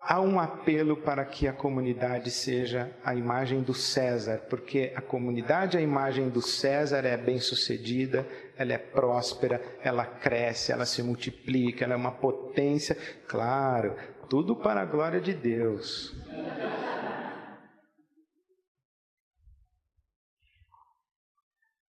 há 0.00 0.20
um 0.20 0.38
apelo 0.38 0.96
para 0.96 1.24
que 1.24 1.48
a 1.48 1.52
comunidade 1.52 2.30
seja 2.30 2.90
a 3.04 3.14
imagem 3.14 3.62
do 3.62 3.74
César, 3.74 4.38
porque 4.48 4.92
a 4.94 5.00
comunidade, 5.00 5.76
a 5.76 5.80
imagem 5.80 6.28
do 6.28 6.40
César, 6.40 7.04
é 7.04 7.16
bem-sucedida, 7.16 8.24
ela 8.56 8.72
é 8.72 8.78
próspera, 8.78 9.60
ela 9.82 10.06
cresce, 10.06 10.70
ela 10.70 10.86
se 10.86 11.02
multiplica, 11.02 11.84
ela 11.84 11.94
é 11.94 11.96
uma 11.96 12.12
potência. 12.12 12.96
Claro, 13.26 13.96
tudo 14.28 14.56
para 14.56 14.80
a 14.80 14.84
glória 14.84 15.20
de 15.20 15.32
Deus. 15.32 16.14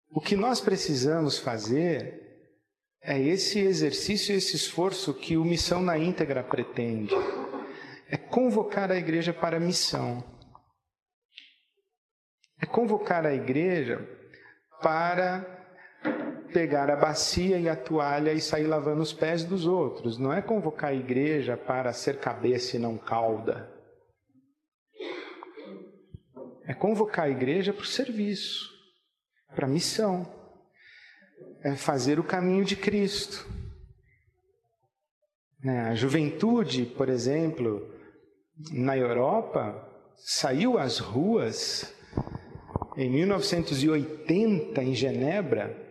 O 0.10 0.22
que 0.22 0.36
nós 0.36 0.60
precisamos 0.60 1.38
fazer 1.38 2.26
é 3.02 3.20
esse 3.20 3.60
exercício, 3.60 4.36
esse 4.36 4.56
esforço 4.56 5.14
que 5.14 5.38
o 5.38 5.46
Missão 5.46 5.82
na 5.82 5.98
íntegra 5.98 6.44
pretende 6.44 7.14
é 8.10 8.18
convocar 8.18 8.92
a 8.92 8.96
igreja 8.96 9.34
para 9.34 9.58
a 9.58 9.60
missão. 9.60 10.24
É 12.60 12.66
convocar 12.66 13.26
a 13.26 13.34
igreja 13.34 14.00
para 14.82 15.57
pegar 16.54 16.90
a 16.90 16.96
bacia 16.96 17.60
e 17.60 17.70
a 17.70 17.76
toalha 17.76 18.34
e 18.34 18.42
sair 18.42 18.68
lavando 18.68 19.02
os 19.02 19.14
pés 19.14 19.44
dos 19.44 19.66
outros. 19.66 20.18
Não 20.18 20.34
é 20.34 20.42
convocar 20.42 20.92
a 20.92 20.96
igreja 20.96 21.56
para 21.56 21.94
ser 21.94 22.20
cabeça 22.20 22.76
e 22.76 22.80
não 22.80 22.98
cauda. 22.98 23.72
É 26.66 26.74
convocar 26.74 27.26
a 27.26 27.30
igreja 27.30 27.72
para 27.72 27.84
o 27.84 27.88
serviço, 27.88 28.70
para 29.56 29.66
a 29.66 29.70
missão. 29.70 30.32
É 31.64 31.76
fazer 31.76 32.20
o 32.20 32.24
caminho 32.24 32.66
de 32.66 32.76
Cristo. 32.76 33.48
É, 35.64 35.80
a 35.80 35.96
juventude, 35.96 36.86
por 36.86 37.10
exemplo, 37.10 37.94
na 38.72 38.98
Europa, 38.98 39.88
saiu 40.16 40.78
às 40.78 41.00
ruas 41.00 41.94
em 42.98 43.10
1980 43.10 44.84
em 44.84 44.94
Genebra, 44.94 45.87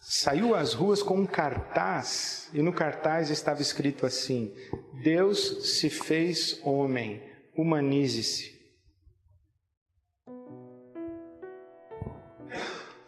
saiu 0.00 0.54
às 0.54 0.72
ruas 0.72 1.02
com 1.02 1.18
um 1.18 1.26
cartaz, 1.26 2.48
e 2.54 2.62
no 2.62 2.72
cartaz 2.72 3.30
estava 3.30 3.60
escrito 3.60 4.06
assim: 4.06 4.54
Deus 5.02 5.78
se 5.78 5.90
fez 5.90 6.58
homem, 6.64 7.22
humanize-se. 7.56 8.58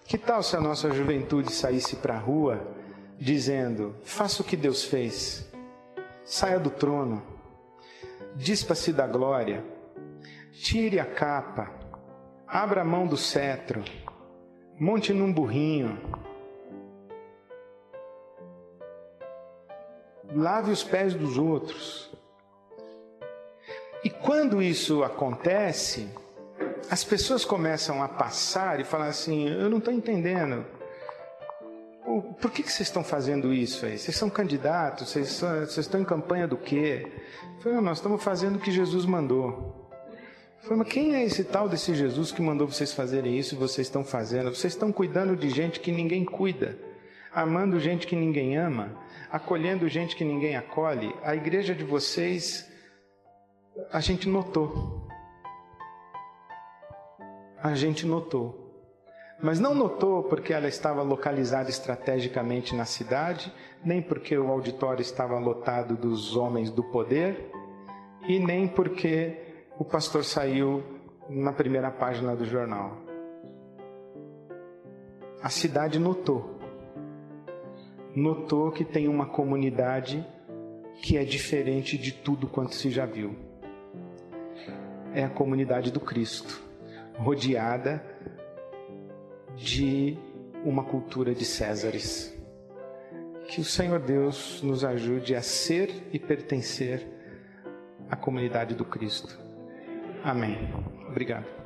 Que 0.05 0.18
tal 0.18 0.43
se 0.43 0.55
a 0.55 0.61
nossa 0.61 0.90
juventude 0.90 1.51
saísse 1.51 1.97
para 1.97 2.14
a 2.16 2.18
rua 2.18 2.76
dizendo: 3.18 3.97
faça 4.03 4.43
o 4.43 4.45
que 4.45 4.57
Deus 4.57 4.84
fez, 4.84 5.51
saia 6.22 6.61
do 6.61 6.68
trono, 6.68 7.22
dispa-se 8.36 8.93
da 8.93 9.07
glória, 9.07 9.64
tire 10.53 11.01
a 11.01 11.07
capa, 11.07 11.72
abra 12.47 12.82
a 12.82 12.84
mão 12.84 13.07
do 13.07 13.16
cetro, 13.16 13.82
monte 14.78 15.14
num 15.14 15.32
burrinho, 15.32 15.99
lave 20.34 20.70
os 20.70 20.82
pés 20.82 21.14
dos 21.14 21.38
outros. 21.38 22.10
E 24.04 24.10
quando 24.10 24.60
isso 24.60 25.04
acontece, 25.04 26.08
as 26.90 27.04
pessoas 27.04 27.44
começam 27.44 28.02
a 28.02 28.08
passar 28.08 28.80
e 28.80 28.84
falar 28.84 29.06
assim: 29.06 29.48
eu 29.48 29.70
não 29.70 29.78
estou 29.78 29.92
entendendo. 29.92 30.64
Por 32.40 32.50
que, 32.50 32.64
que 32.64 32.72
vocês 32.72 32.88
estão 32.88 33.04
fazendo 33.04 33.52
isso 33.52 33.86
aí? 33.86 33.96
Vocês 33.96 34.16
são 34.16 34.28
candidatos? 34.28 35.08
Vocês, 35.08 35.28
são, 35.28 35.60
vocês 35.60 35.78
estão 35.78 36.00
em 36.00 36.04
campanha 36.04 36.48
do 36.48 36.56
quê? 36.56 37.06
Falei, 37.60 37.80
nós 37.80 37.98
estamos 37.98 38.22
fazendo 38.22 38.56
o 38.56 38.58
que 38.58 38.72
Jesus 38.72 39.06
mandou. 39.06 39.88
Falei, 40.62 40.78
mas 40.78 40.88
quem 40.88 41.14
é 41.14 41.24
esse 41.24 41.44
tal 41.44 41.68
desse 41.68 41.94
Jesus 41.94 42.32
que 42.32 42.42
mandou 42.42 42.66
vocês 42.66 42.92
fazerem 42.92 43.38
isso 43.38 43.54
e 43.54 43.58
vocês 43.58 43.86
estão 43.86 44.04
fazendo? 44.04 44.54
Vocês 44.54 44.72
estão 44.72 44.90
cuidando 44.92 45.36
de 45.36 45.48
gente 45.48 45.78
que 45.78 45.92
ninguém 45.92 46.24
cuida, 46.24 46.76
amando 47.34 47.80
gente 47.80 48.06
que 48.06 48.16
ninguém 48.16 48.56
ama, 48.56 48.96
acolhendo 49.30 49.88
gente 49.88 50.16
que 50.16 50.24
ninguém 50.24 50.56
acolhe. 50.56 51.14
A 51.22 51.34
igreja 51.34 51.74
de 51.74 51.84
vocês, 51.84 52.70
a 53.92 54.00
gente 54.00 54.28
notou 54.28 55.02
a 57.62 57.74
gente 57.74 58.04
notou. 58.04 58.58
Mas 59.40 59.60
não 59.60 59.74
notou 59.74 60.24
porque 60.24 60.52
ela 60.52 60.66
estava 60.66 61.02
localizada 61.02 61.70
estrategicamente 61.70 62.74
na 62.74 62.84
cidade, 62.84 63.52
nem 63.84 64.02
porque 64.02 64.36
o 64.36 64.50
auditório 64.50 65.00
estava 65.00 65.38
lotado 65.38 65.96
dos 65.96 66.36
homens 66.36 66.70
do 66.70 66.82
poder, 66.82 67.50
e 68.28 68.38
nem 68.38 68.66
porque 68.66 69.36
o 69.78 69.84
pastor 69.84 70.24
saiu 70.24 70.82
na 71.28 71.52
primeira 71.52 71.90
página 71.90 72.34
do 72.34 72.44
jornal. 72.44 72.98
A 75.40 75.48
cidade 75.48 75.98
notou. 75.98 76.61
Notou 78.14 78.70
que 78.70 78.84
tem 78.84 79.08
uma 79.08 79.26
comunidade 79.26 80.24
que 81.02 81.16
é 81.16 81.24
diferente 81.24 81.96
de 81.96 82.12
tudo 82.12 82.46
quanto 82.46 82.74
se 82.74 82.90
já 82.90 83.06
viu. 83.06 83.34
É 85.14 85.24
a 85.24 85.28
comunidade 85.28 85.90
do 85.90 86.00
Cristo 86.00 86.62
rodeada 87.16 88.04
de 89.56 90.16
uma 90.64 90.84
cultura 90.84 91.34
de 91.34 91.44
Césares. 91.44 92.36
Que 93.48 93.60
o 93.60 93.64
Senhor 93.64 93.98
Deus 93.98 94.62
nos 94.62 94.84
ajude 94.84 95.34
a 95.34 95.42
ser 95.42 95.90
e 96.12 96.18
pertencer 96.18 97.06
à 98.08 98.16
comunidade 98.16 98.74
do 98.74 98.84
Cristo. 98.84 99.38
Amém. 100.24 100.56
Obrigado. 101.08 101.61